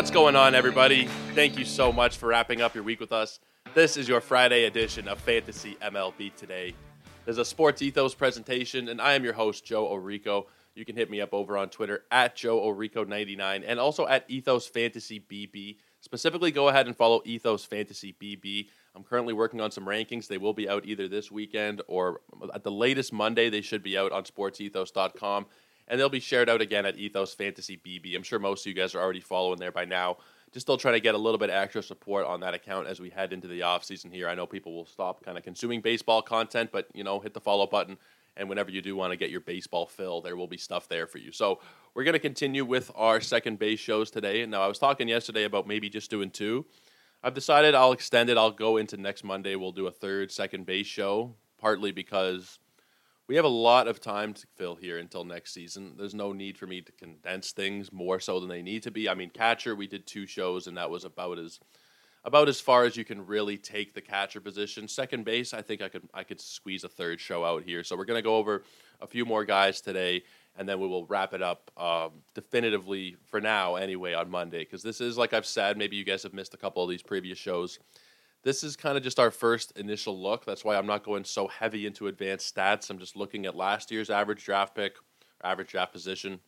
What's 0.00 0.10
going 0.10 0.34
on, 0.34 0.54
everybody? 0.54 1.08
Thank 1.34 1.58
you 1.58 1.66
so 1.66 1.92
much 1.92 2.16
for 2.16 2.30
wrapping 2.30 2.62
up 2.62 2.74
your 2.74 2.82
week 2.82 3.00
with 3.00 3.12
us. 3.12 3.38
This 3.74 3.98
is 3.98 4.08
your 4.08 4.22
Friday 4.22 4.64
edition 4.64 5.06
of 5.06 5.20
Fantasy 5.20 5.76
MLB 5.82 6.34
Today. 6.36 6.72
There's 7.26 7.36
a 7.36 7.44
Sports 7.44 7.82
Ethos 7.82 8.14
presentation, 8.14 8.88
and 8.88 8.98
I 8.98 9.12
am 9.12 9.24
your 9.24 9.34
host, 9.34 9.62
Joe 9.62 9.86
Orico. 9.88 10.46
You 10.74 10.86
can 10.86 10.96
hit 10.96 11.10
me 11.10 11.20
up 11.20 11.34
over 11.34 11.58
on 11.58 11.68
Twitter 11.68 12.04
at 12.10 12.34
Joe 12.34 12.60
Orico99 12.60 13.62
and 13.66 13.78
also 13.78 14.06
at 14.06 14.24
Ethos 14.28 14.66
Fantasy 14.66 15.20
BB. 15.20 15.76
Specifically, 16.00 16.50
go 16.50 16.68
ahead 16.68 16.86
and 16.86 16.96
follow 16.96 17.20
Ethos 17.26 17.66
Fantasy 17.66 18.16
BB. 18.18 18.68
I'm 18.96 19.04
currently 19.04 19.34
working 19.34 19.60
on 19.60 19.70
some 19.70 19.84
rankings. 19.84 20.28
They 20.28 20.38
will 20.38 20.54
be 20.54 20.66
out 20.66 20.86
either 20.86 21.08
this 21.08 21.30
weekend 21.30 21.82
or 21.88 22.22
at 22.54 22.64
the 22.64 22.72
latest 22.72 23.12
Monday. 23.12 23.50
They 23.50 23.60
should 23.60 23.82
be 23.82 23.98
out 23.98 24.12
on 24.12 24.24
sportsethos.com 24.24 25.44
and 25.90 25.98
they'll 25.98 26.08
be 26.08 26.20
shared 26.20 26.48
out 26.48 26.60
again 26.60 26.86
at 26.86 26.96
Ethos 26.96 27.34
Fantasy 27.34 27.76
BB. 27.76 28.14
I'm 28.16 28.22
sure 28.22 28.38
most 28.38 28.62
of 28.62 28.66
you 28.70 28.74
guys 28.74 28.94
are 28.94 29.00
already 29.00 29.20
following 29.20 29.58
there 29.58 29.72
by 29.72 29.84
now. 29.84 30.18
Just 30.52 30.64
still 30.64 30.76
trying 30.76 30.94
to 30.94 31.00
get 31.00 31.16
a 31.16 31.18
little 31.18 31.36
bit 31.36 31.50
extra 31.50 31.82
support 31.82 32.26
on 32.26 32.40
that 32.40 32.54
account 32.54 32.86
as 32.86 33.00
we 33.00 33.10
head 33.10 33.32
into 33.32 33.48
the 33.48 33.62
off 33.62 33.84
season 33.84 34.10
here. 34.10 34.28
I 34.28 34.36
know 34.36 34.46
people 34.46 34.72
will 34.72 34.86
stop 34.86 35.24
kind 35.24 35.36
of 35.36 35.42
consuming 35.42 35.80
baseball 35.80 36.22
content, 36.22 36.70
but 36.72 36.86
you 36.94 37.02
know, 37.02 37.18
hit 37.18 37.34
the 37.34 37.40
follow 37.40 37.66
button. 37.66 37.98
And 38.36 38.48
whenever 38.48 38.70
you 38.70 38.80
do 38.80 38.94
want 38.94 39.12
to 39.12 39.16
get 39.16 39.30
your 39.30 39.40
baseball 39.40 39.86
fill, 39.86 40.20
there 40.20 40.36
will 40.36 40.46
be 40.46 40.56
stuff 40.56 40.88
there 40.88 41.08
for 41.08 41.18
you. 41.18 41.32
So 41.32 41.58
we're 41.92 42.04
going 42.04 42.14
to 42.14 42.20
continue 42.20 42.64
with 42.64 42.92
our 42.94 43.20
second 43.20 43.58
base 43.58 43.80
shows 43.80 44.12
today. 44.12 44.46
Now, 44.46 44.62
I 44.62 44.68
was 44.68 44.78
talking 44.78 45.08
yesterday 45.08 45.42
about 45.42 45.66
maybe 45.66 45.90
just 45.90 46.08
doing 46.08 46.30
two. 46.30 46.64
I've 47.22 47.34
decided 47.34 47.74
I'll 47.74 47.92
extend 47.92 48.30
it. 48.30 48.38
I'll 48.38 48.52
go 48.52 48.76
into 48.76 48.96
next 48.96 49.24
Monday. 49.24 49.56
We'll 49.56 49.72
do 49.72 49.88
a 49.88 49.92
third 49.92 50.30
second 50.30 50.66
base 50.66 50.86
show, 50.86 51.34
partly 51.58 51.90
because 51.90 52.60
we 53.30 53.36
have 53.36 53.44
a 53.44 53.48
lot 53.48 53.86
of 53.86 54.00
time 54.00 54.34
to 54.34 54.44
fill 54.56 54.74
here 54.74 54.98
until 54.98 55.24
next 55.24 55.54
season. 55.54 55.94
There's 55.96 56.16
no 56.16 56.32
need 56.32 56.58
for 56.58 56.66
me 56.66 56.80
to 56.80 56.90
condense 56.90 57.52
things 57.52 57.92
more 57.92 58.18
so 58.18 58.40
than 58.40 58.48
they 58.48 58.60
need 58.60 58.82
to 58.82 58.90
be. 58.90 59.08
I 59.08 59.14
mean, 59.14 59.30
catcher, 59.30 59.76
we 59.76 59.86
did 59.86 60.04
two 60.04 60.26
shows, 60.26 60.66
and 60.66 60.76
that 60.76 60.90
was 60.90 61.04
about 61.04 61.38
as 61.38 61.60
about 62.24 62.48
as 62.48 62.60
far 62.60 62.82
as 62.82 62.96
you 62.96 63.04
can 63.04 63.24
really 63.24 63.56
take 63.56 63.94
the 63.94 64.00
catcher 64.00 64.40
position. 64.40 64.88
Second 64.88 65.24
base, 65.24 65.54
I 65.54 65.62
think 65.62 65.80
I 65.80 65.88
could 65.88 66.08
I 66.12 66.24
could 66.24 66.40
squeeze 66.40 66.82
a 66.82 66.88
third 66.88 67.20
show 67.20 67.44
out 67.44 67.62
here. 67.62 67.84
So 67.84 67.96
we're 67.96 68.04
gonna 68.04 68.20
go 68.20 68.34
over 68.34 68.64
a 69.00 69.06
few 69.06 69.24
more 69.24 69.44
guys 69.44 69.80
today, 69.80 70.24
and 70.56 70.68
then 70.68 70.80
we 70.80 70.88
will 70.88 71.06
wrap 71.06 71.32
it 71.32 71.40
up 71.40 71.70
um, 71.76 72.10
definitively 72.34 73.14
for 73.26 73.40
now, 73.40 73.76
anyway, 73.76 74.12
on 74.12 74.28
Monday. 74.28 74.64
Because 74.64 74.82
this 74.82 75.00
is 75.00 75.16
like 75.16 75.34
I've 75.34 75.46
said, 75.46 75.78
maybe 75.78 75.94
you 75.94 76.04
guys 76.04 76.24
have 76.24 76.34
missed 76.34 76.54
a 76.54 76.58
couple 76.58 76.82
of 76.82 76.90
these 76.90 77.04
previous 77.04 77.38
shows 77.38 77.78
this 78.42 78.64
is 78.64 78.76
kind 78.76 78.96
of 78.96 79.02
just 79.02 79.18
our 79.18 79.30
first 79.30 79.72
initial 79.76 80.20
look. 80.20 80.44
That's 80.44 80.64
why 80.64 80.76
I'm 80.76 80.86
not 80.86 81.04
going 81.04 81.24
so 81.24 81.48
heavy 81.48 81.86
into 81.86 82.06
advanced 82.06 82.54
stats. 82.54 82.90
I'm 82.90 82.98
just 82.98 83.16
looking 83.16 83.46
at 83.46 83.56
last 83.56 83.90
year's 83.90 84.10
average 84.10 84.44
draft 84.44 84.74
pick, 84.74 84.96
average 85.42 85.68
draft 85.68 85.92
position, 85.92 86.40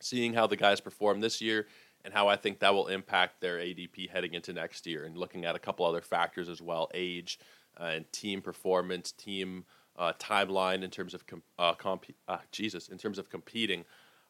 seeing 0.00 0.34
how 0.34 0.46
the 0.46 0.56
guys 0.56 0.80
perform 0.80 1.20
this 1.20 1.40
year 1.40 1.66
and 2.04 2.12
how 2.12 2.28
I 2.28 2.36
think 2.36 2.58
that 2.58 2.74
will 2.74 2.88
impact 2.88 3.40
their 3.40 3.58
ADP 3.58 4.10
heading 4.10 4.34
into 4.34 4.52
next 4.52 4.86
year, 4.86 5.04
and 5.04 5.16
looking 5.16 5.44
at 5.46 5.56
a 5.56 5.58
couple 5.58 5.86
other 5.86 6.02
factors 6.02 6.48
as 6.50 6.60
well, 6.60 6.90
age 6.92 7.38
uh, 7.80 7.84
and 7.84 8.12
team 8.12 8.42
performance, 8.42 9.10
team 9.10 9.64
uh, 9.96 10.12
timeline 10.18 10.82
in 10.82 10.90
terms 10.90 11.14
of 11.14 11.26
com- 11.26 11.42
uh, 11.58 11.72
comp- 11.74 12.14
uh, 12.28 12.38
Jesus, 12.52 12.88
in 12.88 12.98
terms 12.98 13.18
of 13.18 13.30
competing. 13.30 13.84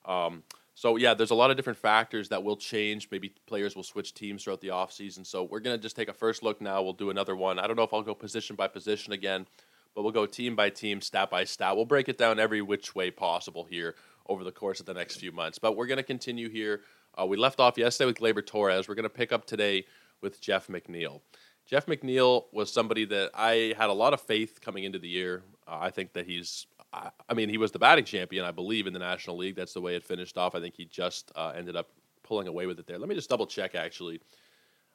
Um, 0.05 0.45
so 0.75 0.97
yeah, 0.97 1.15
there's 1.15 1.31
a 1.31 1.37
lot 1.37 1.51
of 1.51 1.57
different 1.57 1.79
factors 1.79 2.29
that 2.31 2.43
will 2.43 2.57
change. 2.57 3.09
Maybe 3.11 3.33
players 3.47 3.77
will 3.77 3.85
switch 3.85 4.13
teams 4.13 4.45
throughout 4.45 4.61
the 4.61 4.69
offseason. 4.69 5.25
So 5.25 5.45
we're 5.45 5.61
gonna 5.61 5.79
just 5.79 5.95
take 5.95 6.09
a 6.09 6.13
first 6.13 6.43
look 6.43 6.61
now. 6.61 6.83
We'll 6.83 6.93
do 6.93 7.11
another 7.11 7.37
one. 7.37 7.59
I 7.59 7.67
don't 7.67 7.77
know 7.77 7.85
if 7.85 7.95
I'll 7.95 8.03
go 8.03 8.15
position 8.15 8.57
by 8.57 8.67
position 8.67 9.13
again, 9.13 9.47
but 9.95 10.03
we'll 10.03 10.13
go 10.13 10.27
team 10.27 10.57
by 10.57 10.71
team, 10.71 11.01
stat 11.01 11.31
by 11.31 11.45
stat. 11.45 11.77
We'll 11.77 11.85
break 11.85 12.09
it 12.09 12.19
down 12.19 12.41
every 12.41 12.61
which 12.61 12.95
way 12.95 13.11
possible 13.13 13.65
here 13.65 13.95
over 14.27 14.43
the 14.43 14.53
course 14.53 14.81
of 14.81 14.87
the 14.87 14.95
next 14.95 15.17
few 15.17 15.31
months. 15.31 15.59
But 15.59 15.77
we're 15.77 15.87
gonna 15.87 16.03
continue 16.03 16.49
here. 16.49 16.81
Uh, 17.17 17.27
we 17.27 17.37
left 17.37 17.61
off 17.61 17.79
yesterday 17.79 18.07
with 18.07 18.19
Gleyber 18.19 18.45
Torres. 18.45 18.89
We're 18.89 18.97
gonna 18.97 19.09
pick 19.09 19.33
up 19.33 19.47
today 19.47 19.87
with 20.21 20.41
Jeff 20.41 20.67
McNeil. 20.67 21.21
Jeff 21.67 21.87
McNeil 21.87 22.45
was 22.53 22.73
somebody 22.73 23.05
that 23.07 23.31
I 23.33 23.75
had 23.79 23.91
a 23.91 23.93
lot 23.93 24.13
of 24.13 24.21
faith 24.21 24.61
coming 24.61 24.85
into 24.85 24.99
the 24.99 25.09
year. 25.09 25.45
Uh, 25.67 25.79
I 25.81 25.91
think 25.91 26.13
that 26.15 26.27
he's 26.27 26.67
I, 27.29 27.35
mean, 27.35 27.49
he 27.49 27.59
was 27.59 27.73
the 27.73 27.79
batting 27.79 28.05
champion, 28.05 28.45
I 28.45 28.51
believe, 28.51 28.87
in 28.87 28.93
the 28.93 28.99
National 28.99 29.37
League. 29.37 29.57
That's 29.57 29.73
the 29.73 29.81
way 29.81 29.97
it 29.97 30.05
finished 30.05 30.39
off. 30.39 30.55
I 30.55 30.61
think 30.61 30.75
he 30.77 30.85
just 30.85 31.33
uh, 31.35 31.53
ended 31.57 31.77
up 31.77 31.89
pulling 32.23 32.49
away 32.49 32.67
with 32.67 32.79
it 32.79 32.87
there. 32.87 32.99
Let 32.99 33.09
me 33.09 33.15
just 33.15 33.29
double 33.29 33.47
check, 33.47 33.75
actually. 33.75 34.21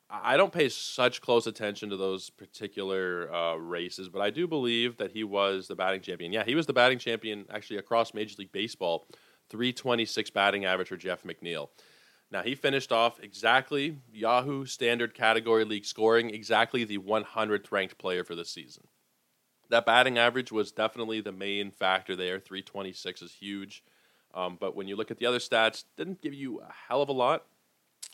I 0.10 0.38
don't 0.38 0.52
pay 0.52 0.70
such 0.70 1.22
close 1.22 1.46
attention 1.46 1.90
to 1.92 1.98
those 1.98 2.32
particular 2.32 3.32
uh, 3.32 3.56
races, 3.56 4.10
but 4.10 4.22
I 4.22 4.32
do 4.32 4.48
believe 4.48 4.98
that 4.98 5.12
he 5.12 5.24
was 5.24 5.68
the 5.68 5.76
batting 5.76 6.02
champion. 6.02 6.32
Yeah, 6.32 6.44
he 6.44 6.56
was 6.56 6.66
the 6.66 6.74
batting 6.74 6.98
champion 6.98 7.46
actually 7.52 7.78
across 7.78 8.14
Major 8.14 8.36
League 8.40 8.52
Baseball. 8.52 9.08
326 9.50 10.30
batting 10.30 10.66
average 10.66 10.90
for 10.90 10.98
Jeff 10.98 11.24
McNeil. 11.24 11.70
Now, 12.32 12.44
he 12.44 12.54
finished 12.54 12.92
off 12.92 13.20
exactly 13.20 13.98
Yahoo 14.14 14.66
Standard 14.66 15.16
Category 15.16 15.66
League 15.66 15.86
scoring, 15.86 16.30
exactly 16.30 16.84
the 16.84 17.00
100th 17.00 17.72
ranked 17.72 17.98
player 17.98 18.24
for 18.24 18.36
the 18.36 18.46
season 18.46 18.84
that 19.70 19.86
batting 19.86 20.18
average 20.18 20.52
was 20.52 20.72
definitely 20.72 21.22
the 21.22 21.32
main 21.32 21.72
factor 21.72 22.16
there. 22.16 22.40
326 22.40 23.22
is 23.22 23.34
huge. 23.34 23.84
Um, 24.34 24.58
but 24.60 24.76
when 24.76 24.88
you 24.88 24.96
look 24.96 25.12
at 25.12 25.18
the 25.18 25.26
other 25.26 25.40
stats, 25.40 25.86
didn't 25.98 26.22
give 26.22 26.34
you 26.34 26.60
a 26.60 26.72
hell 26.88 27.02
of 27.02 27.10
a 27.10 27.14
lot. 27.14 27.46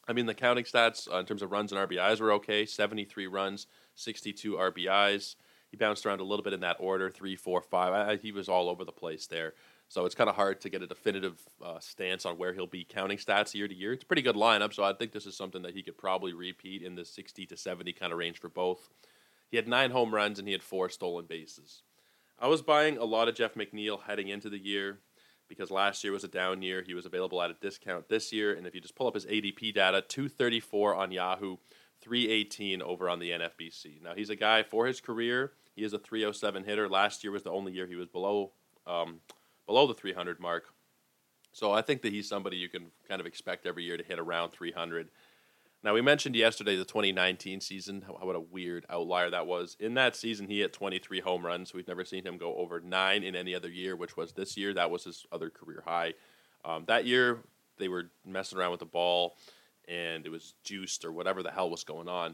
I 0.08 0.14
mean, 0.14 0.26
the 0.26 0.34
counting 0.34 0.66
stats 0.66 1.12
uh, 1.12 1.18
in 1.18 1.26
terms 1.26 1.42
of 1.42 1.52
runs 1.52 1.72
and 1.72 1.90
RBIs 1.90 2.20
were 2.20 2.32
okay 2.34 2.66
73 2.66 3.28
runs, 3.28 3.68
62 3.96 4.54
RBIs. 4.54 5.36
He 5.72 5.78
bounced 5.78 6.06
around 6.06 6.22
a 6.22 6.24
little 6.24 6.44
bit 6.44 6.54
in 6.54 6.62
that 6.62 6.78
order 6.80 7.10
three, 7.10 7.36
four, 7.36 7.62
five. 7.62 7.94
I, 7.94 8.16
he 8.18 8.32
was 8.32 8.48
all 8.48 8.70
over 8.70 8.86
the 8.86 8.92
place 8.92 9.28
there. 9.28 9.54
So 9.88 10.06
it's 10.06 10.16
kind 10.16 10.30
of 10.30 10.36
hard 10.36 10.62
to 10.62 10.70
get 10.70 10.82
a 10.82 10.88
definitive 10.88 11.40
uh, 11.64 11.80
stance 11.80 12.26
on 12.26 12.38
where 12.38 12.54
he'll 12.54 12.66
be 12.66 12.84
counting 12.84 13.18
stats 13.18 13.54
year 13.54 13.68
to 13.68 13.76
year. 13.76 13.94
It's 13.94 14.04
a 14.04 14.08
pretty 14.08 14.22
good 14.22 14.36
lineup, 14.36 14.74
so 14.74 14.84
I 14.84 14.94
think 14.94 15.12
this 15.12 15.26
is 15.26 15.38
something 15.38 15.62
that 15.62 15.74
he 15.74 15.84
could 15.84 15.98
probably 15.98 16.34
repeat 16.34 16.82
in 16.82 16.96
the 16.96 17.06
60 17.06 17.46
to 17.46 17.58
70 17.58 17.94
kind 17.94 18.12
of 18.12 18.18
range 18.18 18.40
for 18.40 18.50
both. 18.50 18.90
He 19.56 19.58
had 19.58 19.70
nine 19.70 19.92
home 19.92 20.14
runs 20.14 20.38
and 20.38 20.50
he 20.50 20.52
had 20.52 20.62
four 20.62 20.90
stolen 20.90 21.28
bases. 21.28 21.82
I 22.38 22.50
was 22.50 22.62
buying 22.62 22.98
a 22.98 23.06
lot 23.06 23.30
of 23.30 23.36
Jeff 23.36 23.54
McNeil 23.54 24.04
heading 24.04 24.28
into 24.28 24.50
the 24.50 24.58
year 24.58 25.00
because 25.48 25.72
last 25.72 26.04
year 26.04 26.12
was 26.12 26.26
a 26.26 26.28
down 26.28 26.62
year. 26.62 26.84
He 26.86 26.94
was 26.94 27.06
available 27.06 27.42
at 27.42 27.52
a 27.52 27.54
discount 27.62 28.10
this 28.10 28.34
year, 28.34 28.54
and 28.54 28.68
if 28.68 28.76
you 28.76 28.82
just 28.82 28.98
pull 28.98 29.08
up 29.08 29.14
his 29.14 29.26
ADP 29.26 29.74
data, 29.74 30.04
234 30.10 30.96
on 30.96 31.14
Yahoo, 31.14 31.56
318 32.02 32.82
over 32.82 33.10
on 33.10 33.20
the 33.20 33.30
NFBC. 33.30 34.02
Now 34.02 34.14
he's 34.14 34.30
a 34.30 34.36
guy 34.36 34.62
for 34.62 34.88
his 34.88 35.00
career. 35.00 35.54
He 35.74 35.86
is 35.86 35.94
a 35.94 36.00
307 36.00 36.66
hitter. 36.66 36.90
Last 36.90 37.24
year 37.24 37.32
was 37.32 37.44
the 37.44 37.52
only 37.52 37.72
year 37.72 37.88
he 37.88 37.96
was 37.96 38.10
below 38.10 38.52
um, 38.86 39.22
below 39.66 39.88
the 39.88 39.94
300 39.94 40.38
mark. 40.38 40.66
So 41.54 41.72
I 41.72 41.82
think 41.82 42.02
that 42.02 42.12
he's 42.12 42.28
somebody 42.28 42.58
you 42.58 42.68
can 42.68 42.88
kind 43.08 43.22
of 43.22 43.26
expect 43.26 43.66
every 43.66 43.86
year 43.86 43.96
to 43.96 44.04
hit 44.04 44.20
around 44.20 44.50
300. 44.50 45.08
Now, 45.86 45.94
we 45.94 46.02
mentioned 46.02 46.36
yesterday 46.36 46.76
the 46.76 46.84
2019 46.84 47.62
season, 47.62 48.04
how, 48.08 48.14
what 48.26 48.36
a 48.36 48.40
weird 48.40 48.88
outlier 48.90 49.30
that 49.30 49.46
was. 49.46 49.78
In 49.80 49.94
that 49.94 50.16
season, 50.16 50.48
he 50.48 50.62
hit 50.62 50.74
23 50.74 51.20
home 51.20 51.46
runs. 51.46 51.76
We've 51.76 51.88
never 51.88 52.04
seen 52.04 52.26
him 52.26 52.40
go 52.40 52.56
over 52.56 52.80
nine 52.80 53.22
in 53.22 53.36
any 53.36 53.54
other 53.54 53.70
year, 53.70 53.96
which 53.96 54.18
was 54.18 54.34
this 54.34 54.58
year. 54.58 54.74
That 54.74 54.90
was 54.90 55.04
his 55.04 55.28
other 55.32 55.52
career 55.52 55.84
high. 55.86 56.16
Um, 56.66 56.86
that 56.88 57.06
year, 57.06 57.38
they 57.78 57.88
were 57.88 58.10
messing 58.26 58.58
around 58.58 58.72
with 58.72 58.80
the 58.80 58.88
ball 58.88 59.38
and 59.88 60.26
it 60.26 60.32
was 60.32 60.56
juiced 60.64 61.06
or 61.06 61.12
whatever 61.12 61.44
the 61.44 61.52
hell 61.52 61.70
was 61.70 61.84
going 61.84 62.10
on. 62.10 62.34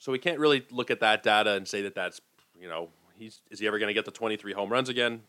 So 0.00 0.10
we 0.10 0.18
can't 0.18 0.40
really 0.40 0.66
look 0.72 0.90
at 0.90 0.98
that 0.98 1.22
data 1.22 1.52
and 1.52 1.68
say 1.68 1.82
that 1.82 1.94
that's, 1.94 2.20
you 2.60 2.68
know, 2.68 2.88
he's 3.14 3.42
is 3.52 3.60
he 3.60 3.68
ever 3.68 3.78
going 3.78 3.90
to 3.90 3.94
get 3.94 4.06
the 4.06 4.10
23 4.10 4.54
home 4.54 4.72
runs 4.72 4.88
again? 4.88 5.22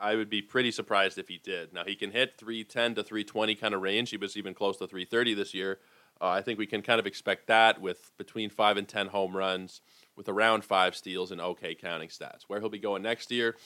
I 0.00 0.14
would 0.14 0.30
be 0.30 0.40
pretty 0.40 0.70
surprised 0.70 1.18
if 1.18 1.28
he 1.28 1.36
did. 1.44 1.74
Now 1.74 1.84
he 1.84 1.94
can 1.94 2.12
hit 2.12 2.38
310 2.38 2.94
to 2.94 3.02
320 3.02 3.54
kind 3.54 3.74
of 3.74 3.82
range. 3.82 4.08
He 4.08 4.16
was 4.16 4.34
even 4.38 4.54
close 4.54 4.78
to 4.78 4.86
330 4.86 5.34
this 5.34 5.52
year. 5.52 5.78
Uh, 6.20 6.28
I 6.28 6.42
think 6.42 6.58
we 6.58 6.66
can 6.66 6.82
kind 6.82 6.98
of 6.98 7.06
expect 7.06 7.48
that 7.48 7.80
with 7.80 8.10
between 8.16 8.50
five 8.50 8.76
and 8.76 8.88
ten 8.88 9.08
home 9.08 9.36
runs, 9.36 9.80
with 10.16 10.28
around 10.28 10.64
five 10.64 10.96
steals 10.96 11.30
and 11.30 11.40
okay 11.40 11.74
counting 11.74 12.08
stats. 12.08 12.42
Where 12.46 12.58
he'll 12.58 12.70
be 12.70 12.78
going 12.78 13.02
next 13.02 13.30
year, 13.30 13.56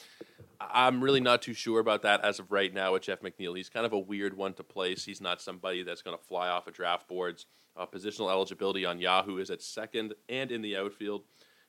I'm 0.60 1.02
really 1.02 1.20
not 1.20 1.42
too 1.42 1.54
sure 1.54 1.80
about 1.80 2.02
that 2.02 2.24
as 2.24 2.40
of 2.40 2.50
right 2.50 2.74
now 2.74 2.92
with 2.92 3.02
Jeff 3.02 3.20
McNeil. 3.20 3.56
He's 3.56 3.68
kind 3.68 3.86
of 3.86 3.92
a 3.92 3.98
weird 3.98 4.36
one 4.36 4.54
to 4.54 4.64
place. 4.64 5.04
He's 5.04 5.20
not 5.20 5.40
somebody 5.40 5.84
that's 5.84 6.02
going 6.02 6.16
to 6.16 6.24
fly 6.24 6.48
off 6.48 6.66
of 6.66 6.74
draft 6.74 7.08
boards. 7.08 7.46
Uh, 7.76 7.86
positional 7.86 8.30
eligibility 8.30 8.84
on 8.84 8.98
Yahoo 8.98 9.38
is 9.38 9.50
at 9.50 9.62
second 9.62 10.14
and 10.28 10.50
in 10.50 10.60
the 10.60 10.76
outfield. 10.76 11.22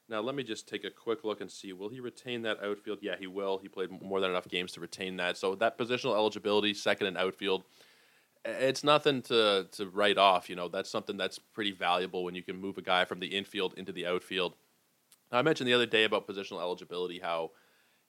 Now, 0.10 0.20
let 0.20 0.36
me 0.36 0.44
just 0.44 0.68
take 0.68 0.84
a 0.84 0.90
quick 0.90 1.24
look 1.24 1.40
and 1.40 1.50
see. 1.50 1.72
Will 1.72 1.88
he 1.88 2.02
retain 2.02 2.42
that 2.42 2.62
outfield? 2.62 3.00
Yeah, 3.02 3.16
he 3.18 3.28
will. 3.28 3.60
He 3.60 3.70
played 3.70 3.90
more 4.02 4.20
than 4.20 4.32
enough 4.32 4.48
games 4.48 4.74
to 4.74 4.82
retain 4.82 5.16
that. 5.18 5.38
So, 5.38 5.56
that 5.56 5.78
positional 5.78 6.16
eligibility, 6.16 6.74
second 6.74 7.08
and 7.08 7.18
outfield, 7.18 7.64
it's 8.46 8.84
nothing 8.84 9.22
to, 9.24 9.68
to 9.72 9.88
write 9.88 10.18
off. 10.18 10.50
You 10.50 10.56
know, 10.56 10.68
that's 10.68 10.90
something 10.90 11.18
that's 11.18 11.40
pretty 11.40 11.72
valuable 11.72 12.24
when 12.24 12.36
you 12.36 12.44
can 12.44 12.58
move 12.58 12.78
a 12.78 12.82
guy 12.82 13.06
from 13.06 13.20
the 13.20 13.28
infield 13.28 13.76
into 13.78 13.92
the 13.92 14.08
outfield. 14.08 14.56
I 15.32 15.42
mentioned 15.42 15.68
the 15.68 15.74
other 15.74 15.86
day 15.86 16.04
about 16.04 16.28
positional 16.28 16.62
eligibility 16.62 17.20
how 17.20 17.52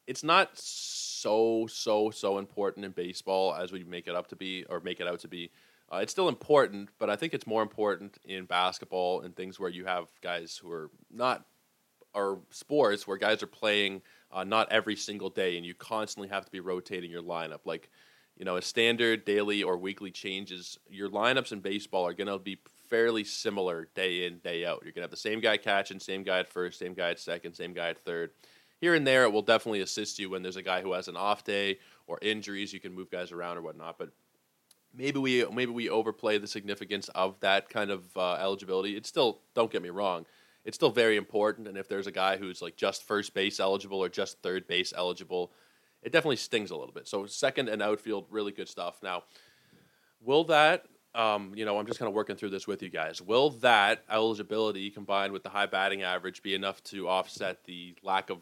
it's 0.06 0.24
not 0.24 0.50
so, 0.54 1.68
so, 1.68 2.10
so 2.10 2.38
important 2.38 2.84
in 2.84 2.92
baseball 2.92 3.54
as 3.54 3.70
we 3.70 3.84
make 3.84 4.08
it 4.08 4.16
up 4.16 4.28
to 4.28 4.36
be 4.36 4.64
or 4.68 4.80
make 4.80 5.00
it 5.00 5.06
out 5.06 5.20
to 5.20 5.28
be. 5.28 5.50
Uh, 5.92 5.98
it's 5.98 6.10
still 6.10 6.28
important, 6.28 6.88
but 6.98 7.10
I 7.10 7.16
think 7.16 7.34
it's 7.34 7.46
more 7.46 7.62
important 7.62 8.18
in 8.24 8.46
basketball 8.46 9.20
and 9.20 9.36
things 9.36 9.60
where 9.60 9.70
you 9.70 9.84
have 9.84 10.08
guys 10.22 10.58
who 10.60 10.70
are 10.70 10.90
not 11.10 11.44
are 12.14 12.38
sports 12.50 13.06
where 13.06 13.16
guys 13.16 13.42
are 13.42 13.46
playing 13.46 14.02
uh, 14.32 14.44
not 14.44 14.70
every 14.72 14.96
single 14.96 15.30
day, 15.30 15.56
and 15.56 15.66
you 15.66 15.74
constantly 15.74 16.28
have 16.28 16.44
to 16.44 16.50
be 16.50 16.60
rotating 16.60 17.10
your 17.10 17.22
lineup. 17.22 17.60
Like, 17.64 17.90
you 18.42 18.44
know, 18.44 18.56
a 18.56 18.62
standard 18.62 19.24
daily 19.24 19.62
or 19.62 19.78
weekly 19.78 20.10
changes. 20.10 20.76
Your 20.90 21.08
lineups 21.08 21.52
in 21.52 21.60
baseball 21.60 22.04
are 22.08 22.12
going 22.12 22.26
to 22.26 22.40
be 22.40 22.58
fairly 22.90 23.22
similar 23.22 23.88
day 23.94 24.26
in 24.26 24.38
day 24.38 24.66
out. 24.66 24.80
You're 24.82 24.90
going 24.90 25.02
to 25.02 25.02
have 25.02 25.12
the 25.12 25.16
same 25.16 25.38
guy 25.38 25.58
catching, 25.58 26.00
same 26.00 26.24
guy 26.24 26.40
at 26.40 26.48
first, 26.48 26.80
same 26.80 26.92
guy 26.92 27.10
at 27.10 27.20
second, 27.20 27.54
same 27.54 27.72
guy 27.72 27.90
at 27.90 28.04
third. 28.04 28.32
Here 28.80 28.94
and 28.96 29.06
there, 29.06 29.22
it 29.22 29.32
will 29.32 29.42
definitely 29.42 29.82
assist 29.82 30.18
you 30.18 30.28
when 30.28 30.42
there's 30.42 30.56
a 30.56 30.62
guy 30.62 30.82
who 30.82 30.92
has 30.94 31.06
an 31.06 31.16
off 31.16 31.44
day 31.44 31.78
or 32.08 32.18
injuries. 32.20 32.72
You 32.72 32.80
can 32.80 32.92
move 32.92 33.12
guys 33.12 33.30
around 33.30 33.58
or 33.58 33.62
whatnot, 33.62 33.96
but 33.96 34.10
maybe 34.92 35.20
we 35.20 35.46
maybe 35.52 35.70
we 35.70 35.88
overplay 35.88 36.38
the 36.38 36.48
significance 36.48 37.08
of 37.10 37.38
that 37.42 37.68
kind 37.68 37.92
of 37.92 38.04
uh, 38.16 38.38
eligibility. 38.40 38.96
It's 38.96 39.08
still 39.08 39.38
don't 39.54 39.70
get 39.70 39.82
me 39.82 39.90
wrong 39.90 40.26
it's 40.64 40.76
still 40.76 40.90
very 40.90 41.16
important. 41.16 41.66
And 41.66 41.76
if 41.76 41.88
there's 41.88 42.06
a 42.06 42.12
guy 42.12 42.36
who's 42.36 42.62
like 42.62 42.76
just 42.76 43.06
first 43.06 43.34
base 43.34 43.58
eligible 43.58 43.98
or 43.98 44.08
just 44.08 44.40
third 44.42 44.66
base 44.66 44.92
eligible, 44.96 45.52
it 46.02 46.12
definitely 46.12 46.36
stings 46.36 46.70
a 46.70 46.76
little 46.76 46.92
bit. 46.92 47.06
So 47.08 47.26
second 47.26 47.68
and 47.68 47.82
outfield, 47.82 48.26
really 48.30 48.52
good 48.52 48.68
stuff. 48.68 49.02
Now, 49.02 49.24
will 50.20 50.44
that? 50.44 50.86
Um, 51.14 51.52
you 51.54 51.66
know, 51.66 51.78
I'm 51.78 51.86
just 51.86 51.98
kind 51.98 52.08
of 52.08 52.14
working 52.14 52.36
through 52.36 52.50
this 52.50 52.66
with 52.66 52.82
you 52.82 52.88
guys. 52.88 53.20
Will 53.20 53.50
that 53.50 54.02
eligibility 54.10 54.90
combined 54.90 55.32
with 55.32 55.42
the 55.42 55.50
high 55.50 55.66
batting 55.66 56.02
average 56.02 56.42
be 56.42 56.54
enough 56.54 56.82
to 56.84 57.06
offset 57.06 57.64
the 57.64 57.94
lack 58.02 58.30
of 58.30 58.38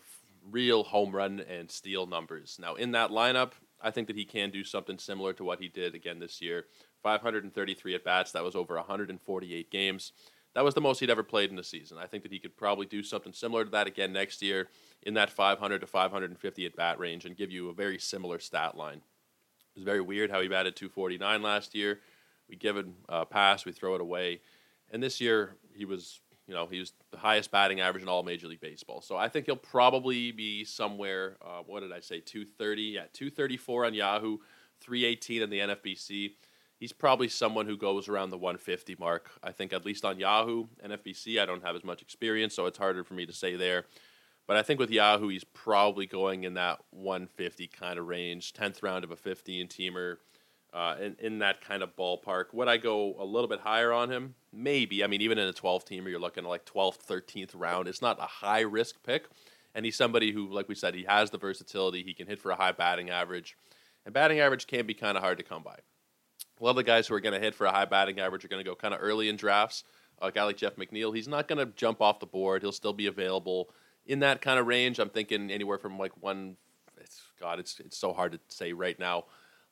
real 0.50 0.84
home 0.84 1.14
run 1.14 1.40
and 1.40 1.68
steal 1.68 2.06
numbers? 2.06 2.58
Now, 2.60 2.76
in 2.76 2.92
that 2.92 3.10
lineup, 3.10 3.52
I 3.82 3.90
think 3.90 4.06
that 4.06 4.16
he 4.16 4.24
can 4.24 4.50
do 4.50 4.62
something 4.62 4.98
similar 4.98 5.32
to 5.32 5.44
what 5.44 5.60
he 5.60 5.68
did 5.68 5.96
again 5.96 6.20
this 6.20 6.40
year. 6.40 6.66
533 7.02 7.94
at 7.94 8.04
bats. 8.04 8.32
That 8.32 8.44
was 8.44 8.54
over 8.54 8.76
148 8.76 9.70
games 9.70 10.12
that 10.54 10.64
was 10.64 10.74
the 10.74 10.80
most 10.80 11.00
he'd 11.00 11.10
ever 11.10 11.22
played 11.22 11.50
in 11.50 11.58
a 11.58 11.64
season. 11.64 11.98
I 11.98 12.06
think 12.06 12.22
that 12.24 12.32
he 12.32 12.38
could 12.38 12.56
probably 12.56 12.86
do 12.86 13.02
something 13.02 13.32
similar 13.32 13.64
to 13.64 13.70
that 13.70 13.86
again 13.86 14.12
next 14.12 14.42
year 14.42 14.68
in 15.02 15.14
that 15.14 15.30
500 15.30 15.80
to 15.80 15.86
550 15.86 16.66
at 16.66 16.76
bat 16.76 16.98
range 16.98 17.24
and 17.24 17.36
give 17.36 17.50
you 17.50 17.68
a 17.68 17.74
very 17.74 17.98
similar 17.98 18.38
stat 18.38 18.76
line. 18.76 18.98
It 18.98 19.78
was 19.78 19.84
very 19.84 20.00
weird 20.00 20.30
how 20.30 20.40
he 20.40 20.48
batted 20.48 20.76
249 20.76 21.42
last 21.42 21.74
year. 21.74 22.00
We 22.48 22.56
give 22.56 22.76
it 22.76 22.86
a 23.08 23.24
pass, 23.24 23.64
we 23.64 23.72
throw 23.72 23.94
it 23.94 24.00
away. 24.00 24.40
And 24.90 25.02
this 25.02 25.20
year, 25.20 25.56
he 25.72 25.84
was, 25.84 26.20
you 26.48 26.54
know, 26.54 26.66
he 26.66 26.80
was 26.80 26.92
the 27.12 27.18
highest 27.18 27.50
batting 27.50 27.80
average 27.80 28.02
in 28.02 28.08
all 28.08 28.22
Major 28.22 28.48
League 28.48 28.60
Baseball. 28.60 29.00
So 29.00 29.16
I 29.16 29.28
think 29.28 29.46
he'll 29.46 29.56
probably 29.56 30.32
be 30.32 30.64
somewhere, 30.64 31.36
uh, 31.40 31.62
what 31.64 31.80
did 31.80 31.92
I 31.92 32.00
say, 32.00 32.20
230? 32.20 32.82
Yeah, 32.82 33.00
234 33.12 33.86
on 33.86 33.94
Yahoo, 33.94 34.38
318 34.80 35.42
in 35.42 35.50
the 35.50 35.60
NFBC 35.60 36.32
he's 36.80 36.92
probably 36.92 37.28
someone 37.28 37.66
who 37.66 37.76
goes 37.76 38.08
around 38.08 38.30
the 38.30 38.38
150 38.38 38.96
mark. 38.98 39.30
I 39.42 39.52
think 39.52 39.72
at 39.72 39.84
least 39.84 40.04
on 40.04 40.18
Yahoo, 40.18 40.66
NFBC, 40.84 41.40
I 41.40 41.46
don't 41.46 41.62
have 41.62 41.76
as 41.76 41.84
much 41.84 42.02
experience, 42.02 42.54
so 42.54 42.66
it's 42.66 42.78
harder 42.78 43.04
for 43.04 43.14
me 43.14 43.26
to 43.26 43.32
say 43.32 43.54
there. 43.54 43.84
But 44.50 44.56
I 44.56 44.62
think 44.62 44.80
with 44.80 44.90
Yahoo, 44.90 45.28
he's 45.28 45.44
probably 45.44 46.06
going 46.06 46.42
in 46.42 46.54
that 46.54 46.80
150 46.90 47.68
kind 47.68 48.00
of 48.00 48.08
range, 48.08 48.52
10th 48.52 48.82
round 48.82 49.04
of 49.04 49.12
a 49.12 49.16
15 49.16 49.68
teamer, 49.68 50.16
uh, 50.74 50.96
in, 51.00 51.14
in 51.20 51.38
that 51.38 51.60
kind 51.60 51.84
of 51.84 51.94
ballpark. 51.94 52.46
Would 52.52 52.66
I 52.66 52.76
go 52.76 53.14
a 53.20 53.24
little 53.24 53.46
bit 53.46 53.60
higher 53.60 53.92
on 53.92 54.10
him? 54.10 54.34
Maybe. 54.52 55.04
I 55.04 55.06
mean, 55.06 55.20
even 55.20 55.38
in 55.38 55.46
a 55.46 55.52
12 55.52 55.84
teamer, 55.84 56.10
you're 56.10 56.18
looking 56.18 56.42
at 56.42 56.50
like 56.50 56.66
12th, 56.66 56.98
13th 57.06 57.52
round. 57.54 57.86
It's 57.86 58.02
not 58.02 58.18
a 58.18 58.26
high 58.26 58.62
risk 58.62 58.96
pick. 59.04 59.28
And 59.72 59.84
he's 59.84 59.94
somebody 59.94 60.32
who, 60.32 60.52
like 60.52 60.68
we 60.68 60.74
said, 60.74 60.96
he 60.96 61.04
has 61.04 61.30
the 61.30 61.38
versatility. 61.38 62.02
He 62.02 62.12
can 62.12 62.26
hit 62.26 62.40
for 62.40 62.50
a 62.50 62.56
high 62.56 62.72
batting 62.72 63.08
average. 63.08 63.56
And 64.04 64.12
batting 64.12 64.40
average 64.40 64.66
can 64.66 64.84
be 64.84 64.94
kind 64.94 65.16
of 65.16 65.22
hard 65.22 65.38
to 65.38 65.44
come 65.44 65.62
by 65.62 65.76
a 66.60 66.64
lot 66.64 66.70
of 66.70 66.76
the 66.76 66.82
guys 66.82 67.06
who 67.06 67.14
are 67.14 67.20
going 67.20 67.34
to 67.34 67.40
hit 67.40 67.54
for 67.54 67.66
a 67.66 67.70
high 67.70 67.84
batting 67.84 68.18
average 68.18 68.44
are 68.44 68.48
going 68.48 68.62
to 68.62 68.68
go 68.68 68.74
kind 68.74 68.94
of 68.94 69.00
early 69.00 69.28
in 69.28 69.36
drafts. 69.36 69.84
A 70.20 70.32
guy 70.32 70.42
like 70.42 70.56
Jeff 70.56 70.74
McNeil, 70.74 71.14
he's 71.14 71.28
not 71.28 71.48
going 71.48 71.64
to 71.64 71.72
jump 71.76 72.02
off 72.02 72.18
the 72.18 72.26
board. 72.26 72.62
He'll 72.62 72.72
still 72.72 72.92
be 72.92 73.06
available 73.06 73.70
in 74.06 74.20
that 74.20 74.40
kind 74.40 74.58
of 74.58 74.66
range. 74.66 74.98
I'm 74.98 75.10
thinking 75.10 75.50
anywhere 75.50 75.78
from 75.78 75.98
like 75.98 76.12
one. 76.22 76.56
It's 77.00 77.22
God, 77.40 77.58
it's 77.58 77.80
it's 77.80 77.96
so 77.96 78.12
hard 78.12 78.32
to 78.32 78.40
say 78.48 78.72
right 78.72 78.98
now, 78.98 79.24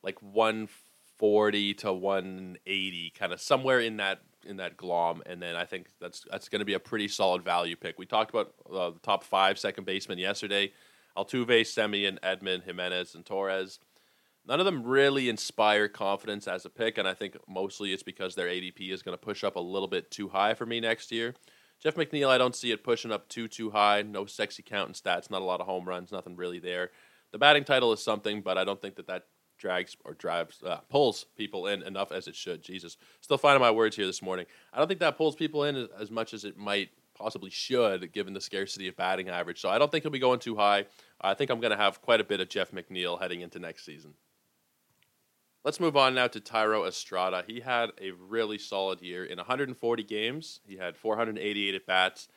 like 0.03 0.21
140 0.21 1.73
to 1.75 1.93
180, 1.93 3.13
kind 3.17 3.33
of 3.33 3.41
somewhere 3.41 3.79
in 3.79 3.97
that 3.97 4.21
in 4.45 4.57
that 4.57 4.77
glom. 4.77 5.21
And 5.25 5.41
then 5.41 5.55
I 5.55 5.65
think 5.65 5.87
that's 5.99 6.25
that's 6.29 6.49
going 6.49 6.59
to 6.59 6.65
be 6.65 6.73
a 6.73 6.79
pretty 6.79 7.07
solid 7.07 7.43
value 7.43 7.75
pick. 7.75 7.99
We 7.99 8.05
talked 8.05 8.31
about 8.31 8.53
uh, 8.69 8.91
the 8.91 8.99
top 8.99 9.23
five 9.23 9.59
second 9.59 9.85
basemen 9.85 10.17
yesterday: 10.17 10.71
Altuve, 11.17 11.61
Semien, 11.61 12.19
Edman, 12.21 12.63
Gimenez, 12.63 13.15
and 13.15 13.25
Torres 13.25 13.79
none 14.49 14.59
of 14.59 14.65
them 14.65 14.83
really 14.83 15.29
inspire 15.29 15.87
confidence 15.87 16.47
as 16.47 16.65
a 16.65 16.69
pick, 16.69 16.97
and 16.97 17.07
I 17.07 17.13
think 17.13 17.37
mostly 17.47 17.93
it's 17.93 18.03
because 18.03 18.35
their 18.35 18.47
ADP 18.47 18.91
is 18.91 19.03
going 19.03 19.17
to 19.17 19.23
push 19.23 19.43
up 19.43 19.55
a 19.55 19.61
little 19.61 19.87
bit 19.87 20.11
too 20.11 20.27
high 20.27 20.55
for 20.55 20.65
me 20.65 20.79
next 20.79 21.11
year. 21.11 21.35
Jeff 21.81 21.95
McNeil, 21.95 22.27
I 22.27 22.37
don't 22.37 22.55
see 22.55 22.71
it 22.71 22.83
pushing 22.83 23.11
up 23.11 23.27
too 23.29 23.47
too 23.47 23.71
high. 23.71 24.01
No 24.01 24.25
sexy 24.25 24.63
counting 24.63 24.93
stats, 24.93 25.31
not 25.31 25.41
a 25.41 25.45
lot 25.45 25.61
of 25.61 25.67
home 25.67 25.87
runs, 25.87 26.11
nothing 26.11 26.35
really 26.35 26.59
there. 26.59 26.91
The 27.31 27.37
batting 27.37 27.63
title 27.63 27.93
is 27.93 28.03
something, 28.03 28.41
but 28.41 28.57
I 28.57 28.63
don't 28.63 28.81
think 28.81 28.95
that 28.95 29.07
that 29.07 29.27
drags 29.57 29.95
or 30.05 30.13
drives 30.13 30.63
uh, 30.63 30.77
pulls 30.89 31.25
people 31.37 31.67
in 31.67 31.83
enough 31.83 32.11
as 32.11 32.27
it 32.27 32.35
should. 32.35 32.63
Jesus, 32.63 32.97
still 33.21 33.37
finding 33.37 33.61
my 33.61 33.71
words 33.71 33.95
here 33.95 34.05
this 34.05 34.21
morning. 34.21 34.45
I 34.73 34.79
don't 34.79 34.87
think 34.87 35.01
that 35.01 35.17
pulls 35.17 35.35
people 35.35 35.63
in 35.65 35.75
as, 35.75 35.87
as 35.99 36.11
much 36.11 36.33
as 36.33 36.45
it 36.45 36.57
might 36.57 36.89
possibly 37.13 37.49
should, 37.49 38.11
given 38.13 38.33
the 38.33 38.41
scarcity 38.41 38.87
of 38.87 38.95
batting 38.95 39.29
average. 39.29 39.59
So 39.59 39.69
I 39.69 39.77
don't 39.77 39.91
think 39.91 40.03
he'll 40.03 40.11
be 40.11 40.19
going 40.19 40.39
too 40.39 40.55
high. 40.55 40.85
I 41.21 41.33
think 41.33 41.51
I'm 41.51 41.59
going 41.59 41.71
to 41.71 41.77
have 41.77 42.01
quite 42.01 42.21
a 42.21 42.23
bit 42.23 42.39
of 42.39 42.47
Jeff 42.49 42.71
McNeil 42.71 43.21
heading 43.21 43.41
into 43.41 43.59
next 43.59 43.85
season. 43.85 44.13
Let's 45.65 45.81
move 45.81 45.97
on 45.97 46.15
now 46.15 46.27
to 46.27 46.39
Thairo 46.39 46.87
Estrada. 46.87 47.43
He 47.45 47.59
had 47.59 47.89
a 47.99 48.11
really 48.11 48.57
solid 48.57 49.01
year. 49.01 49.25
In 49.25 49.37
140 49.37 50.03
games, 50.03 50.61
he 50.65 50.77
had 50.77 50.95
488 50.95 51.75
at 51.75 51.85
bats, 51.85 52.29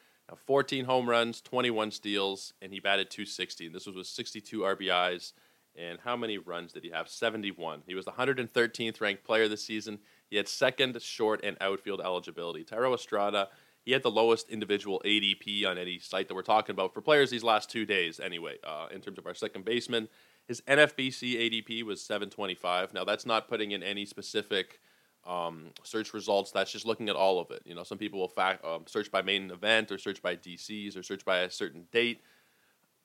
14 0.44 0.87
home 0.87 1.08
runs, 1.08 1.40
21 1.40 1.92
steals, 1.92 2.52
and 2.61 2.73
he 2.73 2.80
batted 2.80 3.11
260. 3.11 3.68
This 3.68 3.87
was 3.87 3.94
with 3.94 4.08
62 4.08 4.61
RBIs. 4.61 5.35
And 5.76 6.00
how 6.00 6.16
many 6.16 6.37
runs 6.37 6.73
did 6.73 6.82
he 6.82 6.90
have? 6.90 7.08
71. 7.08 7.85
He 7.87 7.94
was 7.94 8.06
the 8.06 8.11
113th 8.11 9.00
ranked 9.00 9.23
player 9.23 9.47
this 9.47 9.64
season. 9.64 10.00
He 10.28 10.37
had 10.37 10.49
second 10.49 11.00
short 11.00 11.44
and 11.44 11.56
outfield 11.61 12.00
eligibility. 12.00 12.64
Thairo 12.64 12.92
Estrada, 12.92 13.49
he 13.85 13.92
had 13.92 14.02
the 14.02 14.11
lowest 14.11 14.49
individual 14.49 15.00
ADP 15.04 15.64
on 15.64 15.78
any 15.78 16.00
site 16.00 16.26
that 16.26 16.35
we're 16.35 16.42
talking 16.42 16.75
about 16.75 16.92
for 16.92 17.00
players 17.00 17.30
these 17.30 17.44
last 17.44 17.70
two 17.70 17.87
days, 17.87 18.18
anyway, 18.18 18.56
uh, 18.64 18.88
in 18.90 19.00
terms 19.00 19.18
of 19.18 19.26
our 19.26 19.35
second 19.35 19.64
baseman. 19.64 20.08
His 20.49 20.61
NFBC 20.62 21.34
ADP 21.34 21.82
was 21.84 22.02
725. 22.02 22.94
Now 22.94 23.04
that's 23.04 23.26
not 23.26 23.49
putting 23.49 23.70
in 23.70 23.82
any 23.82 24.04
specific 24.04 24.80
um, 25.26 25.70
search 25.84 26.12
results. 26.14 26.50
That's 26.50 26.72
just 26.72 26.87
looking 26.87 27.08
at 27.08 27.16
all 27.16 27.38
of 27.38 27.50
it. 27.50 27.62
You 27.64 27.75
know, 27.75 27.84
some 27.84 27.99
people 27.99 28.20
will 28.20 28.28
fact, 28.28 28.64
um, 28.64 28.84
search 28.87 29.11
by 29.11 29.22
main 29.22 29.50
event 29.50 29.92
or 29.92 29.99
search 29.99 30.20
by 30.20 30.37
DCs 30.37 30.96
or 30.96 31.02
search 31.02 31.25
by 31.25 31.38
a 31.38 31.50
certain 31.50 31.87
date. 31.92 32.22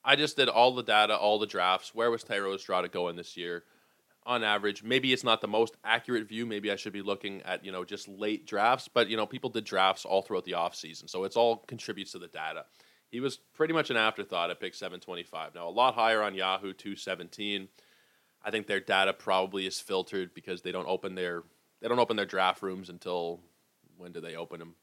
I 0.03 0.15
just 0.15 0.37
did 0.37 0.49
all 0.49 0.73
the 0.73 0.83
data, 0.83 1.15
all 1.15 1.37
the 1.37 1.45
drafts. 1.45 1.93
Where 1.93 2.09
was 2.09 2.23
Thairo 2.23 2.55
Estrada 2.55 2.87
going 2.87 3.15
this 3.15 3.37
year? 3.37 3.63
On 4.25 4.43
average, 4.43 4.83
maybe 4.83 5.13
it's 5.13 5.23
not 5.23 5.39
the 5.39 5.47
most 5.47 5.77
accurate 5.85 6.27
view. 6.27 6.45
Maybe 6.45 6.69
I 6.69 6.75
should 6.75 6.91
be 6.91 7.01
looking 7.01 7.41
at 7.43 7.63
you 7.63 7.71
know 7.71 7.85
just 7.85 8.09
late 8.09 8.45
drafts. 8.45 8.89
But 8.89 9.09
you 9.09 9.15
know, 9.15 9.25
people 9.25 9.49
did 9.49 9.63
drafts 9.63 10.03
all 10.03 10.21
throughout 10.21 10.43
the 10.43 10.55
off 10.55 10.75
season, 10.75 11.07
so 11.07 11.23
it's 11.23 11.37
all 11.37 11.57
contributes 11.67 12.11
to 12.11 12.19
the 12.19 12.27
data 12.27 12.65
he 13.11 13.19
was 13.19 13.37
pretty 13.53 13.73
much 13.73 13.89
an 13.89 13.97
afterthought 13.97 14.49
at 14.49 14.59
pick 14.59 14.73
725. 14.73 15.55
Now, 15.55 15.67
a 15.67 15.71
lot 15.71 15.95
higher 15.95 16.21
on 16.21 16.35
Yahoo 16.35 16.73
217. 16.73 17.67
I 18.43 18.51
think 18.51 18.67
their 18.67 18.79
data 18.79 19.13
probably 19.13 19.65
is 19.65 19.79
filtered 19.79 20.33
because 20.33 20.61
they 20.61 20.71
don't 20.71 20.87
open 20.87 21.15
their 21.15 21.43
they 21.81 21.87
don't 21.87 21.99
open 21.99 22.17
their 22.17 22.25
draft 22.25 22.61
rooms 22.61 22.89
until 22.89 23.39
when 23.97 24.11
do 24.11 24.21
they 24.21 24.35
open 24.35 24.59
them? 24.59 24.75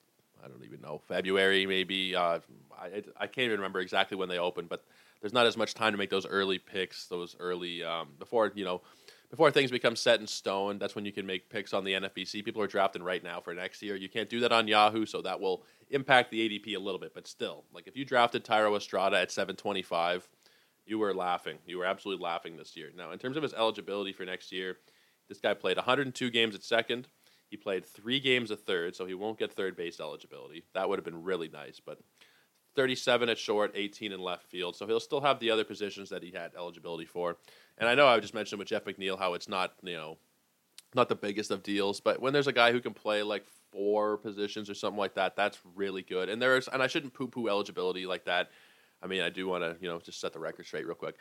I 0.44 0.48
don't 0.48 0.64
even 0.64 0.80
know. 0.80 0.98
February 0.98 1.66
maybe. 1.66 2.14
Uh, 2.14 2.40
I 2.78 3.02
I 3.16 3.26
can't 3.26 3.46
even 3.46 3.58
remember 3.58 3.80
exactly 3.80 4.16
when 4.16 4.28
they 4.28 4.38
open, 4.38 4.66
but 4.66 4.84
there's 5.20 5.32
not 5.32 5.46
as 5.46 5.56
much 5.56 5.74
time 5.74 5.92
to 5.92 5.98
make 5.98 6.10
those 6.10 6.26
early 6.26 6.58
picks, 6.58 7.06
those 7.06 7.36
early 7.40 7.82
um, 7.82 8.08
before 8.18 8.52
you 8.54 8.64
know 8.64 8.82
before 9.34 9.50
things 9.50 9.72
become 9.72 9.96
set 9.96 10.20
in 10.20 10.28
stone, 10.28 10.78
that's 10.78 10.94
when 10.94 11.04
you 11.04 11.10
can 11.10 11.26
make 11.26 11.50
picks 11.50 11.74
on 11.74 11.82
the 11.82 11.94
NFBC. 11.94 12.44
People 12.44 12.62
are 12.62 12.68
drafting 12.68 13.02
right 13.02 13.24
now 13.24 13.40
for 13.40 13.52
next 13.52 13.82
year. 13.82 13.96
You 13.96 14.08
can't 14.08 14.30
do 14.30 14.38
that 14.38 14.52
on 14.52 14.68
Yahoo, 14.68 15.06
so 15.06 15.22
that 15.22 15.40
will 15.40 15.64
impact 15.90 16.30
the 16.30 16.48
ADP 16.48 16.76
a 16.76 16.78
little 16.78 17.00
bit. 17.00 17.12
But 17.12 17.26
still, 17.26 17.64
like 17.72 17.88
if 17.88 17.96
you 17.96 18.04
drafted 18.04 18.44
Thairo 18.44 18.76
Estrada 18.76 19.18
at 19.18 19.32
725, 19.32 20.28
you 20.86 21.00
were 21.00 21.12
laughing. 21.12 21.58
You 21.66 21.78
were 21.78 21.84
absolutely 21.84 22.22
laughing 22.22 22.56
this 22.56 22.76
year. 22.76 22.92
Now, 22.96 23.10
in 23.10 23.18
terms 23.18 23.36
of 23.36 23.42
his 23.42 23.54
eligibility 23.54 24.12
for 24.12 24.24
next 24.24 24.52
year, 24.52 24.76
this 25.28 25.40
guy 25.40 25.52
played 25.52 25.78
102 25.78 26.30
games 26.30 26.54
at 26.54 26.62
second. 26.62 27.08
He 27.50 27.56
played 27.56 27.84
three 27.84 28.20
games 28.20 28.52
at 28.52 28.60
third, 28.60 28.94
so 28.94 29.04
he 29.04 29.14
won't 29.14 29.40
get 29.40 29.52
third 29.52 29.74
base 29.74 29.98
eligibility. 29.98 30.62
That 30.74 30.88
would 30.88 31.00
have 31.00 31.04
been 31.04 31.24
really 31.24 31.48
nice, 31.48 31.80
but 31.84 31.98
37 32.74 33.28
at 33.28 33.38
short, 33.38 33.72
18 33.74 34.12
in 34.12 34.20
left 34.20 34.44
field. 34.44 34.76
So 34.76 34.86
he'll 34.86 35.00
still 35.00 35.20
have 35.20 35.38
the 35.38 35.50
other 35.50 35.64
positions 35.64 36.10
that 36.10 36.22
he 36.22 36.30
had 36.30 36.52
eligibility 36.56 37.06
for. 37.06 37.36
And 37.78 37.88
I 37.88 37.94
know 37.94 38.06
I 38.06 38.20
just 38.20 38.34
mentioned 38.34 38.58
with 38.58 38.68
Jeff 38.68 38.84
McNeil 38.84 39.18
how 39.18 39.34
it's 39.34 39.48
not, 39.48 39.74
you 39.82 39.94
know, 39.94 40.18
not 40.94 41.08
the 41.08 41.16
biggest 41.16 41.50
of 41.50 41.62
deals, 41.62 42.00
but 42.00 42.20
when 42.20 42.32
there's 42.32 42.46
a 42.46 42.52
guy 42.52 42.72
who 42.72 42.80
can 42.80 42.94
play 42.94 43.22
like 43.22 43.44
four 43.72 44.16
positions 44.18 44.70
or 44.70 44.74
something 44.74 44.98
like 44.98 45.14
that, 45.14 45.34
that's 45.36 45.58
really 45.74 46.02
good. 46.02 46.28
And 46.28 46.40
there's 46.40 46.68
and 46.68 46.82
I 46.82 46.86
shouldn't 46.86 47.14
poo-poo 47.14 47.48
eligibility 47.48 48.06
like 48.06 48.24
that. 48.26 48.50
I 49.02 49.06
mean, 49.06 49.20
I 49.20 49.28
do 49.28 49.46
want 49.46 49.64
to, 49.64 49.76
you 49.80 49.88
know, 49.88 49.98
just 49.98 50.20
set 50.20 50.32
the 50.32 50.38
record 50.38 50.66
straight 50.66 50.86
real 50.86 50.94
quick. 50.94 51.16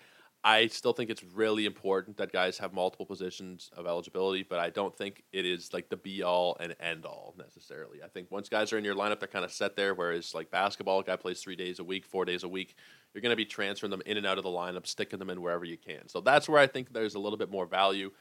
I 0.45 0.67
still 0.67 0.91
think 0.91 1.09
it's 1.09 1.23
really 1.23 1.65
important 1.65 2.17
that 2.17 2.33
guys 2.33 2.57
have 2.57 2.73
multiple 2.73 3.05
positions 3.05 3.69
of 3.77 3.87
eligibility, 3.87 4.43
but 4.43 4.59
I 4.59 4.71
don't 4.71 4.95
think 4.95 5.23
it 5.31 5.45
is 5.45 5.71
like 5.71 5.87
the 5.87 5.95
be 5.95 6.21
all 6.21 6.57
and 6.59 6.75
end 6.81 7.05
all 7.05 7.33
necessarily. 7.37 8.03
I 8.03 8.09
think 8.09 8.29
once 8.29 8.49
guys 8.49 8.73
are 8.73 8.77
in 8.77 8.83
your 8.83 8.95
lineup, 8.95 9.19
they're 9.19 9.29
kind 9.29 9.45
of 9.45 9.53
set 9.53 9.77
there. 9.77 9.93
Whereas 9.93 10.33
like 10.33 10.51
basketball, 10.51 10.99
a 10.99 11.03
guy 11.03 11.15
plays 11.15 11.41
three 11.41 11.55
days 11.55 11.79
a 11.79 11.83
week, 11.83 12.05
four 12.05 12.25
days 12.25 12.43
a 12.43 12.49
week, 12.49 12.75
you're 13.13 13.21
going 13.21 13.31
to 13.31 13.37
be 13.37 13.45
transferring 13.45 13.91
them 13.91 14.01
in 14.05 14.17
and 14.17 14.25
out 14.25 14.37
of 14.37 14.43
the 14.43 14.49
lineup, 14.49 14.85
sticking 14.85 15.17
them 15.17 15.29
in 15.29 15.41
wherever 15.41 15.63
you 15.63 15.77
can. 15.77 16.09
So 16.09 16.19
that's 16.19 16.49
where 16.49 16.59
I 16.59 16.67
think 16.67 16.91
there's 16.91 17.15
a 17.15 17.19
little 17.19 17.37
bit 17.37 17.49
more 17.49 17.65
value. 17.65 18.11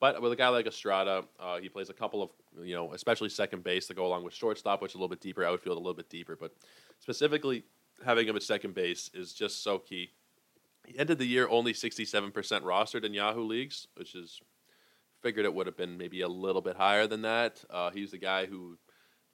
But 0.00 0.20
with 0.20 0.32
a 0.32 0.36
guy 0.36 0.48
like 0.48 0.66
Estrada, 0.66 1.24
uh, 1.38 1.60
he 1.60 1.70
plays 1.70 1.88
a 1.88 1.94
couple 1.94 2.22
of, 2.22 2.30
you 2.62 2.74
know, 2.74 2.92
especially 2.92 3.30
second 3.30 3.64
base 3.64 3.86
to 3.86 3.94
go 3.94 4.06
along 4.06 4.24
with 4.24 4.34
shortstop, 4.34 4.82
which 4.82 4.92
is 4.92 4.94
a 4.96 4.98
little 4.98 5.08
bit 5.08 5.20
deeper, 5.20 5.44
outfield 5.44 5.76
a 5.76 5.80
little 5.80 5.94
bit 5.94 6.10
deeper. 6.10 6.36
But 6.38 6.54
specifically, 6.98 7.64
having 8.04 8.26
him 8.26 8.36
at 8.36 8.42
second 8.42 8.74
base 8.74 9.10
is 9.14 9.32
just 9.32 9.62
so 9.62 9.78
key. 9.78 10.10
Ended 10.98 11.18
the 11.18 11.26
year 11.26 11.48
only 11.48 11.72
67% 11.72 12.32
rostered 12.32 13.04
in 13.04 13.14
Yahoo 13.14 13.44
leagues, 13.44 13.86
which 13.96 14.14
is 14.14 14.40
figured 15.22 15.44
it 15.44 15.54
would 15.54 15.66
have 15.66 15.76
been 15.76 15.98
maybe 15.98 16.22
a 16.22 16.28
little 16.28 16.62
bit 16.62 16.76
higher 16.76 17.06
than 17.06 17.22
that. 17.22 17.62
Uh, 17.68 17.90
he's 17.90 18.10
the 18.10 18.18
guy 18.18 18.46
who, 18.46 18.78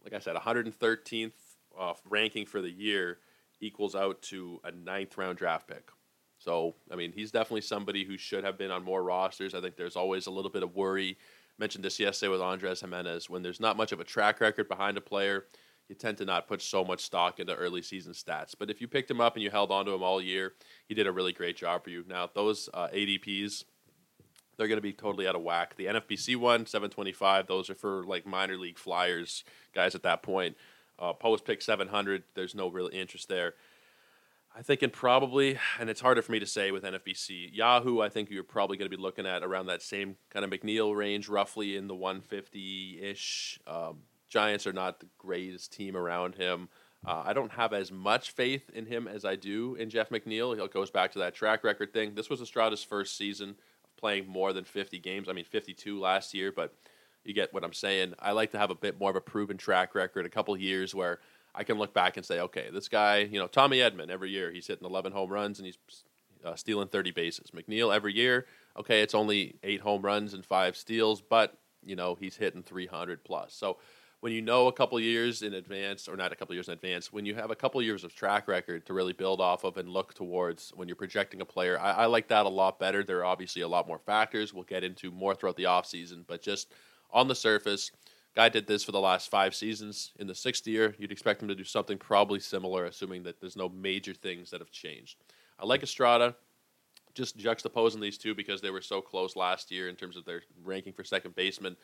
like 0.02 0.12
I 0.12 0.18
said, 0.18 0.36
113th 0.36 1.32
uh, 1.78 1.92
ranking 2.08 2.46
for 2.46 2.60
the 2.60 2.70
year 2.70 3.18
equals 3.60 3.94
out 3.94 4.20
to 4.22 4.60
a 4.64 4.72
ninth 4.72 5.16
round 5.16 5.38
draft 5.38 5.68
pick. 5.68 5.90
So, 6.38 6.74
I 6.90 6.96
mean, 6.96 7.12
he's 7.12 7.30
definitely 7.30 7.62
somebody 7.62 8.04
who 8.04 8.18
should 8.18 8.44
have 8.44 8.58
been 8.58 8.70
on 8.70 8.84
more 8.84 9.02
rosters. 9.02 9.54
I 9.54 9.60
think 9.60 9.76
there's 9.76 9.96
always 9.96 10.26
a 10.26 10.30
little 10.30 10.50
bit 10.50 10.62
of 10.62 10.74
worry. 10.74 11.16
Mentioned 11.58 11.84
this 11.84 11.98
yesterday 11.98 12.30
with 12.30 12.42
Andres 12.42 12.80
Gimenez. 12.80 13.30
When 13.30 13.42
there's 13.42 13.60
not 13.60 13.78
much 13.78 13.92
of 13.92 14.00
a 14.00 14.04
track 14.04 14.40
record 14.40 14.68
behind 14.68 14.98
a 14.98 15.00
player, 15.00 15.46
you 15.88 15.94
tend 15.94 16.18
to 16.18 16.24
not 16.24 16.48
put 16.48 16.60
so 16.60 16.84
much 16.84 17.04
stock 17.04 17.38
into 17.38 17.54
early 17.54 17.82
season 17.82 18.12
stats. 18.12 18.54
But 18.58 18.70
if 18.70 18.80
you 18.80 18.88
picked 18.88 19.10
him 19.10 19.20
up 19.20 19.34
and 19.34 19.42
you 19.42 19.50
held 19.50 19.70
on 19.70 19.86
to 19.86 19.92
him 19.92 20.02
all 20.02 20.20
year, 20.20 20.54
he 20.88 20.94
did 20.94 21.06
a 21.06 21.12
really 21.12 21.32
great 21.32 21.56
job 21.56 21.84
for 21.84 21.90
you. 21.90 22.04
Now, 22.08 22.28
those 22.32 22.68
uh, 22.74 22.88
ADPs, 22.88 23.64
they're 24.56 24.68
going 24.68 24.78
to 24.78 24.82
be 24.82 24.92
totally 24.92 25.28
out 25.28 25.36
of 25.36 25.42
whack. 25.42 25.76
The 25.76 25.86
NFBC 25.86 26.36
one, 26.36 26.66
725, 26.66 27.46
those 27.46 27.70
are 27.70 27.74
for 27.74 28.04
like 28.04 28.26
minor 28.26 28.56
league 28.56 28.78
flyers 28.78 29.44
guys 29.74 29.94
at 29.94 30.02
that 30.02 30.22
point. 30.22 30.56
Uh, 30.98 31.12
post 31.12 31.44
pick 31.44 31.62
700, 31.62 32.24
there's 32.34 32.54
no 32.54 32.68
real 32.68 32.88
interest 32.92 33.28
there. 33.28 33.54
I 34.58 34.62
think 34.62 34.82
in 34.82 34.88
probably, 34.88 35.58
and 35.78 35.90
it's 35.90 36.00
harder 36.00 36.22
for 36.22 36.32
me 36.32 36.38
to 36.38 36.46
say 36.46 36.70
with 36.70 36.82
NFBC. 36.82 37.50
Yahoo, 37.52 38.00
I 38.00 38.08
think 38.08 38.30
you're 38.30 38.42
probably 38.42 38.78
going 38.78 38.90
to 38.90 38.96
be 38.96 39.00
looking 39.00 39.26
at 39.26 39.42
around 39.42 39.66
that 39.66 39.82
same 39.82 40.16
kind 40.30 40.46
of 40.46 40.50
McNeil 40.50 40.96
range, 40.96 41.28
roughly 41.28 41.76
in 41.76 41.88
the 41.88 41.94
150 41.94 43.00
ish. 43.02 43.60
Um, 43.66 43.98
Giants 44.28 44.66
are 44.66 44.72
not 44.72 45.00
the 45.00 45.08
greatest 45.18 45.72
team 45.72 45.96
around 45.96 46.34
him. 46.34 46.68
Uh, 47.06 47.22
I 47.24 47.32
don't 47.32 47.52
have 47.52 47.72
as 47.72 47.92
much 47.92 48.32
faith 48.32 48.68
in 48.74 48.86
him 48.86 49.06
as 49.06 49.24
I 49.24 49.36
do 49.36 49.76
in 49.76 49.90
Jeff 49.90 50.10
McNeil. 50.10 50.60
He 50.60 50.68
goes 50.68 50.90
back 50.90 51.12
to 51.12 51.20
that 51.20 51.34
track 51.34 51.62
record 51.62 51.92
thing. 51.92 52.14
This 52.14 52.28
was 52.28 52.40
Estrada's 52.40 52.82
first 52.82 53.16
season 53.16 53.50
of 53.50 53.96
playing 53.96 54.26
more 54.26 54.52
than 54.52 54.64
50 54.64 54.98
games. 54.98 55.28
I 55.28 55.32
mean, 55.32 55.44
52 55.44 56.00
last 56.00 56.34
year, 56.34 56.50
but 56.50 56.74
you 57.24 57.32
get 57.32 57.54
what 57.54 57.64
I'm 57.64 57.72
saying. 57.72 58.14
I 58.18 58.32
like 58.32 58.52
to 58.52 58.58
have 58.58 58.70
a 58.70 58.74
bit 58.74 58.98
more 58.98 59.10
of 59.10 59.16
a 59.16 59.20
proven 59.20 59.56
track 59.56 59.94
record, 59.94 60.26
a 60.26 60.30
couple 60.30 60.56
years 60.56 60.94
where 60.94 61.20
I 61.54 61.64
can 61.64 61.78
look 61.78 61.94
back 61.94 62.16
and 62.16 62.26
say, 62.26 62.40
okay, 62.40 62.68
this 62.72 62.88
guy, 62.88 63.18
you 63.18 63.38
know, 63.38 63.46
Tommy 63.46 63.78
Edman, 63.78 64.10
every 64.10 64.30
year 64.30 64.50
he's 64.50 64.66
hitting 64.66 64.86
11 64.86 65.12
home 65.12 65.30
runs 65.30 65.58
and 65.58 65.66
he's 65.66 65.78
uh, 66.44 66.54
stealing 66.56 66.88
30 66.88 67.12
bases. 67.12 67.50
McNeil, 67.50 67.94
every 67.94 68.14
year, 68.14 68.46
okay, 68.76 69.02
it's 69.02 69.14
only 69.14 69.56
eight 69.62 69.80
home 69.80 70.02
runs 70.02 70.34
and 70.34 70.44
five 70.44 70.76
steals, 70.76 71.20
but, 71.20 71.56
you 71.84 71.96
know, 71.96 72.16
he's 72.18 72.36
hitting 72.36 72.62
300 72.62 73.24
plus. 73.24 73.54
So 73.54 73.78
when 74.20 74.32
you 74.32 74.42
know 74.42 74.66
a 74.66 74.72
couple 74.72 74.98
years 74.98 75.42
in 75.42 75.54
advance, 75.54 76.08
or 76.08 76.16
not 76.16 76.32
a 76.32 76.36
couple 76.36 76.54
years 76.54 76.68
in 76.68 76.74
advance, 76.74 77.12
when 77.12 77.26
you 77.26 77.34
have 77.34 77.50
a 77.50 77.56
couple 77.56 77.80
years 77.82 78.02
of 78.02 78.14
track 78.14 78.48
record 78.48 78.86
to 78.86 78.94
really 78.94 79.12
build 79.12 79.40
off 79.40 79.64
of 79.64 79.76
and 79.76 79.88
look 79.88 80.14
towards 80.14 80.72
when 80.74 80.88
you're 80.88 80.96
projecting 80.96 81.40
a 81.40 81.44
player, 81.44 81.78
I, 81.78 81.92
I 81.92 82.06
like 82.06 82.28
that 82.28 82.46
a 82.46 82.48
lot 82.48 82.78
better. 82.78 83.04
There 83.04 83.18
are 83.18 83.24
obviously 83.24 83.62
a 83.62 83.68
lot 83.68 83.86
more 83.86 83.98
factors 83.98 84.54
we'll 84.54 84.64
get 84.64 84.84
into 84.84 85.10
more 85.10 85.34
throughout 85.34 85.56
the 85.56 85.64
offseason, 85.64 86.24
but 86.26 86.42
just 86.42 86.72
on 87.10 87.28
the 87.28 87.34
surface, 87.34 87.90
Guy 88.36 88.50
did 88.50 88.66
this 88.66 88.84
for 88.84 88.92
the 88.92 89.00
last 89.00 89.30
five 89.30 89.54
seasons. 89.54 90.12
In 90.18 90.26
the 90.26 90.34
sixth 90.34 90.66
year, 90.66 90.94
you'd 90.98 91.10
expect 91.10 91.40
him 91.40 91.48
to 91.48 91.54
do 91.54 91.64
something 91.64 91.96
probably 91.96 92.38
similar, 92.38 92.84
assuming 92.84 93.22
that 93.22 93.40
there's 93.40 93.56
no 93.56 93.70
major 93.70 94.12
things 94.12 94.50
that 94.50 94.60
have 94.60 94.70
changed. 94.70 95.16
I 95.58 95.64
like 95.64 95.82
Estrada, 95.82 96.36
just 97.14 97.38
juxtaposing 97.38 98.00
these 98.00 98.18
two 98.18 98.34
because 98.34 98.60
they 98.60 98.70
were 98.70 98.82
so 98.82 99.00
close 99.00 99.36
last 99.36 99.70
year 99.70 99.88
in 99.88 99.96
terms 99.96 100.18
of 100.18 100.26
their 100.26 100.42
ranking 100.62 100.92
for 100.92 101.02
second 101.02 101.34
baseman. 101.34 101.78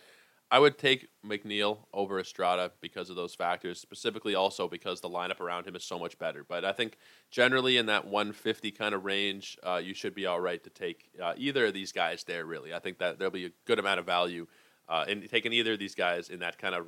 I 0.52 0.58
would 0.58 0.76
take 0.76 1.08
McNeil 1.26 1.78
over 1.94 2.20
Estrada 2.20 2.72
because 2.82 3.08
of 3.08 3.16
those 3.16 3.34
factors, 3.34 3.80
specifically 3.80 4.34
also 4.34 4.68
because 4.68 5.00
the 5.00 5.08
lineup 5.08 5.40
around 5.40 5.66
him 5.66 5.74
is 5.74 5.82
so 5.82 5.98
much 5.98 6.18
better. 6.18 6.44
But 6.46 6.62
I 6.62 6.72
think 6.72 6.98
generally 7.30 7.78
in 7.78 7.86
that 7.86 8.04
150 8.04 8.70
kind 8.72 8.94
of 8.94 9.06
range, 9.06 9.56
uh, 9.62 9.80
you 9.82 9.94
should 9.94 10.14
be 10.14 10.26
all 10.26 10.40
right 10.40 10.62
to 10.62 10.68
take 10.68 11.08
uh, 11.20 11.32
either 11.38 11.64
of 11.64 11.72
these 11.72 11.90
guys 11.90 12.24
there, 12.24 12.44
really. 12.44 12.74
I 12.74 12.80
think 12.80 12.98
that 12.98 13.18
there'll 13.18 13.32
be 13.32 13.46
a 13.46 13.52
good 13.64 13.78
amount 13.78 13.98
of 13.98 14.04
value 14.04 14.46
uh, 14.90 15.06
and 15.08 15.26
taking 15.26 15.54
either 15.54 15.72
of 15.72 15.78
these 15.78 15.94
guys 15.94 16.28
in 16.28 16.40
that 16.40 16.58
kind 16.58 16.74
of 16.74 16.84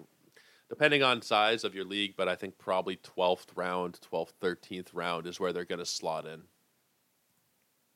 depending 0.68 1.02
on 1.02 1.22
size 1.22 1.64
of 1.64 1.74
your 1.74 1.86
league, 1.86 2.16
but 2.18 2.28
I 2.28 2.34
think 2.36 2.58
probably 2.58 2.96
12th 2.96 3.46
round, 3.56 3.98
12th, 4.12 4.32
13th 4.42 4.88
round 4.92 5.26
is 5.26 5.40
where 5.40 5.54
they're 5.54 5.64
going 5.64 5.78
to 5.78 5.86
slot 5.86 6.26
in. 6.26 6.42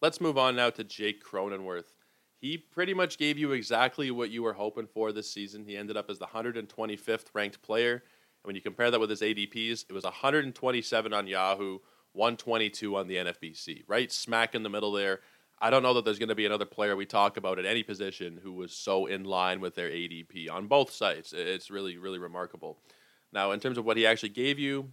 Let's 0.00 0.20
move 0.20 0.38
on 0.38 0.56
now 0.56 0.70
to 0.70 0.84
Jake 0.84 1.22
Cronenworth. 1.22 1.92
He 2.40 2.57
pretty 2.57 2.95
much 2.95 3.18
gave 3.18 3.37
you 3.37 3.52
exactly 3.52 4.11
what 4.11 4.30
you 4.30 4.42
were 4.42 4.52
hoping 4.52 4.87
for 4.87 5.12
this 5.12 5.30
season. 5.30 5.64
He 5.64 5.76
ended 5.76 5.97
up 5.97 6.09
as 6.09 6.18
the 6.18 6.26
125th 6.26 7.26
ranked 7.35 7.62
player. 7.62 7.95
And 7.95 8.02
when 8.45 8.54
you 8.54 8.62
compare 8.62 8.90
that 8.90 9.00
with 9.00 9.11
his 9.11 9.23
ADPs, 9.23 9.87
it 9.88 9.92
was 9.92 10.04
127 10.04 11.12
on 11.12 11.26
Yahoo, 11.26 11.78
122 12.12 12.97
on 12.97 13.09
the 13.09 13.16
NFBC, 13.16 13.83
right 13.88 14.11
smack 14.12 14.54
in 14.54 14.62
the 14.62 14.71
middle 14.71 14.92
there. 14.92 15.21
I 15.61 15.71
don't 15.71 15.83
know 15.83 15.95
that 15.95 16.04
there's 16.04 16.21
going 16.21 16.28
to 16.28 16.37
be 16.37 16.47
another 16.47 16.64
player 16.64 16.95
we 16.95 17.07
talk 17.07 17.37
about 17.37 17.59
at 17.59 17.66
any 17.66 17.83
position 17.83 18.38
who 18.40 18.52
was 18.52 18.73
so 18.73 19.07
in 19.07 19.25
line 19.25 19.61
with 19.61 19.75
their 19.75 19.90
ADP 19.90 20.49
on 20.49 20.68
both 20.68 20.92
sites. 20.92 21.33
It's 21.33 21.71
really, 21.71 21.99
really 21.99 22.21
remarkable. 22.21 22.78
Now, 23.33 23.50
in 23.50 23.59
terms 23.59 23.76
of 23.76 23.85
what 23.85 23.97
he 23.97 24.07
actually 24.07 24.28
gave 24.28 24.61
you, 24.61 24.92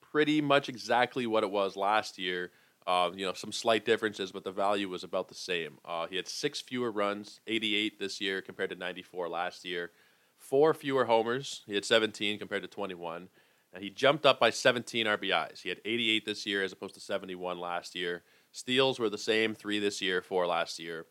pretty 0.00 0.40
much 0.40 0.68
exactly 0.68 1.26
what 1.26 1.42
it 1.42 1.50
was 1.50 1.74
last 1.74 2.18
year. 2.18 2.52
Uh, 2.86 3.10
you 3.14 3.24
know, 3.24 3.32
some 3.32 3.52
slight 3.52 3.84
differences, 3.84 4.32
but 4.32 4.44
the 4.44 4.50
value 4.50 4.88
was 4.88 5.04
about 5.04 5.28
the 5.28 5.34
same. 5.34 5.78
Uh, 5.84 6.06
he 6.08 6.16
had 6.16 6.28
six 6.28 6.60
fewer 6.60 6.90
runs, 6.90 7.40
88 7.46 7.98
this 7.98 8.20
year 8.20 8.42
compared 8.42 8.70
to 8.70 8.76
94 8.76 9.28
last 9.28 9.64
year. 9.64 9.90
Four 10.38 10.74
fewer 10.74 11.04
homers. 11.04 11.62
He 11.66 11.74
had 11.74 11.84
17 11.84 12.38
compared 12.38 12.62
to 12.62 12.68
21. 12.68 13.28
And 13.72 13.82
he 13.82 13.90
jumped 13.90 14.26
up 14.26 14.38
by 14.38 14.50
17 14.50 15.06
RBIs. 15.06 15.62
He 15.62 15.68
had 15.68 15.80
88 15.84 16.26
this 16.26 16.44
year 16.44 16.62
as 16.62 16.72
opposed 16.72 16.94
to 16.94 17.00
71 17.00 17.58
last 17.58 17.94
year. 17.94 18.22
Steals 18.50 18.98
were 18.98 19.08
the 19.08 19.16
same, 19.16 19.54
three 19.54 19.78
this 19.78 20.02
year, 20.02 20.20
four 20.20 20.46
last 20.46 20.78
year. 20.78 21.06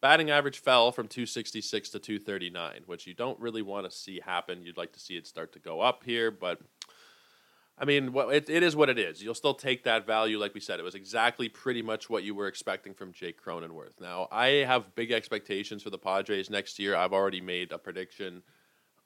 Batting 0.00 0.30
average 0.30 0.58
fell 0.58 0.92
from 0.92 1.08
266 1.08 1.88
to 1.88 1.98
239, 1.98 2.82
which 2.86 3.06
you 3.06 3.14
don't 3.14 3.40
really 3.40 3.62
want 3.62 3.90
to 3.90 3.96
see 3.96 4.20
happen. 4.20 4.62
You'd 4.62 4.76
like 4.76 4.92
to 4.92 5.00
see 5.00 5.16
it 5.16 5.26
start 5.26 5.54
to 5.54 5.58
go 5.58 5.80
up 5.80 6.04
here, 6.04 6.30
but 6.30 6.60
I 7.76 7.84
mean, 7.84 8.14
it, 8.14 8.48
it 8.48 8.62
is 8.62 8.76
what 8.76 8.88
it 8.88 8.98
is. 8.98 9.22
You'll 9.22 9.34
still 9.34 9.54
take 9.54 9.82
that 9.84 10.06
value, 10.06 10.38
like 10.38 10.54
we 10.54 10.60
said. 10.60 10.78
It 10.78 10.84
was 10.84 10.94
exactly 10.94 11.48
pretty 11.48 11.82
much 11.82 12.08
what 12.08 12.22
you 12.22 12.34
were 12.34 12.46
expecting 12.46 12.94
from 12.94 13.12
Jake 13.12 13.42
Cronenworth. 13.42 14.00
Now, 14.00 14.28
I 14.30 14.46
have 14.64 14.94
big 14.94 15.10
expectations 15.10 15.82
for 15.82 15.90
the 15.90 15.98
Padres 15.98 16.50
next 16.50 16.78
year. 16.78 16.94
I've 16.94 17.12
already 17.12 17.40
made 17.40 17.72
a 17.72 17.78
prediction. 17.78 18.42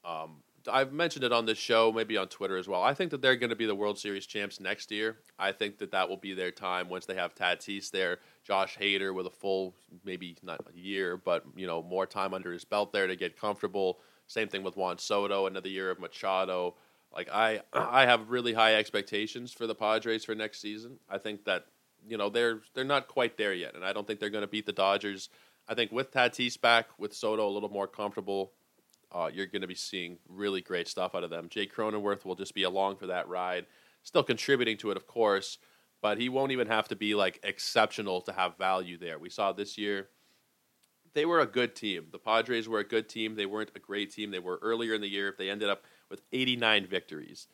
Um, 0.05 0.43
I've 0.71 0.93
mentioned 0.93 1.25
it 1.25 1.33
on 1.33 1.47
this 1.47 1.57
show, 1.57 1.93
maybe 1.93 2.17
on 2.19 2.29
Twitter 2.29 2.59
as 2.59 2.69
well. 2.69 2.83
I 2.83 2.93
think 2.93 3.11
that 3.13 3.23
they're 3.23 3.37
going 3.37 3.51
to 3.51 3.57
be 3.57 3.65
the 3.65 3.75
World 3.75 3.99
Series 3.99 4.27
champs 4.27 4.61
next 4.61 4.91
year. 4.91 5.17
I 5.39 5.53
think 5.53 5.79
that 5.79 5.93
that 5.93 6.09
will 6.09 6.17
be 6.17 6.35
their 6.35 6.51
time 6.51 6.91
once 6.91 7.07
they 7.07 7.15
have 7.15 7.35
Tatis 7.35 7.91
there, 7.91 8.19
Josh 8.45 8.77
Hader 8.77 9.15
with 9.15 9.27
a 9.27 9.31
full, 9.31 9.75
maybe 10.05 10.37
not 10.43 10.61
a 10.73 10.79
year, 10.79 11.17
but 11.17 11.45
you 11.57 11.67
know 11.67 11.83
more 11.83 12.07
time 12.07 12.35
under 12.35 12.53
his 12.53 12.65
belt 12.65 12.93
there 12.93 13.07
to 13.07 13.17
get 13.17 13.41
comfortable. 13.41 14.01
Same 14.27 14.49
thing 14.49 14.63
with 14.63 14.77
Juan 14.77 14.99
Soto, 14.99 15.47
another 15.47 15.71
year 15.71 15.91
of 15.91 15.99
Machado. 15.99 16.75
Like 17.13 17.29
I, 17.33 17.63
I 17.73 18.07
have 18.07 18.31
really 18.31 18.53
high 18.53 18.75
expectations 18.75 19.53
for 19.53 19.67
the 19.67 19.75
Padres 19.75 20.25
for 20.25 20.35
next 20.35 20.61
season. 20.61 20.99
I 21.09 21.19
think 21.19 21.45
that 21.45 21.67
you 22.07 22.17
know 22.17 22.29
they're 22.29 22.61
they're 22.75 22.85
not 22.85 23.09
quite 23.09 23.37
there 23.37 23.55
yet, 23.55 23.75
and 23.75 23.85
I 23.85 23.93
don't 23.93 24.07
think 24.07 24.21
they're 24.21 24.31
going 24.31 24.43
to 24.43 24.49
beat 24.49 24.67
the 24.67 24.73
Dodgers. 24.73 25.29
I 25.69 25.75
think 25.75 25.93
with 25.93 26.13
Tatis 26.13 26.61
back, 26.61 26.87
with 26.99 27.15
Soto 27.15 27.47
a 27.47 27.51
little 27.51 27.69
more 27.69 27.87
comfortable, 27.87 28.53
uh, 29.13 29.31
you're 29.33 29.47
going 29.47 29.63
to 29.63 29.69
be 29.69 29.75
seeing 29.75 30.19
really 30.29 30.61
great 30.61 30.89
stuff 30.89 31.15
out 31.15 31.25
of 31.25 31.31
them. 31.31 31.49
Jake 31.51 31.75
Cronenworth 31.75 32.25
will 32.25 32.37
just 32.37 32.55
be 32.55 32.63
along 32.63 32.97
for 32.97 33.07
that 33.07 33.29
ride, 33.29 33.67
still 34.03 34.23
contributing 34.23 34.79
to 34.79 34.91
it, 34.91 34.97
of 34.97 35.07
course, 35.07 35.59
but 36.01 36.19
he 36.19 36.29
won't 36.29 36.53
even 36.53 36.69
have 36.69 36.89
to 36.89 36.97
be 36.97 37.15
like 37.15 37.41
exceptional 37.43 38.23
to 38.23 38.33
have 38.33 38.57
value 38.57 38.97
there. 38.97 39.19
We 39.19 39.29
saw 39.29 39.53
this 39.53 39.77
year 39.77 40.09
they 41.15 41.25
were 41.25 41.41
a 41.41 41.47
good 41.47 41.75
team. 41.75 42.07
The 42.13 42.19
Padres 42.19 42.69
were 42.69 42.79
a 42.79 42.85
good 42.85 43.09
team. 43.09 43.35
They 43.35 43.47
weren't 43.47 43.73
a 43.75 43.81
great 43.81 44.13
team. 44.13 44.31
They 44.31 44.39
were 44.39 44.59
earlier 44.63 44.95
in 44.95 45.01
the 45.01 45.09
year. 45.09 45.29
If 45.29 45.37
they 45.37 45.51
ended 45.51 45.69
up 45.69 45.85
with 46.11 46.23
89 46.33 46.87
victories. 46.87 47.49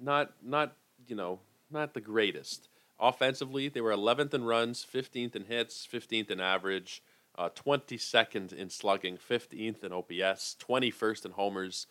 Not 0.00 0.32
not 0.42 0.76
you 1.06 1.16
know 1.16 1.40
not 1.70 1.94
the 1.94 2.00
greatest. 2.00 2.68
Offensively, 3.00 3.68
they 3.68 3.80
were 3.80 3.90
11th 3.90 4.32
in 4.32 4.44
runs, 4.44 4.86
15th 4.86 5.34
in 5.34 5.46
hits, 5.46 5.88
15th 5.90 6.30
in 6.30 6.38
average, 6.38 7.02
uh, 7.36 7.48
22nd 7.48 8.52
in 8.52 8.70
slugging, 8.70 9.16
15th 9.16 9.82
in 9.82 9.92
OPS, 9.92 10.56
21st 10.60 11.24
in 11.24 11.30
homers. 11.32 11.86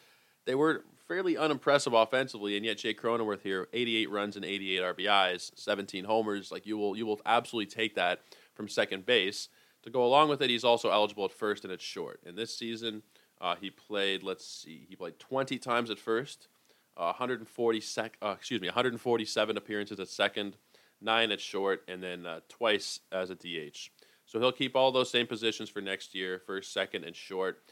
They 0.45 0.55
were 0.55 0.85
fairly 1.07 1.35
unimpressive 1.35 1.93
offensively, 1.93 2.55
and 2.55 2.65
yet 2.65 2.77
Jake 2.77 3.01
Cronenworth 3.01 3.41
here, 3.41 3.67
88 3.73 4.09
runs 4.09 4.35
and 4.37 4.45
88 4.45 4.81
RBIs, 4.81 5.51
17 5.55 6.05
homers. 6.05 6.51
Like 6.51 6.65
you 6.65 6.77
will 6.77 6.95
you 6.95 7.05
will 7.05 7.19
absolutely 7.25 7.71
take 7.71 7.95
that 7.95 8.21
from 8.53 8.69
second 8.69 9.05
base. 9.05 9.49
To 9.83 9.89
go 9.89 10.05
along 10.05 10.29
with 10.29 10.41
it, 10.41 10.49
he's 10.49 10.63
also 10.63 10.91
eligible 10.91 11.25
at 11.25 11.31
first 11.31 11.63
and 11.63 11.73
at 11.73 11.81
short. 11.81 12.21
And 12.25 12.37
this 12.37 12.55
season, 12.55 13.01
uh, 13.41 13.55
he 13.59 13.69
played. 13.69 14.23
Let's 14.23 14.45
see, 14.45 14.85
he 14.87 14.95
played 14.95 15.19
20 15.19 15.57
times 15.57 15.89
at 15.89 15.99
first, 15.99 16.47
uh, 16.95 17.05
140 17.05 17.81
sec, 17.81 18.17
uh, 18.21 18.35
excuse 18.37 18.61
me, 18.61 18.67
147 18.67 19.57
appearances 19.57 19.99
at 19.99 20.07
second, 20.07 20.55
nine 21.01 21.31
at 21.31 21.41
short, 21.41 21.83
and 21.87 22.01
then 22.01 22.25
uh, 22.25 22.41
twice 22.47 22.99
as 23.11 23.29
a 23.29 23.35
DH. 23.35 23.89
So 24.25 24.39
he'll 24.39 24.51
keep 24.51 24.75
all 24.75 24.91
those 24.91 25.09
same 25.09 25.27
positions 25.27 25.69
for 25.69 25.81
next 25.81 26.15
year, 26.15 26.41
first, 26.45 26.71
second, 26.71 27.03
and 27.03 27.15
short. 27.15 27.63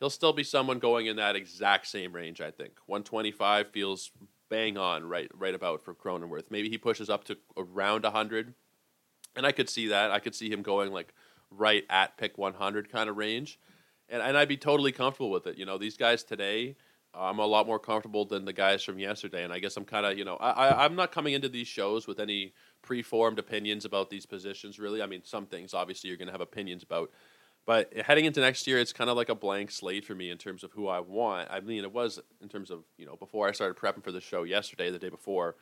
He'll 0.00 0.10
still 0.10 0.32
be 0.32 0.44
someone 0.44 0.78
going 0.78 1.06
in 1.06 1.16
that 1.16 1.36
exact 1.36 1.86
same 1.86 2.12
range. 2.12 2.40
I 2.40 2.50
think 2.50 2.72
125 2.86 3.68
feels 3.70 4.10
bang 4.48 4.78
on, 4.78 5.04
right, 5.04 5.30
right 5.34 5.54
about 5.54 5.84
for 5.84 5.94
Cronenworth. 5.94 6.50
Maybe 6.50 6.70
he 6.70 6.78
pushes 6.78 7.10
up 7.10 7.24
to 7.24 7.36
around 7.56 8.04
100, 8.04 8.54
and 9.36 9.44
I 9.44 9.52
could 9.52 9.68
see 9.68 9.88
that. 9.88 10.10
I 10.10 10.20
could 10.20 10.34
see 10.34 10.50
him 10.50 10.62
going 10.62 10.92
like 10.92 11.12
right 11.50 11.84
at 11.90 12.16
pick 12.16 12.38
100 12.38 12.90
kind 12.90 13.10
of 13.10 13.16
range, 13.16 13.58
and 14.08 14.22
and 14.22 14.36
I'd 14.36 14.48
be 14.48 14.56
totally 14.56 14.92
comfortable 14.92 15.30
with 15.30 15.46
it. 15.46 15.58
You 15.58 15.66
know, 15.66 15.78
these 15.78 15.96
guys 15.96 16.24
today, 16.24 16.76
I'm 17.14 17.38
a 17.38 17.46
lot 17.46 17.66
more 17.66 17.78
comfortable 17.78 18.24
than 18.24 18.44
the 18.44 18.52
guys 18.52 18.82
from 18.82 18.98
yesterday, 18.98 19.44
and 19.44 19.52
I 19.52 19.58
guess 19.58 19.76
I'm 19.76 19.84
kind 19.84 20.06
of 20.06 20.18
you 20.18 20.24
know 20.24 20.36
I, 20.36 20.50
I 20.50 20.84
I'm 20.84 20.94
not 20.94 21.12
coming 21.12 21.34
into 21.34 21.48
these 21.48 21.68
shows 21.68 22.06
with 22.06 22.20
any 22.20 22.52
preformed 22.82 23.38
opinions 23.38 23.84
about 23.84 24.10
these 24.10 24.26
positions. 24.26 24.78
Really, 24.78 25.02
I 25.02 25.06
mean 25.06 25.22
some 25.24 25.46
things 25.46 25.74
obviously 25.74 26.08
you're 26.08 26.16
going 26.16 26.28
to 26.28 26.32
have 26.32 26.40
opinions 26.40 26.82
about. 26.82 27.10
But 27.66 27.92
heading 27.92 28.24
into 28.24 28.40
next 28.40 28.66
year, 28.66 28.78
it's 28.78 28.94
kind 28.94 29.10
of 29.10 29.16
like 29.18 29.28
a 29.28 29.34
blank 29.34 29.70
slate 29.70 30.06
for 30.06 30.14
me 30.14 30.30
in 30.30 30.38
terms 30.38 30.64
of 30.64 30.72
who 30.72 30.88
I 30.88 31.00
want. 31.00 31.48
I 31.50 31.60
mean, 31.60 31.84
it 31.84 31.92
was 31.92 32.18
in 32.40 32.48
terms 32.48 32.70
of 32.70 32.84
you 32.96 33.04
know 33.04 33.16
before 33.16 33.46
I 33.46 33.52
started 33.52 33.76
prepping 33.76 34.02
for 34.02 34.12
the 34.12 34.22
show 34.22 34.44
yesterday, 34.44 34.90
the 34.90 34.98
day 34.98 35.10
before. 35.10 35.56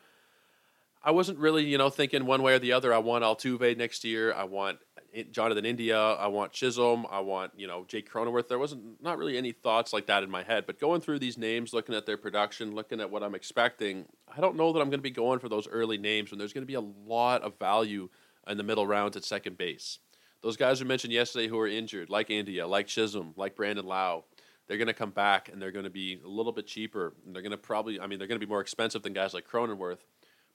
I 1.07 1.13
wasn't 1.13 1.39
really, 1.39 1.65
you 1.65 1.79
know, 1.79 1.89
thinking 1.89 2.27
one 2.27 2.43
way 2.43 2.55
or 2.55 2.59
the 2.59 2.73
other. 2.73 2.93
I 2.93 2.99
want 2.99 3.23
Altuve 3.23 3.77
next 3.77 4.03
year. 4.03 4.35
I 4.35 4.43
want 4.43 4.81
eh, 5.15 5.23
Jonathan 5.31 5.65
India. 5.65 5.97
I 5.97 6.27
want 6.27 6.51
Chisholm. 6.51 7.07
I 7.09 7.21
want 7.21 7.53
you 7.57 7.69
know 7.69 7.85
Jake 7.87 8.11
Cronenworth. 8.11 8.49
There 8.49 8.59
wasn't 8.59 9.01
not 9.01 9.17
really 9.17 9.39
any 9.39 9.53
thoughts 9.53 9.93
like 9.93 10.07
that 10.07 10.25
in 10.25 10.31
my 10.31 10.43
head. 10.43 10.67
But 10.67 10.81
going 10.81 11.01
through 11.01 11.21
these 11.21 11.39
names, 11.39 11.73
looking 11.73 11.95
at 11.95 12.07
their 12.07 12.17
production, 12.17 12.75
looking 12.75 13.01
at 13.01 13.09
what 13.09 13.23
I'm 13.23 13.37
expecting, 13.37 14.07
I 14.37 14.41
don't 14.41 14.57
know 14.57 14.73
that 14.73 14.81
I'm 14.81 14.91
going 14.91 14.99
to 14.99 15.03
be 15.03 15.13
going 15.13 15.39
for 15.39 15.49
those 15.49 15.69
early 15.69 15.97
names 15.97 16.33
when 16.33 16.39
there's 16.39 16.53
going 16.53 16.63
to 16.63 16.67
be 16.67 16.75
a 16.75 16.81
lot 16.81 17.43
of 17.43 17.57
value 17.57 18.09
in 18.49 18.57
the 18.57 18.65
middle 18.65 18.87
rounds 18.89 19.17
at 19.17 19.23
second 19.23 19.57
base. 19.57 20.01
Those 20.43 20.57
guys 20.57 20.81
we 20.81 20.89
mentioned 20.89 21.13
yesterday 21.13 21.47
who 21.47 21.59
are 21.61 21.69
injured, 21.69 22.11
like 22.11 22.31
India, 22.31 22.67
like 22.67 22.89
Chisholm, 22.89 23.33
like 23.37 23.55
Brandon 23.55 23.87
Lowe, 23.87 24.25
they're 24.67 24.77
going 24.77 24.89
to 24.89 24.95
come 24.95 25.11
back 25.11 25.51
and 25.53 25.63
they're 25.63 25.71
going 25.71 25.85
to 25.85 25.91
be 25.91 26.21
a 26.25 26.29
little 26.29 26.53
bit 26.53 26.67
cheaper. 26.67 27.15
And 27.25 27.35
they're 27.35 27.43
going 27.43 27.53
to 27.53 27.57
probably, 27.57 28.01
I 28.01 28.09
mean, 28.09 28.19
they're 28.19 28.29
going 28.29 28.41
to 28.41 28.45
be 28.45 28.51
more 28.51 28.61
expensive 28.61 29.03
than 29.03 29.13
guys 29.13 29.33
like 29.33 29.49
Cronenworth. 29.49 29.99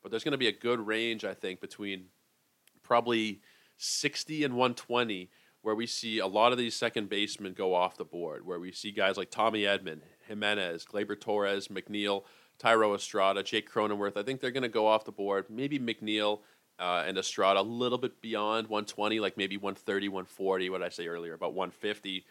But 0.02 0.12
there's 0.12 0.24
going 0.24 0.34
to 0.34 0.38
be 0.38 0.48
a 0.48 0.52
good 0.52 0.86
range, 0.86 1.26
I 1.26 1.34
think, 1.34 1.62
between 1.62 2.06
probably 2.84 3.42
60 3.78 4.44
and 4.44 4.54
120 4.56 5.30
where 5.62 5.76
we 5.76 5.86
see 5.86 6.20
a 6.20 6.28
lot 6.28 6.52
of 6.52 6.58
these 6.58 6.76
second 6.76 7.10
basemen 7.10 7.54
go 7.54 7.76
off 7.76 7.98
the 7.98 8.06
board, 8.06 8.46
where 8.46 8.60
we 8.60 8.72
see 8.72 8.92
guys 8.92 9.18
like 9.18 9.30
Tommy 9.30 9.62
Edman, 9.62 10.00
Gimenez, 10.28 10.86
Gleyber 10.86 11.20
Torres, 11.20 11.68
McNeil, 11.68 12.24
Thairo 12.60 12.96
Estrada, 12.96 13.44
Jake 13.44 13.70
Cronenworth. 13.70 14.18
I 14.18 14.24
think 14.24 14.40
they're 14.40 14.52
going 14.52 14.64
to 14.64 14.70
go 14.70 14.88
off 14.88 15.06
the 15.06 15.12
board. 15.12 15.46
Maybe 15.50 15.78
McNeil 15.78 16.40
uh, 16.80 17.04
and 17.06 17.18
Estrada 17.18 17.60
a 17.60 17.62
little 17.62 17.98
bit 17.98 18.22
beyond 18.22 18.68
120, 18.68 19.20
like 19.20 19.38
maybe 19.38 19.58
130, 19.58 20.10
140, 20.10 20.70
what 20.70 20.80
did 20.80 20.86
I 20.86 20.90
say 20.90 21.08
earlier, 21.08 21.34
about 21.34 21.54
150. 21.54 22.26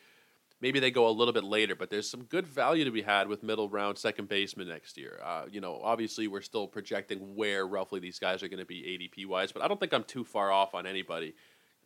Maybe 0.60 0.78
they 0.78 0.90
go 0.90 1.08
a 1.08 1.10
little 1.10 1.32
bit 1.32 1.44
later, 1.44 1.74
but 1.74 1.88
there's 1.88 2.08
some 2.08 2.24
good 2.24 2.46
value 2.46 2.84
to 2.84 2.90
be 2.90 3.00
had 3.00 3.28
with 3.28 3.42
middle 3.42 3.68
round 3.68 3.96
second 3.96 4.28
baseman 4.28 4.68
next 4.68 4.98
year. 4.98 5.18
Uh, 5.24 5.44
you 5.50 5.60
know, 5.60 5.80
obviously 5.82 6.28
we're 6.28 6.42
still 6.42 6.66
projecting 6.66 7.34
where 7.34 7.66
roughly 7.66 7.98
these 7.98 8.18
guys 8.18 8.42
are 8.42 8.48
going 8.48 8.60
to 8.60 8.66
be 8.66 8.82
ADP 8.82 9.26
wise, 9.26 9.52
but 9.52 9.62
I 9.62 9.68
don't 9.68 9.80
think 9.80 9.94
I'm 9.94 10.04
too 10.04 10.24
far 10.24 10.52
off 10.52 10.74
on 10.74 10.86
anybody. 10.86 11.34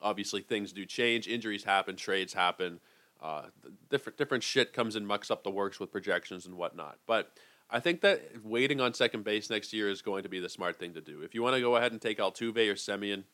Obviously, 0.02 0.40
things 0.40 0.72
do 0.72 0.84
change, 0.84 1.28
injuries 1.28 1.62
happen, 1.62 1.94
trades 1.94 2.34
happen, 2.34 2.80
uh, 3.22 3.44
different 3.90 4.18
different 4.18 4.42
shit 4.42 4.72
comes 4.72 4.96
and 4.96 5.06
mucks 5.06 5.30
up 5.30 5.44
the 5.44 5.50
works 5.50 5.78
with 5.78 5.92
projections 5.92 6.44
and 6.44 6.56
whatnot. 6.56 6.98
But 7.06 7.32
I 7.70 7.80
think 7.80 8.00
that 8.02 8.44
waiting 8.44 8.80
on 8.80 8.92
second 8.92 9.24
base 9.24 9.50
next 9.50 9.72
year 9.72 9.88
is 9.88 10.02
going 10.02 10.24
to 10.24 10.28
be 10.28 10.40
the 10.40 10.48
smart 10.48 10.78
thing 10.78 10.94
to 10.94 11.00
do. 11.00 11.22
If 11.22 11.34
you 11.34 11.42
want 11.42 11.54
to 11.54 11.60
go 11.60 11.76
ahead 11.76 11.92
and 11.92 12.00
take 12.00 12.18
Altuve 12.18 12.68
or 12.68 12.74
Semien, 12.74 13.24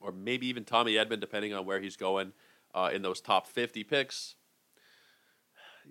or 0.00 0.12
maybe 0.12 0.46
even 0.48 0.64
Tommy 0.64 0.94
Edman, 0.94 1.20
depending 1.20 1.54
on 1.54 1.64
where 1.64 1.80
he's 1.80 1.96
going 1.96 2.32
uh, 2.74 2.90
in 2.92 3.02
those 3.02 3.20
top 3.20 3.46
50 3.46 3.84
picks, 3.84 4.34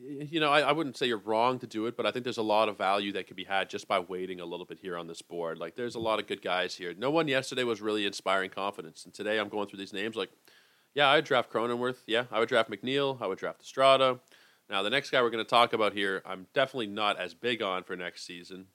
you 0.02 0.40
know, 0.40 0.52
I, 0.52 0.62
I, 0.62 0.72
wouldn't 0.72 0.98
say 0.98 1.08
you're 1.08 1.18
wrong 1.18 1.60
to 1.60 1.68
do 1.68 1.86
it, 1.86 1.96
but 1.96 2.06
I 2.06 2.12
think 2.12 2.24
there's 2.24 2.38
a 2.38 2.44
lot 2.44 2.70
of 2.70 2.78
value 2.78 3.12
that 3.14 3.28
could 3.28 3.36
be 3.36 3.44
had 3.44 3.70
just 3.70 3.88
by 3.88 4.00
waiting 4.00 4.40
a 4.40 4.46
little 4.46 4.66
bit 4.66 4.80
here 4.80 4.98
on 4.98 5.08
this 5.08 5.22
board. 5.22 5.58
Like, 5.58 5.76
there's 5.76 5.96
a 5.96 6.00
lot 6.00 6.20
of 6.20 6.28
good 6.28 6.42
guys 6.42 6.76
here. 6.76 6.94
No 6.98 7.12
one 7.12 7.28
yesterday 7.28 7.64
was 7.64 7.82
really 7.82 8.06
inspiring 8.06 8.50
confidence, 8.50 9.06
and 9.06 9.14
today 9.14 9.40
I'm 9.40 9.50
going 9.50 9.68
through 9.68 9.80
these 9.80 9.94
names. 9.94 10.16
Like, 10.16 10.32
yeah, 10.94 11.08
I 11.08 11.16
would 11.16 11.26
draft 11.26 11.52
Cronenworth. 11.52 11.98
Yeah, 12.08 12.26
I 12.32 12.40
would 12.40 12.50
draft 12.50 12.70
McNeil. 12.70 13.22
I 13.22 13.28
would 13.28 13.38
draft 13.38 13.62
Estrada. 13.62 14.20
Now, 14.70 14.82
the 14.82 14.90
next 14.90 15.12
guy 15.12 15.22
we're 15.22 15.30
going 15.30 15.44
to 15.44 15.50
talk 15.50 15.74
about 15.74 15.94
here, 15.94 16.24
I'm 16.26 16.48
definitely 16.54 16.88
not 16.88 17.20
as 17.20 17.34
big 17.34 17.62
on 17.62 17.84
for 17.84 17.96
next 17.96 18.26
season, 18.26 18.68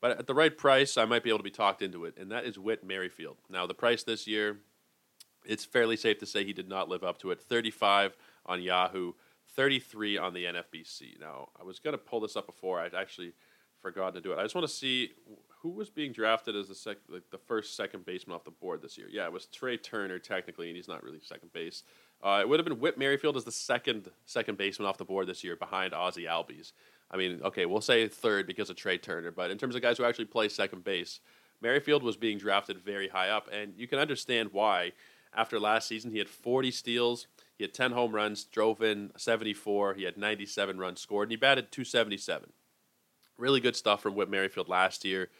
but 0.00 0.18
at 0.18 0.26
the 0.26 0.34
right 0.34 0.56
price, 0.56 0.96
I 0.96 1.04
might 1.04 1.24
be 1.24 1.30
able 1.30 1.38
to 1.38 1.44
be 1.44 1.50
talked 1.50 1.82
into 1.82 2.04
it, 2.04 2.16
and 2.16 2.30
that 2.30 2.44
is 2.44 2.58
Whit 2.58 2.84
Merrifield. 2.84 3.38
Now, 3.50 3.66
the 3.66 3.74
price 3.74 4.04
this 4.04 4.26
year, 4.26 4.58
it's 5.44 5.64
fairly 5.64 5.96
safe 5.96 6.18
to 6.18 6.26
say 6.26 6.44
he 6.44 6.52
did 6.52 6.68
not 6.68 6.88
live 6.88 7.02
up 7.02 7.18
to 7.18 7.30
it. 7.32 7.40
35 7.40 8.16
on 8.46 8.62
Yahoo. 8.62 9.12
33 9.54 10.18
on 10.18 10.34
the 10.34 10.44
NFBC. 10.44 11.20
Now, 11.20 11.48
I 11.58 11.64
was 11.64 11.78
going 11.78 11.92
to 11.92 11.98
pull 11.98 12.20
this 12.20 12.36
up 12.36 12.46
before. 12.46 12.80
I'd 12.80 12.94
actually 12.94 13.32
forgot 13.80 14.14
to 14.14 14.20
do 14.20 14.32
it. 14.32 14.38
I 14.38 14.42
just 14.42 14.54
want 14.54 14.66
to 14.66 14.72
see 14.72 15.10
who 15.60 15.70
was 15.70 15.90
being 15.90 16.12
drafted 16.12 16.56
as 16.56 16.68
the 16.68 16.74
sec- 16.74 16.98
like 17.08 17.30
the 17.30 17.38
first 17.38 17.76
second 17.76 18.04
baseman 18.04 18.34
off 18.34 18.44
the 18.44 18.50
board 18.50 18.82
this 18.82 18.96
year. 18.96 19.08
Yeah, 19.10 19.26
it 19.26 19.32
was 19.32 19.46
Trea 19.46 19.76
Turner 19.76 20.18
technically, 20.18 20.68
and 20.68 20.76
he's 20.76 20.88
not 20.88 21.02
really 21.02 21.20
second 21.20 21.52
base. 21.52 21.82
Uh, 22.22 22.38
it 22.40 22.48
would 22.48 22.60
have 22.60 22.66
been 22.66 22.78
Whit 22.78 22.98
Merrifield 22.98 23.36
as 23.36 23.44
the 23.44 23.52
second 23.52 24.08
second 24.26 24.56
baseman 24.58 24.88
off 24.88 24.98
the 24.98 25.04
board 25.04 25.26
this 25.26 25.44
year 25.44 25.56
behind 25.56 25.92
Ozzie 25.92 26.24
Albies. 26.24 26.72
I 27.10 27.16
mean, 27.16 27.40
okay, 27.44 27.66
we'll 27.66 27.80
say 27.80 28.08
third 28.08 28.46
because 28.46 28.70
of 28.70 28.76
Trea 28.76 28.98
Turner, 28.98 29.30
but 29.30 29.50
in 29.50 29.58
terms 29.58 29.74
of 29.74 29.82
guys 29.82 29.98
who 29.98 30.04
actually 30.04 30.24
play 30.26 30.48
second 30.48 30.82
base, 30.82 31.20
Merrifield 31.60 32.02
was 32.02 32.16
being 32.16 32.38
drafted 32.38 32.78
very 32.78 33.08
high 33.08 33.28
up, 33.28 33.48
and 33.52 33.74
you 33.76 33.86
can 33.86 33.98
understand 33.98 34.50
why. 34.52 34.92
After 35.34 35.58
last 35.58 35.88
season, 35.88 36.10
he 36.10 36.18
had 36.18 36.28
40 36.28 36.70
steals, 36.70 37.26
he 37.56 37.64
had 37.64 37.74
10 37.74 37.92
home 37.92 38.14
runs, 38.14 38.44
drove 38.44 38.82
in 38.82 39.10
74. 39.16 39.94
He 39.94 40.04
had 40.04 40.16
97 40.16 40.78
runs 40.78 41.00
scored, 41.00 41.28
and 41.28 41.32
he 41.32 41.36
batted 41.36 41.70
277. 41.70 42.50
Really 43.38 43.60
good 43.60 43.76
stuff 43.76 44.02
from 44.02 44.14
Whit 44.14 44.30
Merrifield 44.30 44.68
last 44.68 45.04
year. 45.04 45.30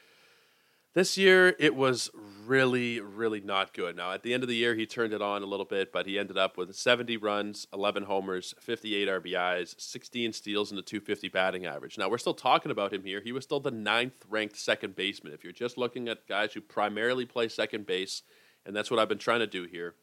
This 0.95 1.17
year, 1.17 1.57
it 1.59 1.75
was 1.75 2.11
really, 2.45 3.01
really 3.01 3.41
not 3.41 3.73
good. 3.73 3.97
Now, 3.97 4.13
at 4.13 4.23
the 4.23 4.35
end 4.35 4.43
of 4.43 4.49
the 4.51 4.57
year, 4.57 4.75
he 4.75 4.85
turned 4.85 5.15
it 5.15 5.23
on 5.23 5.43
a 5.43 5.47
little 5.47 5.65
bit, 5.65 5.91
but 5.91 6.05
he 6.05 6.19
ended 6.19 6.37
up 6.37 6.59
with 6.59 6.77
70 6.77 7.17
runs, 7.17 7.67
11 7.73 8.03
homers, 8.03 8.55
58 8.61 9.09
RBIs, 9.09 9.81
16 9.81 10.35
steals, 10.35 10.71
and 10.71 10.79
a 10.79 10.83
250 10.83 11.31
batting 11.31 11.65
average. 11.65 11.97
Now, 11.97 12.11
we're 12.11 12.19
still 12.19 12.35
talking 12.35 12.71
about 12.71 12.93
him 12.93 13.05
here. 13.05 13.23
He 13.25 13.33
was 13.33 13.43
still 13.43 13.59
the 13.59 13.71
ninth 13.71 14.27
ranked 14.29 14.59
second 14.59 14.95
baseman. 14.95 15.33
If 15.33 15.45
you're 15.45 15.53
just 15.55 15.79
looking 15.79 16.11
at 16.11 16.29
guys 16.29 16.53
who 16.53 16.61
primarily 16.61 17.25
play 17.25 17.49
second 17.49 17.87
base, 17.87 18.23
and 18.67 18.77
that's 18.77 18.91
what 18.91 19.01
I've 19.01 19.09
been 19.09 19.17
trying 19.17 19.41
to 19.41 19.47
do 19.47 19.65
here, 19.65 19.95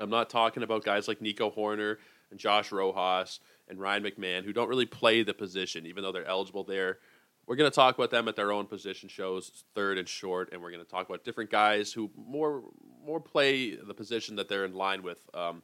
I'm 0.00 0.10
not 0.10 0.30
talking 0.30 0.62
about 0.62 0.84
guys 0.84 1.06
like 1.06 1.20
Nico 1.20 1.50
Hoerner 1.50 1.98
and 2.30 2.40
Josh 2.40 2.72
Rojas 2.72 3.40
and 3.68 3.78
Ryan 3.78 4.02
McMahon 4.02 4.44
who 4.44 4.52
don't 4.52 4.68
really 4.68 4.86
play 4.86 5.22
the 5.22 5.34
position, 5.34 5.86
even 5.86 6.02
though 6.02 6.12
they're 6.12 6.26
eligible 6.26 6.64
there. 6.64 6.98
We're 7.46 7.56
going 7.56 7.70
to 7.70 7.74
talk 7.74 7.96
about 7.96 8.10
them 8.10 8.28
at 8.28 8.36
their 8.36 8.52
own 8.52 8.66
position 8.66 9.08
shows, 9.08 9.64
third 9.74 9.98
and 9.98 10.08
short, 10.08 10.50
and 10.52 10.62
we're 10.62 10.70
going 10.70 10.84
to 10.84 10.90
talk 10.90 11.08
about 11.08 11.24
different 11.24 11.50
guys 11.50 11.92
who 11.92 12.10
more 12.16 12.62
more 13.04 13.20
play 13.20 13.74
the 13.74 13.94
position 13.94 14.36
that 14.36 14.48
they're 14.48 14.64
in 14.64 14.74
line 14.74 15.02
with, 15.02 15.18
um, 15.34 15.62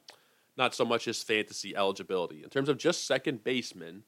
not 0.57 0.73
so 0.73 0.83
much 0.83 1.07
as 1.07 1.21
fantasy 1.23 1.75
eligibility. 1.75 2.43
In 2.43 2.49
terms 2.49 2.67
of 2.67 2.77
just 2.77 3.05
second 3.05 3.43
baseman, 3.43 4.03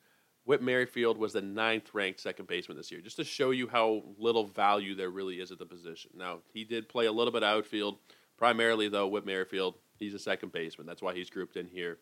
Whit 0.45 0.61
Merrifield 0.61 1.17
was 1.17 1.33
the 1.33 1.41
ninth 1.41 1.93
ranked 1.93 2.19
second 2.19 2.47
baseman 2.47 2.75
this 2.75 2.91
year, 2.91 3.01
just 3.01 3.17
to 3.17 3.23
show 3.23 3.51
you 3.51 3.67
how 3.67 4.03
little 4.17 4.45
value 4.47 4.95
there 4.95 5.11
really 5.11 5.39
is 5.39 5.51
at 5.51 5.59
the 5.59 5.65
position. 5.65 6.11
Now, 6.17 6.39
he 6.51 6.63
did 6.65 6.89
play 6.89 7.05
a 7.05 7.11
little 7.11 7.31
bit 7.31 7.43
outfield, 7.43 7.99
primarily, 8.35 8.89
though, 8.89 9.07
Whit 9.07 9.27
Merrifield 9.27 9.75
He's 9.99 10.13
a 10.13 10.19
second 10.19 10.51
baseman. 10.51 10.87
That's 10.87 11.01
why 11.01 11.13
he's 11.13 11.29
grouped 11.29 11.57
in 11.57 11.67
here. 11.67 11.99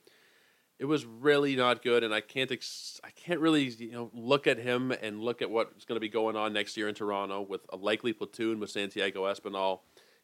It 0.79 0.85
was 0.85 1.05
really 1.05 1.55
not 1.55 1.81
good, 1.83 2.03
and 2.03 2.13
I 2.13 2.21
can't 2.21 2.51
ex- 2.51 3.01
I 3.03 3.09
can't 3.09 3.39
really 3.39 3.63
you 3.63 3.91
know 3.91 4.11
look 4.13 4.45
at 4.45 4.59
him 4.59 4.91
and 4.91 5.21
look 5.21 5.41
at 5.41 5.49
what's 5.49 5.85
going 5.85 5.95
to 5.95 6.01
be 6.01 6.09
going 6.09 6.35
on 6.35 6.53
next 6.53 6.77
year 6.77 6.87
in 6.87 6.93
Toronto 6.93 7.41
with 7.41 7.61
a 7.69 7.77
likely 7.77 8.13
platoon 8.13 8.59
with 8.59 8.69
Santiago 8.69 9.23
Espinal. 9.23 9.79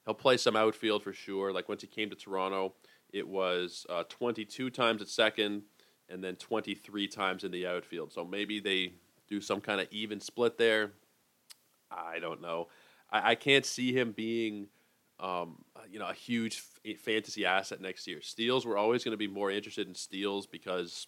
He'll 0.05 0.13
play 0.13 0.37
some 0.37 0.55
outfield 0.55 1.01
for 1.01 1.13
sure. 1.13 1.51
Like 1.51 1.69
once 1.69 1.81
he 1.81 1.87
came 1.87 2.09
to 2.09 2.15
Toronto, 2.15 2.73
it 3.11 3.27
was 3.27 3.85
uh, 3.89 4.03
22 4.09 4.69
times 4.69 5.01
at 5.01 5.07
second, 5.07 5.63
and 6.09 6.23
then 6.23 6.35
23 6.35 7.07
times 7.07 7.43
in 7.43 7.51
the 7.51 7.65
outfield. 7.65 8.11
So 8.11 8.25
maybe 8.25 8.59
they 8.59 8.93
do 9.27 9.39
some 9.39 9.61
kind 9.61 9.79
of 9.81 9.87
even 9.91 10.19
split 10.19 10.57
there. 10.57 10.91
I 11.89 12.19
don't 12.19 12.41
know. 12.41 12.67
I, 13.11 13.31
I 13.31 13.35
can't 13.35 13.65
see 13.65 13.93
him 13.93 14.11
being, 14.11 14.67
um, 15.19 15.63
you 15.89 15.99
know, 15.99 16.07
a 16.07 16.13
huge 16.13 16.63
f- 16.85 16.99
fantasy 16.99 17.45
asset 17.45 17.81
next 17.81 18.07
year. 18.07 18.21
Steals, 18.21 18.65
we're 18.65 18.77
always 18.77 19.03
going 19.03 19.13
to 19.13 19.17
be 19.17 19.27
more 19.27 19.51
interested 19.51 19.87
in 19.87 19.95
steals 19.95 20.47
because, 20.47 21.07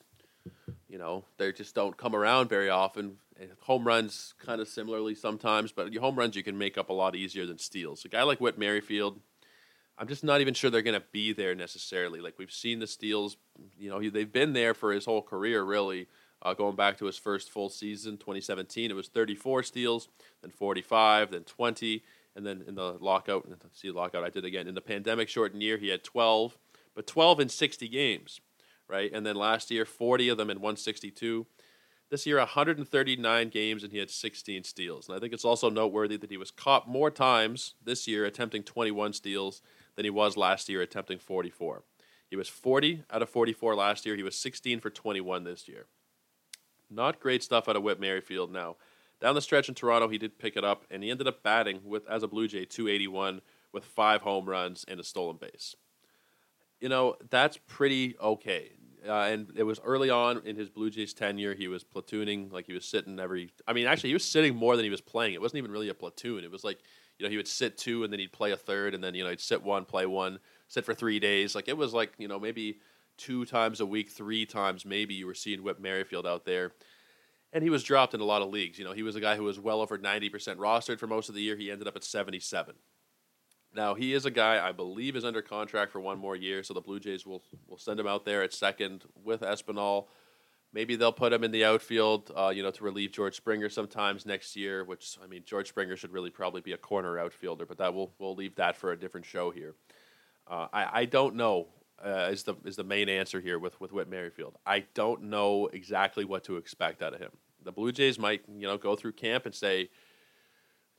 you 0.88 0.98
know, 0.98 1.26
they 1.38 1.52
just 1.52 1.76
don't 1.76 1.98
come 1.98 2.16
around 2.16 2.50
very 2.50 2.70
often. 2.70 3.18
And 3.40 3.50
home 3.62 3.86
runs, 3.86 4.34
kind 4.40 4.62
of 4.62 4.68
similarly 4.68 5.16
sometimes, 5.16 5.72
but 5.72 5.92
your 5.92 6.02
home 6.02 6.16
runs 6.16 6.36
you 6.36 6.44
can 6.44 6.58
make 6.58 6.78
up 6.78 6.90
a 6.90 6.94
lot 6.94 7.16
easier 7.16 7.46
than 7.46 7.58
steals. 7.58 8.06
A 8.06 8.10
guy 8.10 8.24
like 8.24 8.40
Whit 8.40 8.58
Merrifield, 8.58 9.20
I'm 9.98 10.08
just 10.08 10.24
not 10.24 10.42
even 10.42 10.54
sure 10.54 10.70
they're 10.70 10.82
going 10.82 11.00
to 11.00 11.06
be 11.12 11.34
there 11.34 11.56
necessarily. 11.56 12.22
Like 12.22 12.38
we've 12.38 12.52
seen 12.52 12.80
the 12.80 12.88
steals, 12.88 13.38
you 13.78 13.90
know, 13.90 14.10
they've 14.10 14.32
been 14.32 14.54
there 14.54 14.74
for 14.74 14.92
his 14.92 15.06
whole 15.06 15.22
career, 15.22 15.64
really. 15.64 16.08
Uh, 16.42 16.54
going 16.54 16.76
back 16.76 16.98
to 16.98 17.06
his 17.06 17.18
first 17.18 17.50
full 17.50 17.70
season, 17.70 18.18
2017, 18.18 18.92
it 18.92 18.94
was 18.94 19.08
34 19.08 19.64
steals, 19.64 20.10
then 20.42 20.52
45, 20.52 21.32
then 21.32 21.44
20, 21.44 22.04
and 22.36 22.46
then 22.46 22.64
in 22.68 22.76
the 22.76 22.98
lockout, 23.00 23.48
see 23.74 23.92
lockout, 23.92 24.24
I 24.24 24.30
did 24.30 24.46
again. 24.46 24.68
In 24.68 24.76
the 24.76 24.82
pandemic 24.82 25.30
shortened 25.30 25.64
year, 25.64 25.78
he 25.78 25.90
had 25.90 26.04
12, 26.04 26.58
but 26.94 27.08
12 27.08 27.40
in 27.40 27.50
60 27.50 27.88
games, 27.88 28.42
right? 28.88 29.12
And 29.14 29.26
then 29.26 29.36
last 29.36 29.72
year, 29.72 29.86
40 29.86 30.30
of 30.30 30.38
them 30.38 30.50
in 30.50 30.58
162. 30.58 31.46
This 32.10 32.26
year, 32.26 32.38
139 32.38 33.50
games, 33.50 33.84
and 33.84 33.92
he 33.92 33.98
had 33.98 34.12
16 34.12 34.64
steals. 34.64 35.08
And 35.08 35.18
I 35.18 35.20
think 35.20 35.34
it's 35.34 35.46
also 35.46 35.70
noteworthy 35.70 36.18
that 36.18 36.30
he 36.30 36.38
was 36.38 36.52
caught 36.52 36.88
more 36.88 37.10
times 37.10 37.74
this 37.84 38.08
year 38.08 38.26
attempting 38.26 38.64
21 38.64 39.14
steals 39.14 39.62
than 39.96 40.06
he 40.06 40.12
was 40.12 40.38
last 40.38 40.70
year 40.70 40.82
attempting 40.82 41.18
44. 41.18 41.84
He 42.30 42.36
was 42.36 42.50
40 42.50 43.04
out 43.12 43.22
of 43.22 43.30
44 43.30 43.76
last 43.76 44.06
year. 44.06 44.16
He 44.16 44.24
was 44.24 44.36
16 44.36 44.82
for 44.82 44.90
21 44.90 45.46
this 45.46 45.68
year. 45.68 45.86
Not 46.90 47.20
great 47.20 47.44
stuff 47.44 47.68
out 47.68 47.76
of 47.76 47.84
Whit 47.84 48.00
Merrifield 48.00 48.52
now. 48.52 48.76
Down 49.22 49.36
the 49.36 49.42
stretch 49.42 49.70
in 49.70 49.76
Toronto, 49.76 50.08
he 50.08 50.18
did 50.18 50.38
pick 50.38 50.58
it 50.58 50.64
up, 50.64 50.86
and 50.92 51.04
he 51.04 51.10
ended 51.10 51.28
up 51.28 51.42
batting 51.42 51.82
with 51.84 52.08
as 52.08 52.24
a 52.24 52.28
Blue 52.28 52.48
Jay 52.48 52.66
281 52.66 53.42
with 53.72 53.86
five 53.86 54.22
home 54.22 54.46
runs 54.46 54.86
and 54.88 55.00
a 55.00 55.04
stolen 55.04 55.38
base. 55.38 55.76
You 56.80 56.90
know, 56.90 57.16
that's 57.30 57.58
pretty 57.68 58.16
okay. 58.22 58.72
Uh, 59.08 59.12
and 59.14 59.52
it 59.56 59.64
was 59.64 59.80
early 59.84 60.10
on 60.10 60.42
in 60.46 60.56
his 60.56 60.70
Blue 60.70 60.90
Jays 60.90 61.14
tenure. 61.14 61.54
He 61.54 61.68
was 61.68 61.84
platooning, 61.84 62.52
like 62.52 62.66
he 62.66 62.74
was 62.74 62.86
sitting 62.86 63.20
every. 63.20 63.52
I 63.68 63.74
mean, 63.74 63.86
actually, 63.86 64.10
he 64.10 64.16
was 64.16 64.26
sitting 64.26 64.56
more 64.56 64.76
than 64.76 64.84
he 64.84 64.90
was 64.90 65.02
playing. 65.02 65.34
It 65.34 65.42
wasn't 65.42 65.60
even 65.60 65.72
really 65.72 65.90
a 65.90 65.94
platoon. 65.94 66.44
It 66.44 66.52
was 66.52 66.64
like, 66.64 66.80
you 67.18 67.26
know, 67.26 67.30
he 67.30 67.38
would 67.38 67.48
sit 67.48 67.78
two 67.78 68.04
and 68.04 68.12
then 68.12 68.20
he'd 68.20 68.34
play 68.34 68.52
a 68.52 68.58
third, 68.58 68.94
and 68.94 69.04
then, 69.04 69.14
you 69.14 69.24
know, 69.24 69.30
he'd 69.30 69.40
sit 69.40 69.64
one, 69.64 69.86
play 69.86 70.06
one, 70.06 70.40
sit 70.68 70.86
for 70.86 70.94
three 70.94 71.20
days. 71.20 71.56
Like 71.56 71.68
it 71.68 71.78
was 71.78 71.94
like, 71.94 72.14
you 72.18 72.28
know, 72.28 72.40
maybe 72.40 72.80
two 73.18 73.46
times 73.46 73.80
a 73.80 73.86
week, 73.86 74.10
three 74.10 74.46
times 74.46 74.86
maybe 74.86 75.14
you 75.14 75.28
were 75.28 75.36
seeing 75.36 75.64
Whit 75.64 75.80
Merrifield 75.80 76.26
out 76.26 76.46
there. 76.46 76.72
And 77.56 77.64
he 77.64 77.70
was 77.70 77.84
dropped 77.84 78.14
in 78.14 78.20
a 78.20 78.26
lot 78.26 78.42
of 78.42 78.50
leagues. 78.50 78.78
You 78.78 78.84
know, 78.84 78.92
he 78.92 79.02
was 79.02 79.16
a 79.16 79.22
guy 79.22 79.38
who 79.38 79.44
was 79.44 79.58
well 79.58 79.80
over 79.80 79.98
90% 79.98 80.30
rostered 80.58 81.00
for 81.00 81.08
most 81.08 81.30
of 81.30 81.36
the 81.36 81.42
year. 81.42 81.56
He 81.56 81.72
ended 81.72 81.88
up 81.88 81.96
at 81.96 82.04
77. 82.04 82.76
Now, 83.74 83.94
he 83.94 84.12
is 84.12 84.26
a 84.26 84.32
guy 84.32 84.66
I 84.66 84.74
believe 84.74 85.16
is 85.16 85.24
under 85.24 85.42
contract 85.42 85.94
for 85.94 86.02
one 86.02 86.20
more 86.20 86.36
year, 86.36 86.64
so 86.64 86.74
the 86.74 86.82
Blue 86.82 87.00
Jays 87.00 87.26
will, 87.26 87.42
will 87.66 87.78
send 87.78 87.98
him 87.98 88.08
out 88.08 88.26
there 88.26 88.44
at 88.44 88.52
second 88.52 89.06
with 89.24 89.40
Espinal. 89.40 90.08
Maybe 90.74 90.98
they'll 90.98 91.14
put 91.14 91.32
him 91.32 91.46
in 91.46 91.52
the 91.52 91.64
outfield, 91.64 92.30
uh, 92.36 92.52
you 92.54 92.62
know, 92.62 92.72
to 92.72 92.84
relieve 92.84 93.14
George 93.14 93.38
Springer 93.38 93.70
sometimes 93.70 94.26
next 94.26 94.58
year. 94.58 94.84
Which 94.84 95.18
I 95.24 95.28
mean, 95.28 95.44
George 95.46 95.70
Springer 95.70 95.96
should 95.96 96.12
really 96.12 96.32
probably 96.32 96.60
be 96.60 96.74
a 96.74 96.78
corner 96.78 97.18
outfielder, 97.18 97.66
but 97.66 97.78
that 97.78 97.94
will 97.94 98.12
we'll 98.20 98.36
leave 98.36 98.56
that 98.56 98.76
for 98.76 98.92
a 98.92 99.00
different 99.00 99.26
show 99.26 99.52
here. 99.52 99.76
Uh, 100.46 100.68
I 100.74 101.02
I 101.02 101.06
don't 101.06 101.36
know 101.36 101.68
uh, 102.04 102.30
is 102.32 102.44
the 102.44 102.56
is 102.66 102.76
the 102.76 102.84
main 102.84 103.08
answer 103.08 103.40
here 103.40 103.58
with 103.58 103.80
with 103.80 103.94
Whit 103.94 104.10
Merrifield. 104.10 104.58
I 104.66 104.86
don't 104.94 105.24
know 105.24 105.68
exactly 105.72 106.26
what 106.26 106.44
to 106.46 106.58
expect 106.58 107.02
out 107.02 107.14
of 107.14 107.22
him. 107.22 107.32
The 107.66 107.72
Blue 107.72 107.92
Jays 107.92 108.18
might 108.18 108.44
you 108.48 108.68
know 108.68 108.78
go 108.78 108.96
through 108.96 109.14
camp 109.14 109.46
and 109.46 109.54
say, 109.54 109.90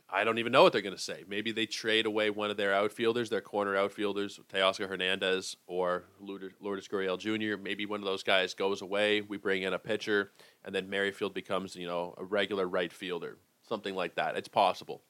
I 0.09 0.22
don't 0.24 0.38
even 0.38 0.52
know 0.52 0.62
what 0.62 0.72
they're 0.72 0.83
going 0.83 0.96
to 0.96 1.02
say. 1.02 1.24
Maybe 1.26 1.50
they 1.50 1.66
trade 1.66 2.07
away 2.07 2.31
one 2.31 2.50
of 2.50 2.57
their 2.57 2.72
outfielders, 2.72 3.29
their 3.29 3.40
corner 3.40 3.76
outfielders, 3.76 4.38
Teoscar 4.52 4.88
Hernandez 4.88 5.57
or 5.66 6.05
Lourdes 6.20 6.88
Gurriel 6.88 7.18
Jr. 7.18 7.61
Maybe 7.61 7.87
one 7.87 8.00
of 8.00 8.07
those 8.07 8.22
guys 8.22 8.55
goes 8.55 8.83
away. 8.83 9.20
We 9.22 9.37
bring 9.37 9.62
in 9.62 9.72
a 9.72 9.79
pitcher, 9.79 10.31
and 10.64 10.74
then 10.74 10.90
Merrifield 10.90 11.35
becomes 11.35 11.74
you 11.74 11.87
know 11.87 12.14
a 12.18 12.24
regular 12.24 12.68
right 12.68 12.92
fielder, 12.92 13.38
something 13.68 13.94
like 13.94 14.14
that. 14.16 14.37
It's 14.37 14.48
possible. 14.48 15.02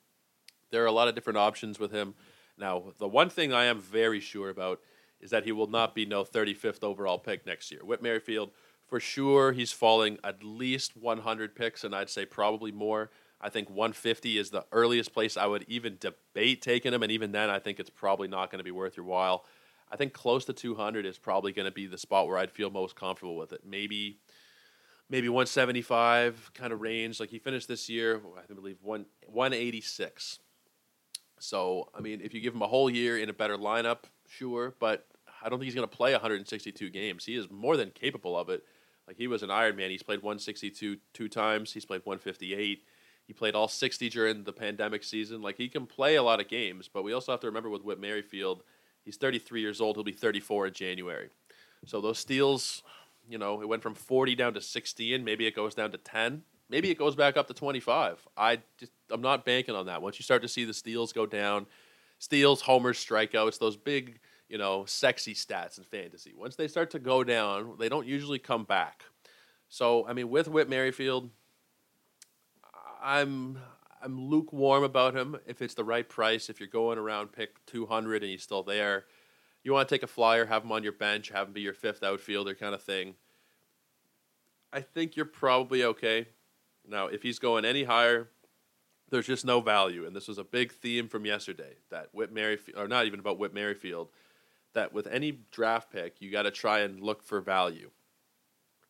There 0.70 0.82
are 0.82 0.86
a 0.86 0.92
lot 0.92 1.08
of 1.08 1.14
different 1.14 1.38
options 1.38 1.78
with 1.78 1.92
him. 1.92 2.14
Now, 2.58 2.84
the 2.98 3.08
one 3.08 3.28
thing 3.28 3.52
I 3.52 3.64
am 3.64 3.80
very 3.80 4.20
sure 4.20 4.48
about 4.48 4.80
is 5.20 5.30
that 5.30 5.44
he 5.44 5.52
will 5.52 5.66
not 5.66 5.94
be 5.94 6.06
no 6.06 6.24
35th 6.24 6.82
overall 6.82 7.18
pick 7.18 7.46
next 7.46 7.70
year. 7.70 7.84
Whit 7.84 8.02
Merrifield, 8.02 8.50
for 8.86 9.00
sure, 9.00 9.52
he's 9.52 9.72
falling 9.72 10.18
at 10.22 10.42
least 10.42 10.96
100 10.96 11.54
picks, 11.54 11.84
and 11.84 11.94
I'd 11.94 12.10
say 12.10 12.24
probably 12.24 12.72
more. 12.72 13.10
I 13.40 13.50
think 13.50 13.68
150 13.68 14.38
is 14.38 14.50
the 14.50 14.64
earliest 14.72 15.12
place 15.12 15.36
I 15.36 15.46
would 15.46 15.64
even 15.68 15.98
debate 16.00 16.62
taking 16.62 16.94
him, 16.94 17.02
and 17.02 17.12
even 17.12 17.32
then, 17.32 17.50
I 17.50 17.58
think 17.58 17.78
it's 17.78 17.90
probably 17.90 18.28
not 18.28 18.50
going 18.50 18.58
to 18.58 18.64
be 18.64 18.70
worth 18.70 18.96
your 18.96 19.06
while. 19.06 19.44
I 19.90 19.96
think 19.96 20.12
close 20.12 20.44
to 20.46 20.52
200 20.52 21.04
is 21.04 21.18
probably 21.18 21.52
going 21.52 21.66
to 21.66 21.72
be 21.72 21.86
the 21.86 21.98
spot 21.98 22.26
where 22.26 22.38
I'd 22.38 22.50
feel 22.50 22.70
most 22.70 22.96
comfortable 22.96 23.36
with 23.36 23.52
it. 23.52 23.60
Maybe, 23.64 24.18
maybe 25.08 25.28
175 25.28 26.52
kind 26.54 26.72
of 26.72 26.80
range. 26.80 27.20
Like 27.20 27.30
he 27.30 27.38
finished 27.38 27.68
this 27.68 27.88
year, 27.88 28.20
I 28.36 28.52
believe 28.52 28.78
one 28.82 29.06
186. 29.26 30.40
So 31.38 31.88
I 31.94 32.00
mean, 32.00 32.20
if 32.22 32.34
you 32.34 32.40
give 32.40 32.54
him 32.54 32.62
a 32.62 32.66
whole 32.66 32.90
year 32.90 33.18
in 33.18 33.28
a 33.28 33.32
better 33.32 33.56
lineup, 33.56 34.04
sure, 34.28 34.74
but 34.80 35.06
I 35.42 35.48
don't 35.48 35.58
think 35.58 35.66
he's 35.66 35.74
going 35.74 35.88
to 35.88 35.96
play 35.96 36.12
162 36.12 36.90
games. 36.90 37.24
He 37.24 37.36
is 37.36 37.48
more 37.50 37.76
than 37.76 37.90
capable 37.90 38.36
of 38.36 38.48
it. 38.48 38.64
Like 39.06 39.16
he 39.16 39.26
was 39.26 39.42
an 39.42 39.50
Iron 39.50 39.76
Man. 39.76 39.90
He's 39.90 40.02
played 40.02 40.22
162 40.22 40.98
two 41.12 41.28
times. 41.28 41.72
He's 41.72 41.84
played 41.84 42.02
158. 42.04 42.82
He 43.26 43.32
played 43.32 43.54
all 43.54 43.68
60 43.68 44.08
during 44.08 44.44
the 44.44 44.52
pandemic 44.52 45.02
season. 45.02 45.42
Like 45.42 45.56
he 45.56 45.68
can 45.68 45.86
play 45.86 46.16
a 46.16 46.22
lot 46.22 46.40
of 46.40 46.48
games, 46.48 46.88
but 46.92 47.02
we 47.02 47.12
also 47.12 47.32
have 47.32 47.40
to 47.40 47.46
remember 47.46 47.68
with 47.68 47.82
Whit 47.82 48.00
Merrifield, 48.00 48.62
he's 49.04 49.16
33 49.16 49.60
years 49.60 49.80
old. 49.80 49.96
He'll 49.96 50.04
be 50.04 50.12
34 50.12 50.68
in 50.68 50.72
January. 50.72 51.30
So 51.86 52.00
those 52.00 52.18
steals, 52.18 52.82
you 53.28 53.38
know, 53.38 53.60
it 53.60 53.68
went 53.68 53.82
from 53.82 53.94
40 53.94 54.34
down 54.36 54.54
to 54.54 54.60
60, 54.60 55.14
and 55.14 55.24
maybe 55.24 55.46
it 55.46 55.56
goes 55.56 55.74
down 55.74 55.90
to 55.92 55.98
10. 55.98 56.42
Maybe 56.68 56.90
it 56.90 56.98
goes 56.98 57.14
back 57.14 57.36
up 57.36 57.46
to 57.48 57.54
25. 57.54 58.26
I 58.36 58.60
just 58.78 58.92
I'm 59.10 59.22
not 59.22 59.44
banking 59.44 59.74
on 59.74 59.86
that. 59.86 60.02
Once 60.02 60.18
you 60.18 60.22
start 60.24 60.42
to 60.42 60.48
see 60.48 60.64
the 60.64 60.74
steals 60.74 61.12
go 61.12 61.26
down, 61.26 61.66
steals, 62.18 62.62
homers, 62.62 63.04
strikeouts, 63.04 63.58
those 63.58 63.76
big, 63.76 64.20
you 64.48 64.58
know, 64.58 64.84
sexy 64.84 65.34
stats 65.34 65.78
in 65.78 65.84
fantasy. 65.84 66.32
Once 66.36 66.56
they 66.56 66.68
start 66.68 66.90
to 66.90 66.98
go 66.98 67.24
down, 67.24 67.74
they 67.78 67.88
don't 67.88 68.06
usually 68.06 68.38
come 68.38 68.64
back. 68.64 69.04
So, 69.68 70.06
I 70.06 70.12
mean, 70.12 70.30
with 70.30 70.48
Whit 70.48 70.68
Merrifield, 70.68 71.30
I'm 73.02 73.58
I'm 74.02 74.28
lukewarm 74.28 74.84
about 74.84 75.16
him. 75.16 75.36
If 75.46 75.62
it's 75.62 75.74
the 75.74 75.84
right 75.84 76.08
price, 76.08 76.48
if 76.48 76.60
you're 76.60 76.68
going 76.68 76.98
around 76.98 77.32
pick 77.32 77.64
200 77.66 78.22
and 78.22 78.30
he's 78.30 78.42
still 78.42 78.62
there, 78.62 79.06
you 79.64 79.72
want 79.72 79.88
to 79.88 79.94
take 79.94 80.02
a 80.02 80.08
flyer, 80.08 80.46
have 80.46 80.62
him 80.62 80.72
on 80.72 80.84
your 80.84 80.92
bench, 80.92 81.30
have 81.30 81.48
him 81.48 81.52
be 81.52 81.60
your 81.60 81.74
fifth 81.74 82.02
outfielder 82.02 82.54
kind 82.54 82.74
of 82.74 82.82
thing. 82.82 83.14
I 84.72 84.80
think 84.80 85.16
you're 85.16 85.24
probably 85.24 85.82
okay. 85.82 86.28
Now, 86.88 87.06
if 87.06 87.22
he's 87.22 87.38
going 87.38 87.64
any 87.64 87.84
higher, 87.84 88.28
there's 89.10 89.26
just 89.26 89.44
no 89.44 89.60
value. 89.60 90.06
And 90.06 90.14
this 90.14 90.28
was 90.28 90.38
a 90.38 90.44
big 90.44 90.72
theme 90.72 91.08
from 91.08 91.26
yesterday 91.26 91.74
that 91.90 92.10
Whit 92.12 92.32
Merrifield, 92.32 92.78
or 92.78 92.86
not 92.86 93.06
even 93.06 93.18
about 93.18 93.38
Whit 93.38 93.54
Merrifield, 93.54 94.10
that 94.76 94.92
with 94.92 95.06
any 95.08 95.40
draft 95.50 95.90
pick, 95.90 96.20
you 96.20 96.30
got 96.30 96.42
to 96.42 96.50
try 96.50 96.80
and 96.80 97.02
look 97.02 97.22
for 97.22 97.40
value. 97.40 97.90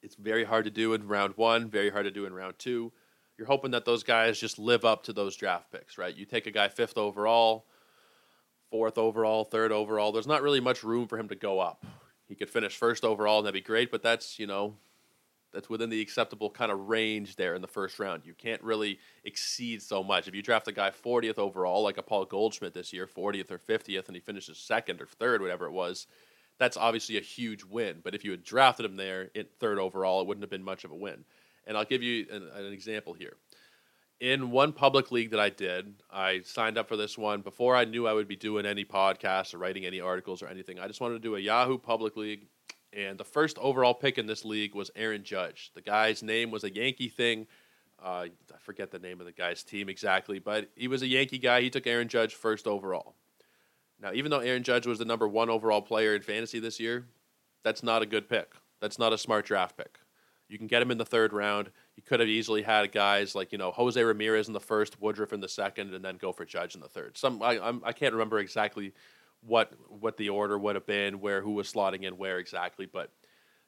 It's 0.03 0.15
very 0.15 0.45
hard 0.45 0.67
to 0.67 0.71
do 0.71 0.93
in 0.93 1.09
round 1.09 1.35
one, 1.37 1.69
very 1.69 1.91
hard 1.91 2.05
to 2.05 2.11
do 2.11 2.27
in 2.27 2.35
round 2.35 2.59
two. 2.59 2.93
You're 3.39 3.49
hoping 3.49 3.73
that 3.73 3.85
those 3.85 4.03
guys 4.03 4.39
just 4.39 4.59
live 4.59 4.85
up 4.85 5.03
to 5.05 5.13
those 5.13 5.37
draft 5.37 5.73
picks, 5.73 5.99
right? 5.99 6.15
You 6.15 6.25
take 6.25 6.47
a 6.47 6.51
guy 6.51 6.69
fifth 6.69 6.97
overall, 6.97 7.67
fourth 8.71 8.99
overall, 8.99 9.45
third 9.45 9.73
overall. 9.73 10.13
There's 10.13 10.27
not 10.27 10.43
really 10.43 10.61
much 10.61 10.85
room 10.85 11.09
for 11.09 11.19
him 11.19 11.29
to 11.29 11.35
go 11.35 11.59
up. 11.61 11.85
He 12.29 12.35
could 12.35 12.51
finish 12.51 12.77
first 12.77 13.05
overall, 13.05 13.39
and 13.39 13.47
that'd 13.47 13.55
be 13.55 13.67
great, 13.67 13.91
but 13.91 14.03
that's, 14.03 14.39
you 14.39 14.47
know, 14.47 14.77
that's 15.57 15.71
within 15.71 15.89
the 15.89 16.03
acceptable 16.03 16.51
kind 16.51 16.71
of 16.71 16.87
range 16.87 17.37
there 17.37 17.55
in 17.55 17.63
the 17.63 17.67
first 17.67 17.99
round. 17.99 18.27
You 18.27 18.35
can't 18.35 18.63
really 18.63 18.99
exceed 19.25 19.81
so 19.81 20.05
much. 20.05 20.29
If 20.29 20.35
you 20.35 20.43
draft 20.43 20.69
a 20.69 20.73
guy 20.73 20.91
40th 20.91 21.39
overall, 21.39 21.83
like 21.83 21.97
a 21.97 22.03
Paul 22.03 22.27
Goldschmidt 22.27 22.75
this 22.75 22.93
year, 22.93 23.07
40th 23.07 23.51
or 23.51 23.59
50th, 23.59 24.07
and 24.07 24.15
he 24.15 24.21
finishes 24.21 24.59
second 24.59 25.01
or 25.01 25.07
third, 25.07 25.41
whatever 25.41 25.65
it 25.65 25.73
was, 25.73 26.09
that's 26.59 26.77
obviously 26.77 27.17
a 27.17 27.23
huge 27.23 27.65
win. 27.65 28.01
But 28.05 28.15
if 28.15 28.23
you 28.23 28.33
had 28.33 28.45
drafted 28.45 28.85
him 28.85 28.97
there 28.97 29.31
in 29.35 29.47
third 29.59 29.79
overall, 29.79 30.21
it 30.21 30.27
wouldn't 30.27 30.43
have 30.43 30.51
been 30.51 30.63
much 30.63 30.85
of 30.85 30.91
a 30.91 30.95
win. 30.95 31.25
And 31.67 31.75
I'll 31.75 31.87
give 31.87 32.03
you 32.03 32.27
an, 32.31 32.49
an 32.55 32.73
example 32.75 33.15
here. 33.15 33.39
in 34.21 34.51
one 34.51 34.73
public 34.73 35.11
league 35.11 35.31
that 35.31 35.41
I 35.41 35.51
did, 35.51 35.95
I 36.11 36.41
signed 36.45 36.79
up 36.79 36.89
for 36.89 36.97
this 36.97 37.19
one 37.19 37.43
before 37.43 37.77
I 37.77 37.85
knew 37.85 38.07
I 38.07 38.13
would 38.13 38.29
be 38.29 38.37
doing 38.37 38.65
any 38.67 38.85
podcasts 38.85 39.55
or 39.55 39.59
writing 39.59 39.85
any 39.85 40.01
articles 40.01 40.43
or 40.43 40.49
anything. 40.49 40.79
I 40.79 40.87
just 40.87 41.01
wanted 41.01 41.15
to 41.15 41.21
do 41.21 41.37
a 41.37 41.41
Yahoo 41.41 41.79
public 41.79 42.17
league, 42.17 42.47
and 42.97 43.19
the 43.19 43.25
first 43.25 43.59
overall 43.59 43.95
pick 43.95 44.17
in 44.17 44.27
this 44.27 44.45
league 44.45 44.75
was 44.75 44.91
Aaron 44.97 45.23
Judge. 45.23 45.71
The 45.75 45.83
guy's 45.83 46.23
name 46.23 46.51
was 46.51 46.65
a 46.65 46.75
Yankee 46.75 47.11
thing. 47.11 47.47
Uh, 48.03 48.27
I 48.53 48.59
forget 48.59 48.91
the 48.91 48.99
name 48.99 49.21
of 49.21 49.27
the 49.27 49.33
guy's 49.33 49.63
team 49.63 49.89
exactly, 49.89 50.39
but 50.39 50.71
he 50.75 50.89
was 50.89 51.03
a 51.03 51.07
Yankee 51.07 51.39
guy. 51.39 51.61
He 51.61 51.71
took 51.71 51.87
Aaron 51.87 52.09
Judge 52.09 52.35
first 52.35 52.67
overall. 52.67 53.15
Now, 54.01 54.13
even 54.13 54.31
though 54.31 54.41
Aaron 54.41 54.63
Judge 54.63 54.87
was 54.87 54.99
the 54.99 55.05
number 55.05 55.29
one 55.29 55.51
overall 55.51 55.83
player 55.83 56.15
in 56.15 56.23
fantasy 56.23 56.59
this 56.59 56.81
year, 56.81 57.07
that's 57.63 57.83
not 57.83 58.03
a 58.03 58.07
good 58.07 58.29
pick. 58.29 58.53
That's 58.81 58.99
not 58.99 59.13
a 59.13 59.19
smart 59.19 59.47
draft 59.47 59.77
pick. 59.77 59.99
You 60.49 60.59
can 60.59 60.67
get 60.67 60.83
him 60.83 60.91
in 60.91 60.99
the 60.99 61.05
third 61.05 61.33
round. 61.33 61.71
You 61.97 62.03
could 62.03 62.21
have 62.21 62.29
easily 62.29 62.63
had 62.63 62.93
guys 62.93 63.35
like 63.35 63.53
you 63.53 63.59
know 63.59 63.73
Jose 63.73 64.03
Ramirez 64.03 64.47
in 64.47 64.55
the 64.55 64.61
first, 64.61 65.01
Woodruff 65.01 65.33
in 65.33 65.41
the 65.41 65.49
second, 65.49 65.93
and 65.93 66.05
then 66.05 66.17
go 66.17 66.33
for 66.33 66.45
Judge 66.45 66.75
in 66.75 66.81
the 66.81 66.89
third. 66.89 67.19
Some 67.19 67.43
I 67.43 67.59
I'm, 67.59 67.83
I 67.85 67.93
can 67.93 68.07
not 68.07 68.13
remember 68.13 68.39
exactly 68.39 68.93
what 69.47 69.73
what 69.89 70.17
the 70.17 70.29
order 70.29 70.59
would 70.59 70.75
have 70.75 70.87
been, 70.87 71.21
where 71.21 71.43
who 71.43 71.53
was 71.53 71.73
slotting 71.73 72.03
in 72.03 72.19
where 72.19 72.39
exactly, 72.39 72.87
but 72.87 73.11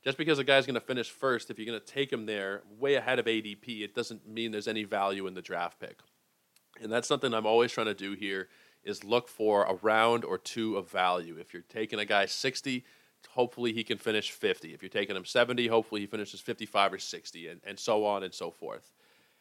just 0.05 0.17
because 0.17 0.39
a 0.39 0.45
guy's 0.45 0.67
going 0.67 0.75
to 0.75 0.81
finish 0.81 1.11
first, 1.11 1.51
if 1.51 1.59
you're 1.59 1.67
going 1.67 1.81
to 1.81 1.85
take 1.85 2.13
him 2.13 2.27
there 2.27 2.63
way 2.79 2.95
ahead 2.95 3.19
of 3.19 3.27
ADP, 3.27 3.83
it 3.83 3.95
doesn't 3.95 4.29
mean 4.29 4.53
there's 4.53 4.69
any 4.69 4.85
value 4.85 5.27
in 5.27 5.35
the 5.35 5.43
draft 5.43 5.81
pick. 5.81 5.99
And 6.81 6.93
that's 6.93 7.09
something 7.09 7.35
I'm 7.35 7.47
always 7.47 7.73
trying 7.73 7.87
to 7.87 7.95
do 7.95 8.13
here 8.13 8.49
is 8.85 9.03
look 9.03 9.29
for 9.29 9.65
a 9.65 9.75
round 9.75 10.25
or 10.25 10.39
two 10.39 10.77
of 10.77 10.89
value. 10.89 11.37
If 11.39 11.53
you're 11.53 11.63
taking 11.63 11.99
a 11.99 12.05
guy 12.05 12.27
60, 12.27 12.85
hopefully 13.31 13.73
he 13.73 13.83
can 13.83 13.99
finish 13.99 14.31
50. 14.31 14.73
If 14.73 14.83
you're 14.83 14.89
taking 14.89 15.17
him 15.17 15.25
70, 15.25 15.67
hopefully 15.67 16.03
he 16.03 16.07
finishes 16.07 16.41
55 16.41 16.93
or 16.95 16.99
60, 16.99 17.49
and, 17.49 17.61
and 17.65 17.79
so 17.79 18.05
on 18.07 18.23
and 18.23 18.33
so 18.33 18.51
forth. 18.51 18.93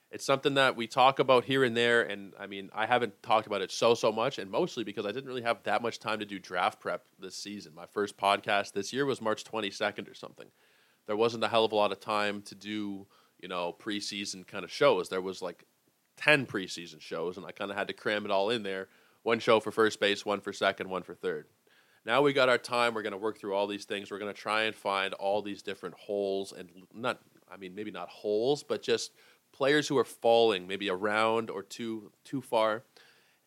It's 0.09 0.25
something 0.25 0.53
that 0.53 0.77
we 0.77 0.87
talk 0.87 1.19
about 1.19 1.43
here 1.43 1.65
and 1.65 1.75
there, 1.75 2.01
and 2.01 2.33
I 2.39 2.47
mean, 2.47 2.69
I 2.73 2.85
haven't 2.85 3.21
talked 3.21 3.45
about 3.45 3.61
it 3.61 3.71
so, 3.71 3.93
so 3.93 4.11
much, 4.11 4.39
and 4.39 4.49
mostly 4.49 4.85
because 4.85 5.05
I 5.05 5.11
didn't 5.11 5.27
really 5.27 5.41
have 5.41 5.63
that 5.63 5.81
much 5.81 5.99
time 5.99 6.19
to 6.19 6.25
do 6.25 6.39
draft 6.39 6.79
prep 6.79 7.03
this 7.19 7.35
season. 7.35 7.73
My 7.75 7.85
first 7.85 8.17
podcast 8.17 8.71
this 8.71 8.93
year 8.93 9.05
was 9.05 9.21
March 9.21 9.43
22nd 9.43 10.09
or 10.09 10.13
something. 10.13 10.47
There 11.07 11.17
wasn't 11.17 11.43
a 11.43 11.49
hell 11.49 11.65
of 11.65 11.73
a 11.73 11.75
lot 11.75 11.91
of 11.91 11.99
time 11.99 12.41
to 12.43 12.55
do, 12.55 13.05
you 13.39 13.49
know, 13.49 13.75
preseason 13.77 14.47
kind 14.47 14.63
of 14.63 14.71
shows. 14.71 15.09
There 15.09 15.21
was 15.21 15.41
like 15.41 15.65
10 16.15 16.45
preseason 16.45 17.01
shows, 17.01 17.35
and 17.35 17.45
I 17.45 17.51
kind 17.51 17.69
of 17.69 17.75
had 17.75 17.89
to 17.89 17.93
cram 17.93 18.23
it 18.23 18.31
all 18.31 18.49
in 18.49 18.63
there 18.63 18.87
one 19.27 19.39
show 19.39 19.59
for 19.59 19.71
first 19.73 19.99
base, 19.99 20.25
one 20.25 20.39
for 20.39 20.53
second, 20.53 20.89
one 20.89 21.03
for 21.03 21.13
third. 21.13 21.47
Now 22.05 22.21
we 22.21 22.31
got 22.31 22.47
our 22.47 22.57
time. 22.57 22.93
We're 22.93 23.01
going 23.01 23.11
to 23.11 23.17
work 23.17 23.37
through 23.37 23.53
all 23.53 23.67
these 23.67 23.83
things. 23.83 24.09
We're 24.09 24.19
going 24.19 24.33
to 24.33 24.41
try 24.41 24.63
and 24.63 24.73
find 24.73 25.13
all 25.15 25.41
these 25.41 25.61
different 25.61 25.95
holes 25.95 26.53
and 26.53 26.69
not, 26.93 27.19
I 27.51 27.57
mean, 27.57 27.75
maybe 27.75 27.91
not 27.91 28.07
holes, 28.07 28.63
but 28.63 28.81
just 28.81 29.11
players 29.51 29.88
who 29.88 29.97
are 29.97 30.03
falling 30.03 30.67
maybe 30.67 30.88
a 30.88 30.95
round 30.95 31.49
or 31.49 31.63
two 31.63 32.12
too 32.23 32.41
far 32.41 32.83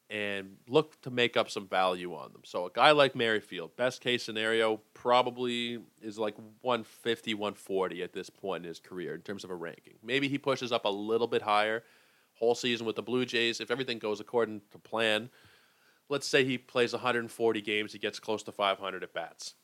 and 0.09 0.57
look 0.69 1.01
to 1.03 1.11
make 1.11 1.37
up 1.37 1.49
some 1.49 1.69
value 1.69 2.15
on 2.15 2.33
them. 2.33 2.43
So 2.45 2.67
a 2.67 2.71
guy 2.71 2.91
like 2.91 3.15
Merrifield, 3.15 3.77
best 3.77 4.01
case 4.01 4.25
scenario, 4.25 4.81
probably 4.93 5.79
is 6.03 6.19
like 6.19 6.37
150, 6.63 7.35
140 7.35 8.03
at 8.03 8.13
this 8.13 8.29
point 8.29 8.65
in 8.65 8.69
his 8.69 8.81
career 8.81 9.15
in 9.15 9.21
terms 9.21 9.45
of 9.45 9.51
a 9.51 9.55
ranking. 9.55 9.95
Maybe 10.03 10.29
he 10.29 10.37
pushes 10.37 10.73
up 10.73 10.85
a 10.85 10.89
little 10.89 11.29
bit 11.29 11.43
higher 11.43 11.85
whole 12.35 12.55
season 12.55 12.87
with 12.87 12.97
the 12.97 13.03
Blue 13.03 13.25
Jays 13.25 13.61
if 13.61 13.71
everything 13.71 13.99
goes 13.99 14.19
according 14.19 14.63
to 14.73 14.79
plan 14.79 15.31
let's 16.11 16.27
say 16.27 16.45
he 16.45 16.59
plays 16.59 16.93
140 16.93 17.63
games, 17.63 17.93
he 17.95 17.99
gets 17.99 18.21
close 18.21 18.43
to 18.43 18.53
500 18.53 19.03
at 19.03 19.15
bats. 19.15 19.55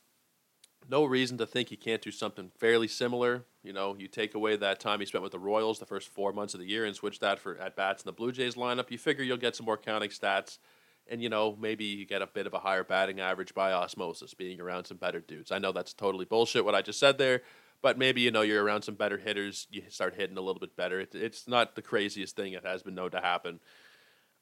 No 0.89 1.03
reason 1.03 1.37
to 1.39 1.45
think 1.45 1.67
he 1.67 1.75
can't 1.75 2.01
do 2.01 2.11
something 2.11 2.49
fairly 2.57 2.87
similar. 2.87 3.45
You 3.61 3.73
know, 3.73 3.95
you 3.99 4.07
take 4.07 4.35
away 4.35 4.55
that 4.55 4.79
time 4.79 5.01
he 5.01 5.05
spent 5.05 5.21
with 5.21 5.33
the 5.33 5.39
Royals 5.39 5.79
the 5.79 5.85
first 5.85 6.07
four 6.07 6.31
months 6.31 6.53
of 6.53 6.61
the 6.61 6.65
year 6.65 6.85
and 6.85 6.95
switch 6.95 7.19
that 7.19 7.39
for 7.39 7.57
at 7.57 7.75
bats 7.75 8.03
in 8.03 8.07
the 8.07 8.13
Blue 8.13 8.31
Jays 8.31 8.55
lineup. 8.55 8.89
You 8.89 8.97
figure 8.97 9.23
you'll 9.23 9.35
get 9.35 9.55
some 9.55 9.65
more 9.65 9.77
counting 9.77 10.09
stats, 10.09 10.59
and 11.05 11.21
you 11.21 11.27
know 11.27 11.57
maybe 11.59 11.83
you 11.83 12.05
get 12.05 12.21
a 12.21 12.27
bit 12.27 12.47
of 12.47 12.53
a 12.53 12.59
higher 12.59 12.85
batting 12.85 13.19
average 13.19 13.53
by 13.53 13.73
osmosis, 13.73 14.33
being 14.33 14.61
around 14.61 14.85
some 14.85 14.97
better 14.97 15.19
dudes. 15.19 15.51
I 15.51 15.59
know 15.59 15.73
that's 15.73 15.93
totally 15.93 16.25
bullshit 16.25 16.63
what 16.63 16.75
I 16.75 16.81
just 16.81 16.99
said 16.99 17.17
there, 17.17 17.41
but 17.81 17.97
maybe 17.97 18.21
you 18.21 18.31
know 18.31 18.41
you're 18.41 18.63
around 18.63 18.83
some 18.83 18.95
better 18.95 19.17
hitters, 19.17 19.67
you 19.69 19.83
start 19.89 20.15
hitting 20.15 20.37
a 20.37 20.41
little 20.41 20.61
bit 20.61 20.77
better. 20.77 21.01
It, 21.01 21.13
it's 21.13 21.49
not 21.49 21.75
the 21.75 21.81
craziest 21.81 22.37
thing 22.37 22.53
it 22.53 22.65
has 22.65 22.81
been 22.81 22.95
known 22.95 23.11
to 23.11 23.19
happen. 23.19 23.59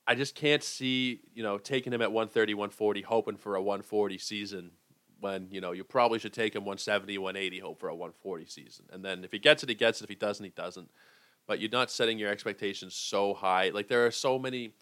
I 0.07 0.13
just 0.13 0.35
can't 0.35 0.61
see, 0.61 1.21
you 1.33 1.41
know, 1.41 1.57
taking 1.57 1.91
him 1.91 2.03
at 2.03 2.11
130, 2.11 2.53
140, 2.53 3.01
hoping 3.01 3.37
for 3.37 3.55
a 3.55 3.61
140 3.61 4.19
season 4.19 4.71
when, 5.25 5.47
you 5.49 5.59
know, 5.59 5.71
you 5.71 5.83
probably 5.83 6.19
should 6.19 6.33
take 6.33 6.53
him 6.53 6.65
170, 6.65 7.17
180, 7.17 7.59
hope 7.59 7.79
for 7.79 7.89
a 7.89 7.95
140 7.95 8.45
season. 8.45 8.85
And 8.91 9.03
then 9.03 9.23
if 9.23 9.31
he 9.31 9.39
gets 9.39 9.63
it, 9.63 9.69
he 9.69 9.73
gets 9.73 9.99
it. 9.99 10.03
If 10.03 10.09
he 10.09 10.15
doesn't, 10.15 10.43
he 10.43 10.51
doesn't. 10.51 10.87
But 11.47 11.59
you're 11.59 11.71
not 11.71 11.89
setting 11.89 12.19
your 12.19 12.29
expectations 12.29 12.93
so 12.93 13.33
high. 13.33 13.69
Like 13.69 13.87
there 13.87 14.05
are 14.05 14.11
so 14.11 14.37
many, 14.37 14.73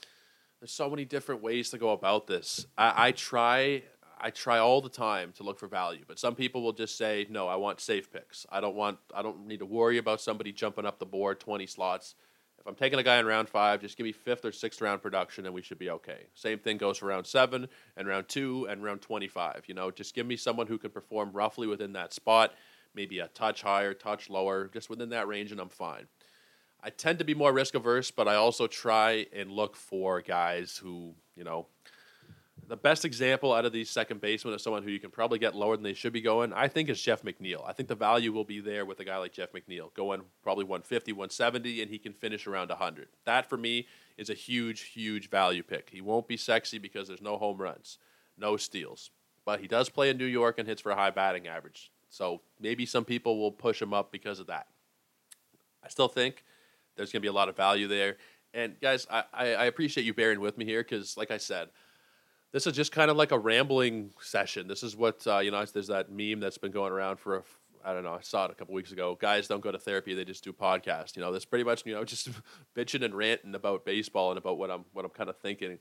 there's 0.60 0.74
so 0.74 0.90
many 0.90 1.06
different 1.06 1.42
ways 1.42 1.70
to 1.70 1.78
go 1.78 1.92
about 1.92 2.28
this. 2.28 2.66
I, 2.78 3.08
I 3.08 3.12
try, 3.14 3.84
I 4.20 4.32
try 4.32 4.60
all 4.60 4.82
the 4.82 4.90
time 4.90 5.32
to 5.38 5.44
look 5.44 5.60
for 5.60 5.68
value, 5.70 6.04
but 6.06 6.20
some 6.20 6.36
people 6.36 6.62
will 6.62 6.74
just 6.74 6.98
say, 6.98 7.26
no, 7.30 7.48
I 7.48 7.56
want 7.56 7.80
safe 7.80 8.12
picks. 8.12 8.46
I 8.52 8.60
don't 8.60 8.76
want, 8.76 8.98
I 9.16 9.22
don't 9.22 9.48
need 9.48 9.60
to 9.60 9.66
worry 9.66 9.98
about 9.98 10.20
somebody 10.20 10.52
jumping 10.52 10.86
up 10.86 11.00
the 11.00 11.06
board 11.06 11.40
20 11.40 11.66
slots 11.68 12.16
if 12.64 12.68
I'm 12.70 12.76
taking 12.76 12.98
a 12.98 13.04
guy 13.04 13.20
in 13.20 13.26
round 13.26 13.50
five, 13.50 13.82
just 13.82 13.98
give 13.98 14.06
me 14.06 14.14
fifth 14.14 14.46
or 14.46 14.54
sixth 14.54 14.82
round 14.82 15.02
production 15.02 15.46
and 15.46 15.54
we 15.54 15.62
should 15.62 15.78
be 15.78 15.90
okay. 15.90 16.28
Same 16.34 16.60
thing 16.60 16.78
goes 16.78 16.98
for 16.98 17.08
round 17.08 17.28
seven 17.28 17.68
and 17.98 18.08
round 18.08 18.30
two 18.30 18.68
and 18.70 18.82
round 18.82 19.02
25. 19.02 19.66
You 19.68 19.74
know, 19.74 19.92
just 19.92 20.16
give 20.16 20.26
me 20.26 20.38
someone 20.38 20.68
who 20.68 20.78
can 20.78 20.90
perform 20.90 21.34
roughly 21.34 21.68
within 21.68 21.92
that 21.94 22.14
spot, 22.14 22.54
maybe 22.96 23.20
a 23.20 23.28
touch 23.28 23.64
higher, 23.64 23.94
touch 23.94 24.30
lower, 24.30 24.70
just 24.74 24.90
within 24.90 25.10
that 25.10 25.28
range, 25.28 25.52
and 25.52 25.60
I'm 25.60 25.68
fine. 25.68 26.08
I 26.82 26.90
tend 26.90 27.20
to 27.20 27.26
be 27.26 27.34
more 27.34 27.52
risk 27.52 27.76
averse, 27.76 28.12
but 28.12 28.30
I 28.30 28.36
also 28.36 28.68
try 28.68 29.26
and 29.34 29.52
look 29.52 29.76
for 29.76 30.22
guys 30.22 30.78
who, 30.78 31.16
you 31.36 31.44
know, 31.44 31.68
the 32.68 32.78
best 32.78 33.06
example 33.06 33.54
out 33.54 33.66
of 33.66 33.74
these 33.74 33.90
second 33.90 34.22
basemen 34.22 34.54
of 34.54 34.62
someone 34.62 34.84
who 34.84 34.90
you 34.90 35.00
can 35.00 35.12
probably 35.12 35.40
get 35.40 35.56
lower 35.56 35.76
than 35.76 35.84
they 35.84 35.94
should 35.94 36.14
be 36.14 36.22
going, 36.22 36.54
I 36.54 36.68
think, 36.68 36.90
is 36.90 37.02
Jeff 37.02 37.24
McNeil. 37.24 37.64
I 37.68 37.74
think 37.74 37.90
the 37.90 37.96
value 37.96 38.32
will 38.32 38.44
be 38.44 38.60
there 38.60 38.86
with 38.86 39.00
a 39.00 39.06
guy 39.06 39.18
like 39.18 39.34
Jeff 39.34 39.52
McNeil, 39.52 39.94
going 39.94 40.22
probably 40.42 40.64
150, 40.64 41.12
170, 41.14 41.82
and 41.82 41.92
he 41.92 41.98
can 41.98 42.14
finish 42.14 42.48
around 42.48 42.70
100. 42.70 43.08
That, 43.26 43.50
for 43.50 43.58
me, 43.58 43.88
is 44.18 44.30
a 44.30 44.34
huge, 44.34 44.82
huge 44.82 45.30
value 45.30 45.64
pick. 45.64 45.90
He 45.90 46.02
won't 46.02 46.28
be 46.28 46.38
sexy 46.38 46.78
because 46.78 47.08
there's 47.08 47.22
no 47.22 47.38
home 47.38 47.58
runs, 47.58 47.98
no 48.38 48.58
steals. 48.58 49.12
But 49.46 49.60
he 49.60 49.68
does 49.68 49.90
play 49.90 50.10
in 50.10 50.18
New 50.18 50.26
York 50.26 50.58
and 50.58 50.68
hits 50.68 50.82
for 50.82 50.92
a 50.92 50.96
high 50.96 51.12
batting 51.12 51.48
average. 51.48 51.92
So 52.10 52.42
maybe 52.60 52.86
some 52.86 53.06
people 53.06 53.40
will 53.40 53.52
push 53.52 53.82
him 53.82 53.94
up 53.94 54.12
because 54.12 54.40
of 54.40 54.48
that. 54.48 54.68
I 55.84 55.90
still 55.90 56.08
think 56.08 56.44
there's 56.96 57.12
going 57.12 57.22
to 57.22 57.26
be 57.26 57.30
a 57.30 57.34
lot 57.34 57.50
of 57.50 57.58
value 57.58 57.88
there. 57.88 58.18
And 58.54 58.80
guys, 58.80 59.08
I, 59.10 59.24
I 59.34 59.66
appreciate 59.66 60.06
you 60.06 60.14
bearing 60.14 60.40
with 60.40 60.58
me 60.58 60.64
here 60.64 60.84
because, 60.84 61.18
like 61.18 61.32
I 61.32 61.38
said, 61.38 61.70
this 62.54 62.68
is 62.68 62.74
just 62.74 62.92
kind 62.92 63.12
of 63.12 63.18
like 63.18 63.32
a 63.32 63.40
rambling 63.40 64.12
session. 64.22 64.68
This 64.68 64.84
is 64.84 64.96
what 64.96 65.26
uh, 65.28 65.40
you 65.40 65.52
know. 65.52 65.66
There's 65.66 65.88
that 65.88 66.12
meme 66.12 66.40
that's 66.40 66.60
been 66.60 66.72
going 66.72 66.94
around 66.94 67.18
for 67.18 67.38
a, 67.38 67.44
I 67.84 67.94
don't 67.94 68.04
know. 68.04 68.14
I 68.14 68.22
saw 68.22 68.46
it 68.46 68.52
a 68.52 68.54
couple 68.54 68.76
weeks 68.76 68.92
ago. 68.92 69.18
Guys 69.20 69.48
don't 69.48 69.62
go 69.62 69.72
to 69.72 69.80
therapy; 69.80 70.14
they 70.14 70.24
just 70.24 70.44
do 70.44 70.54
podcasts. 70.54 71.16
You 71.16 71.24
know, 71.24 71.32
that's 71.32 71.46
pretty 71.46 71.66
much 71.66 71.84
you 71.86 71.96
know 71.96 72.04
just 72.06 72.30
bitching 72.76 73.04
and 73.04 73.16
ranting 73.16 73.56
about 73.56 73.86
baseball 73.86 74.30
and 74.30 74.38
about 74.38 74.60
what 74.60 74.70
I'm 74.70 74.86
what 74.94 75.04
I'm 75.04 75.12
kind 75.12 75.30
of 75.30 75.38
thinking. 75.38 75.80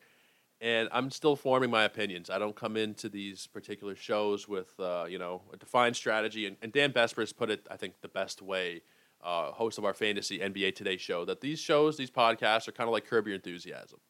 And 0.62 0.88
I'm 0.92 1.10
still 1.10 1.36
forming 1.36 1.70
my 1.70 1.82
opinions. 1.84 2.30
I 2.30 2.38
don't 2.38 2.54
come 2.54 2.76
into 2.76 3.08
these 3.08 3.48
particular 3.48 3.94
shows 3.94 4.48
with 4.48 4.72
uh, 4.80 5.04
you 5.06 5.18
know 5.18 5.42
a 5.52 5.58
defined 5.58 5.94
strategy. 5.94 6.46
And, 6.46 6.56
and 6.62 6.72
Dan 6.72 6.92
Besbris 6.92 7.36
put 7.36 7.50
it, 7.50 7.66
I 7.70 7.76
think, 7.76 8.00
the 8.00 8.08
best 8.08 8.40
way. 8.40 8.82
Uh, 9.22 9.52
host 9.52 9.78
of 9.78 9.84
our 9.84 9.94
fantasy 9.94 10.40
NBA 10.40 10.74
Today 10.74 10.96
show, 10.96 11.24
that 11.26 11.40
these 11.40 11.60
shows, 11.60 11.96
these 11.96 12.10
podcasts, 12.10 12.66
are 12.66 12.72
kind 12.72 12.88
of 12.88 12.92
like 12.92 13.06
Curb 13.06 13.28
Your 13.28 13.36
Enthusiasm 13.36 14.00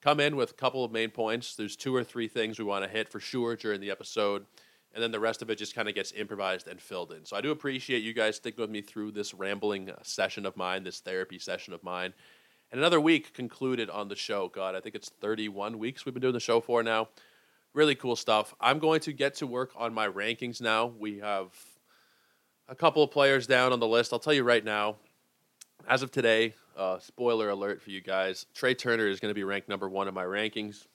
come 0.00 0.20
in 0.20 0.36
with 0.36 0.50
a 0.50 0.54
couple 0.54 0.84
of 0.84 0.92
main 0.92 1.10
points. 1.10 1.54
There's 1.54 1.76
two 1.76 1.94
or 1.94 2.04
three 2.04 2.28
things 2.28 2.58
we 2.58 2.64
want 2.64 2.84
to 2.84 2.90
hit 2.90 3.08
for 3.08 3.20
sure 3.20 3.56
during 3.56 3.80
the 3.80 3.90
episode, 3.90 4.46
and 4.94 5.02
then 5.02 5.12
the 5.12 5.20
rest 5.20 5.42
of 5.42 5.50
it 5.50 5.56
just 5.56 5.74
kind 5.74 5.88
of 5.88 5.94
gets 5.94 6.12
improvised 6.12 6.68
and 6.68 6.80
filled 6.80 7.12
in. 7.12 7.24
So 7.24 7.36
I 7.36 7.40
do 7.40 7.50
appreciate 7.50 8.02
you 8.02 8.12
guys 8.12 8.36
sticking 8.36 8.62
with 8.62 8.70
me 8.70 8.82
through 8.82 9.12
this 9.12 9.34
rambling 9.34 9.90
uh, 9.90 9.96
session 10.02 10.46
of 10.46 10.56
mine, 10.56 10.84
this 10.84 11.00
therapy 11.00 11.38
session 11.38 11.72
of 11.72 11.82
mine. 11.82 12.12
And 12.72 12.80
another 12.80 13.00
week 13.00 13.34
concluded 13.34 13.90
on 13.90 14.08
the 14.08 14.16
show. 14.16 14.48
God, 14.48 14.74
I 14.74 14.80
think 14.80 14.94
it's 14.94 15.10
31 15.20 15.78
weeks 15.78 16.04
we've 16.04 16.14
been 16.14 16.20
doing 16.20 16.34
the 16.34 16.40
show 16.40 16.60
for 16.60 16.82
now. 16.82 17.08
Really 17.72 17.94
cool 17.94 18.16
stuff. 18.16 18.54
I'm 18.60 18.78
going 18.78 19.00
to 19.00 19.12
get 19.12 19.34
to 19.36 19.46
work 19.46 19.72
on 19.76 19.92
my 19.92 20.08
rankings 20.08 20.60
now. 20.60 20.86
We 20.86 21.18
have 21.18 21.52
a 22.68 22.74
couple 22.74 23.02
of 23.02 23.10
players 23.10 23.46
down 23.46 23.72
on 23.72 23.80
the 23.80 23.86
list. 23.86 24.12
I'll 24.12 24.18
tell 24.20 24.32
you 24.32 24.44
right 24.44 24.64
now, 24.64 24.96
as 25.88 26.02
of 26.02 26.10
today, 26.10 26.54
uh, 26.76 26.98
spoiler 26.98 27.50
alert 27.50 27.82
for 27.82 27.90
you 27.90 28.00
guys: 28.00 28.46
Trea 28.54 28.74
Turner 28.74 29.08
is 29.08 29.20
going 29.20 29.30
to 29.30 29.34
be 29.34 29.44
ranked 29.44 29.68
number 29.68 29.88
one 29.88 30.08
in 30.08 30.14
my 30.14 30.24
rankings. 30.24 30.86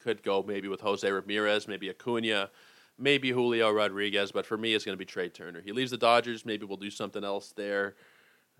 Could 0.00 0.22
go 0.22 0.44
maybe 0.46 0.68
with 0.68 0.80
Jose 0.80 1.10
Ramirez, 1.10 1.66
maybe 1.66 1.90
Acuna, 1.90 2.50
maybe 2.98 3.30
Julio 3.30 3.70
Rodriguez, 3.70 4.32
but 4.32 4.46
for 4.46 4.56
me, 4.56 4.74
it's 4.74 4.84
going 4.84 4.94
to 4.94 4.98
be 4.98 5.04
Trea 5.04 5.28
Turner. 5.28 5.60
He 5.60 5.72
leaves 5.72 5.90
the 5.90 5.96
Dodgers. 5.96 6.44
Maybe 6.44 6.66
we'll 6.66 6.76
do 6.76 6.90
something 6.90 7.24
else 7.24 7.52
there. 7.56 7.96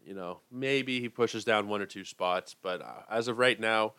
You 0.05 0.14
know, 0.14 0.41
maybe 0.51 1.01
he 1.01 1.09
pushes 1.09 1.45
down 1.45 1.69
one 1.69 1.83
or 1.83 1.87
two 1.87 2.05
spots, 2.05 2.55
but 2.61 2.81
uh, 2.81 3.03
as 3.11 3.29
of 3.29 3.38
right 3.38 3.59
now, 3.59 3.95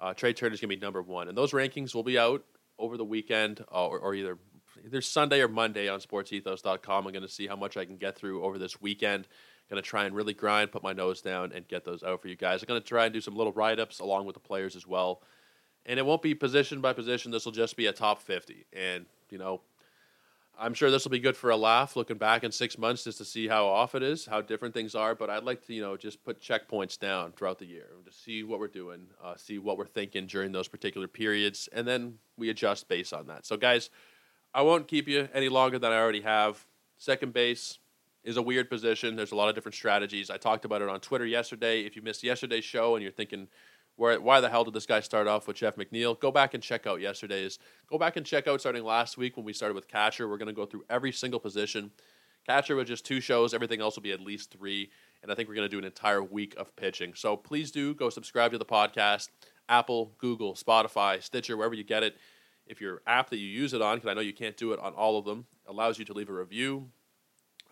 uh, 0.00 0.12
Trea 0.12 0.32
Turner 0.32 0.54
is 0.54 0.60
going 0.60 0.70
to 0.70 0.76
be 0.76 0.80
number 0.80 1.02
one, 1.02 1.28
and 1.28 1.38
those 1.38 1.52
rankings 1.52 1.94
will 1.94 2.02
be 2.02 2.18
out 2.18 2.44
over 2.78 2.96
the 2.96 3.04
weekend, 3.04 3.64
uh, 3.72 3.86
or, 3.86 3.98
or, 3.98 4.14
either 4.14 4.36
either 4.84 5.00
Sunday 5.00 5.40
or 5.40 5.48
Monday 5.48 5.88
on 5.88 6.00
sportsethos.com. 6.00 7.06
I'm 7.06 7.12
going 7.12 7.22
to 7.22 7.28
see 7.28 7.46
how 7.46 7.54
much 7.56 7.76
I 7.76 7.84
can 7.84 7.96
get 7.96 8.16
through 8.16 8.42
over 8.42 8.58
this 8.58 8.80
weekend. 8.80 9.28
Going 9.70 9.82
to 9.82 9.88
try 9.88 10.04
and 10.04 10.14
really 10.14 10.34
grind, 10.34 10.72
put 10.72 10.82
my 10.82 10.92
nose 10.92 11.22
down, 11.22 11.52
and 11.52 11.66
get 11.66 11.84
those 11.84 12.02
out 12.02 12.20
for 12.20 12.28
you 12.28 12.36
guys. 12.36 12.62
I'm 12.62 12.66
going 12.66 12.80
to 12.80 12.86
try 12.86 13.04
and 13.04 13.14
do 13.14 13.20
some 13.20 13.34
little 13.34 13.52
write 13.52 13.80
ups 13.80 13.98
along 13.98 14.26
with 14.26 14.34
the 14.34 14.40
players 14.40 14.76
as 14.76 14.86
well. 14.86 15.22
And 15.86 15.98
it 15.98 16.04
won't 16.04 16.22
be 16.22 16.34
position 16.34 16.80
by 16.80 16.92
position. 16.92 17.30
This 17.30 17.44
will 17.44 17.52
just 17.52 17.76
be 17.76 17.86
a 17.86 17.92
top 17.92 18.20
50. 18.22 18.66
And, 18.72 19.06
you 19.30 19.38
know, 19.38 19.60
I'm 20.58 20.72
sure 20.74 20.90
this 20.90 21.04
will 21.04 21.10
be 21.10 21.18
good 21.18 21.36
for 21.36 21.50
a 21.50 21.56
laugh 21.56 21.96
looking 21.96 22.16
back 22.16 22.44
in 22.44 22.52
six 22.52 22.78
months 22.78 23.04
just 23.04 23.18
to 23.18 23.24
see 23.24 23.48
how 23.48 23.66
off 23.66 23.94
it 23.94 24.02
is, 24.02 24.24
how 24.24 24.40
different 24.40 24.72
things 24.72 24.94
are. 24.94 25.14
But 25.14 25.28
I'd 25.28 25.42
like 25.42 25.66
to, 25.66 25.74
you 25.74 25.82
know, 25.82 25.96
just 25.96 26.22
put 26.24 26.40
checkpoints 26.40 26.98
down 26.98 27.32
throughout 27.32 27.58
the 27.58 27.66
year 27.66 27.88
to 28.04 28.12
see 28.12 28.44
what 28.44 28.60
we're 28.60 28.68
doing, 28.68 29.06
uh, 29.22 29.34
see 29.36 29.58
what 29.58 29.78
we're 29.78 29.86
thinking 29.86 30.26
during 30.26 30.52
those 30.52 30.68
particular 30.68 31.08
periods, 31.08 31.68
and 31.72 31.86
then 31.88 32.18
we 32.36 32.50
adjust 32.50 32.88
based 32.88 33.12
on 33.12 33.26
that. 33.26 33.44
So, 33.44 33.56
guys, 33.56 33.90
I 34.54 34.62
won't 34.62 34.86
keep 34.86 35.08
you 35.08 35.28
any 35.34 35.48
longer 35.48 35.78
than 35.78 35.90
I 35.90 35.98
already 35.98 36.20
have. 36.20 36.64
Second 36.96 37.32
base 37.32 37.78
is 38.24 38.36
a 38.36 38.42
weird 38.42 38.70
position. 38.70 39.16
There's 39.16 39.32
a 39.32 39.36
lot 39.36 39.48
of 39.48 39.54
different 39.54 39.74
strategies. 39.74 40.30
I 40.30 40.38
talked 40.38 40.64
about 40.64 40.82
it 40.82 40.88
on 40.88 41.00
Twitter 41.00 41.26
yesterday. 41.26 41.82
If 41.82 41.94
you 41.94 42.02
missed 42.02 42.22
yesterday's 42.22 42.64
show 42.64 42.96
and 42.96 43.02
you're 43.02 43.12
thinking, 43.12 43.48
where, 43.96 44.20
why 44.20 44.40
the 44.40 44.48
hell 44.48 44.64
did 44.64 44.74
this 44.74 44.86
guy 44.86 45.00
start 45.00 45.28
off 45.28 45.46
with 45.46 45.56
Jeff 45.56 45.76
McNeil? 45.76 46.18
Go 46.18 46.32
back 46.32 46.54
and 46.54 46.62
check 46.62 46.86
out 46.86 47.00
yesterday's. 47.00 47.58
Go 47.88 47.98
back 47.98 48.16
and 48.16 48.26
check 48.26 48.48
out 48.48 48.60
starting 48.60 48.82
last 48.82 49.16
week 49.16 49.36
when 49.36 49.44
we 49.44 49.52
started 49.52 49.74
with 49.74 49.86
catcher. 49.86 50.28
We're 50.28 50.38
going 50.38 50.48
to 50.48 50.54
go 50.54 50.66
through 50.66 50.84
every 50.90 51.12
single 51.12 51.38
position. 51.38 51.92
Catcher 52.46 52.76
with 52.76 52.88
just 52.88 53.06
two 53.06 53.20
shows. 53.20 53.54
Everything 53.54 53.80
else 53.80 53.96
will 53.96 54.02
be 54.02 54.12
at 54.12 54.20
least 54.20 54.50
three. 54.50 54.90
And 55.22 55.30
I 55.30 55.34
think 55.34 55.48
we're 55.48 55.54
going 55.54 55.68
to 55.68 55.74
do 55.74 55.78
an 55.78 55.84
entire 55.84 56.22
week 56.22 56.54
of 56.56 56.74
pitching. 56.76 57.12
So 57.14 57.36
please 57.36 57.70
do 57.70 57.94
go 57.94 58.10
subscribe 58.10 58.52
to 58.52 58.58
the 58.58 58.64
podcast. 58.64 59.28
Apple, 59.68 60.12
Google, 60.18 60.54
Spotify, 60.54 61.22
Stitcher, 61.22 61.56
wherever 61.56 61.74
you 61.74 61.84
get 61.84 62.02
it. 62.02 62.16
If 62.66 62.80
your 62.80 63.02
app 63.06 63.30
that 63.30 63.38
you 63.38 63.46
use 63.46 63.74
it 63.74 63.82
on, 63.82 63.96
because 63.96 64.10
I 64.10 64.14
know 64.14 64.20
you 64.20 64.32
can't 64.32 64.56
do 64.56 64.72
it 64.72 64.80
on 64.80 64.94
all 64.94 65.18
of 65.18 65.24
them, 65.24 65.46
allows 65.66 65.98
you 65.98 66.04
to 66.06 66.12
leave 66.14 66.30
a 66.30 66.32
review, 66.32 66.88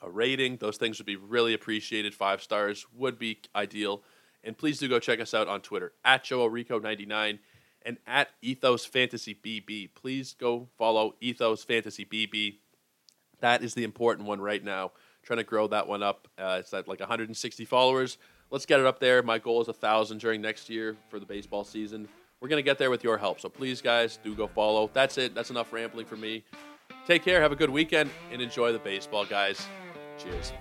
a 0.02 0.10
rating, 0.10 0.56
those 0.56 0.76
things 0.76 0.98
would 0.98 1.06
be 1.06 1.16
really 1.16 1.54
appreciated. 1.54 2.14
Five 2.14 2.42
stars 2.42 2.86
would 2.94 3.18
be 3.18 3.38
ideal. 3.54 4.02
And 4.44 4.58
please 4.58 4.78
do 4.78 4.88
go 4.88 4.98
check 4.98 5.20
us 5.20 5.34
out 5.34 5.48
on 5.48 5.60
Twitter 5.60 5.92
at 6.04 6.24
JoeRico99 6.24 7.38
and 7.84 7.98
at 8.06 8.28
Ethos 8.42 8.84
Fantasy 8.84 9.34
BB. 9.34 9.90
Please 9.94 10.34
go 10.38 10.68
follow 10.76 11.14
Ethos 11.20 11.64
Fantasy 11.64 12.04
BB. 12.04 12.56
That 13.40 13.62
is 13.62 13.74
the 13.74 13.84
important 13.84 14.26
one 14.26 14.40
right 14.40 14.62
now. 14.62 14.92
Trying 15.22 15.38
to 15.38 15.44
grow 15.44 15.68
that 15.68 15.86
one 15.86 16.02
up. 16.02 16.26
Uh, 16.36 16.58
it's 16.60 16.74
at 16.74 16.88
like 16.88 17.00
160 17.00 17.64
followers. 17.64 18.18
Let's 18.50 18.66
get 18.66 18.80
it 18.80 18.86
up 18.86 18.98
there. 18.98 19.22
My 19.22 19.38
goal 19.38 19.62
is 19.62 19.68
a 19.68 19.72
thousand 19.72 20.18
during 20.18 20.40
next 20.40 20.68
year 20.68 20.96
for 21.08 21.18
the 21.18 21.26
baseball 21.26 21.64
season. 21.64 22.08
We're 22.40 22.48
gonna 22.48 22.62
get 22.62 22.76
there 22.76 22.90
with 22.90 23.04
your 23.04 23.18
help. 23.18 23.40
So 23.40 23.48
please, 23.48 23.80
guys, 23.80 24.18
do 24.22 24.34
go 24.34 24.48
follow. 24.48 24.90
That's 24.92 25.16
it. 25.16 25.34
That's 25.34 25.50
enough 25.50 25.72
rambling 25.72 26.06
for 26.06 26.16
me. 26.16 26.42
Take 27.06 27.24
care. 27.24 27.40
Have 27.40 27.52
a 27.52 27.56
good 27.56 27.70
weekend 27.70 28.10
and 28.32 28.42
enjoy 28.42 28.72
the 28.72 28.80
baseball, 28.80 29.24
guys. 29.24 29.66
Cheers. 30.22 30.52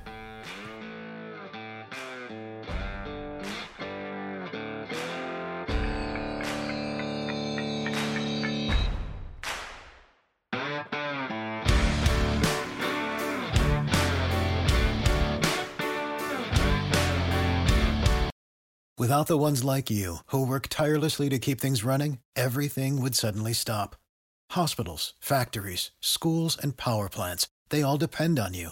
Without 18.98 19.28
the 19.28 19.38
ones 19.38 19.64
like 19.64 19.90
you, 19.90 20.18
who 20.28 20.46
work 20.46 20.68
tirelessly 20.70 21.30
to 21.30 21.38
keep 21.38 21.60
things 21.62 21.84
running, 21.84 22.20
everything 22.36 23.02
would 23.02 23.14
suddenly 23.14 23.54
stop. 23.54 23.96
Hospitals, 24.52 25.14
factories, 25.20 25.92
schools, 26.00 26.58
and 26.62 26.78
power 26.78 27.10
plants, 27.10 27.48
they 27.70 27.84
all 27.84 27.98
depend 27.98 28.40
on 28.40 28.54
you. 28.54 28.72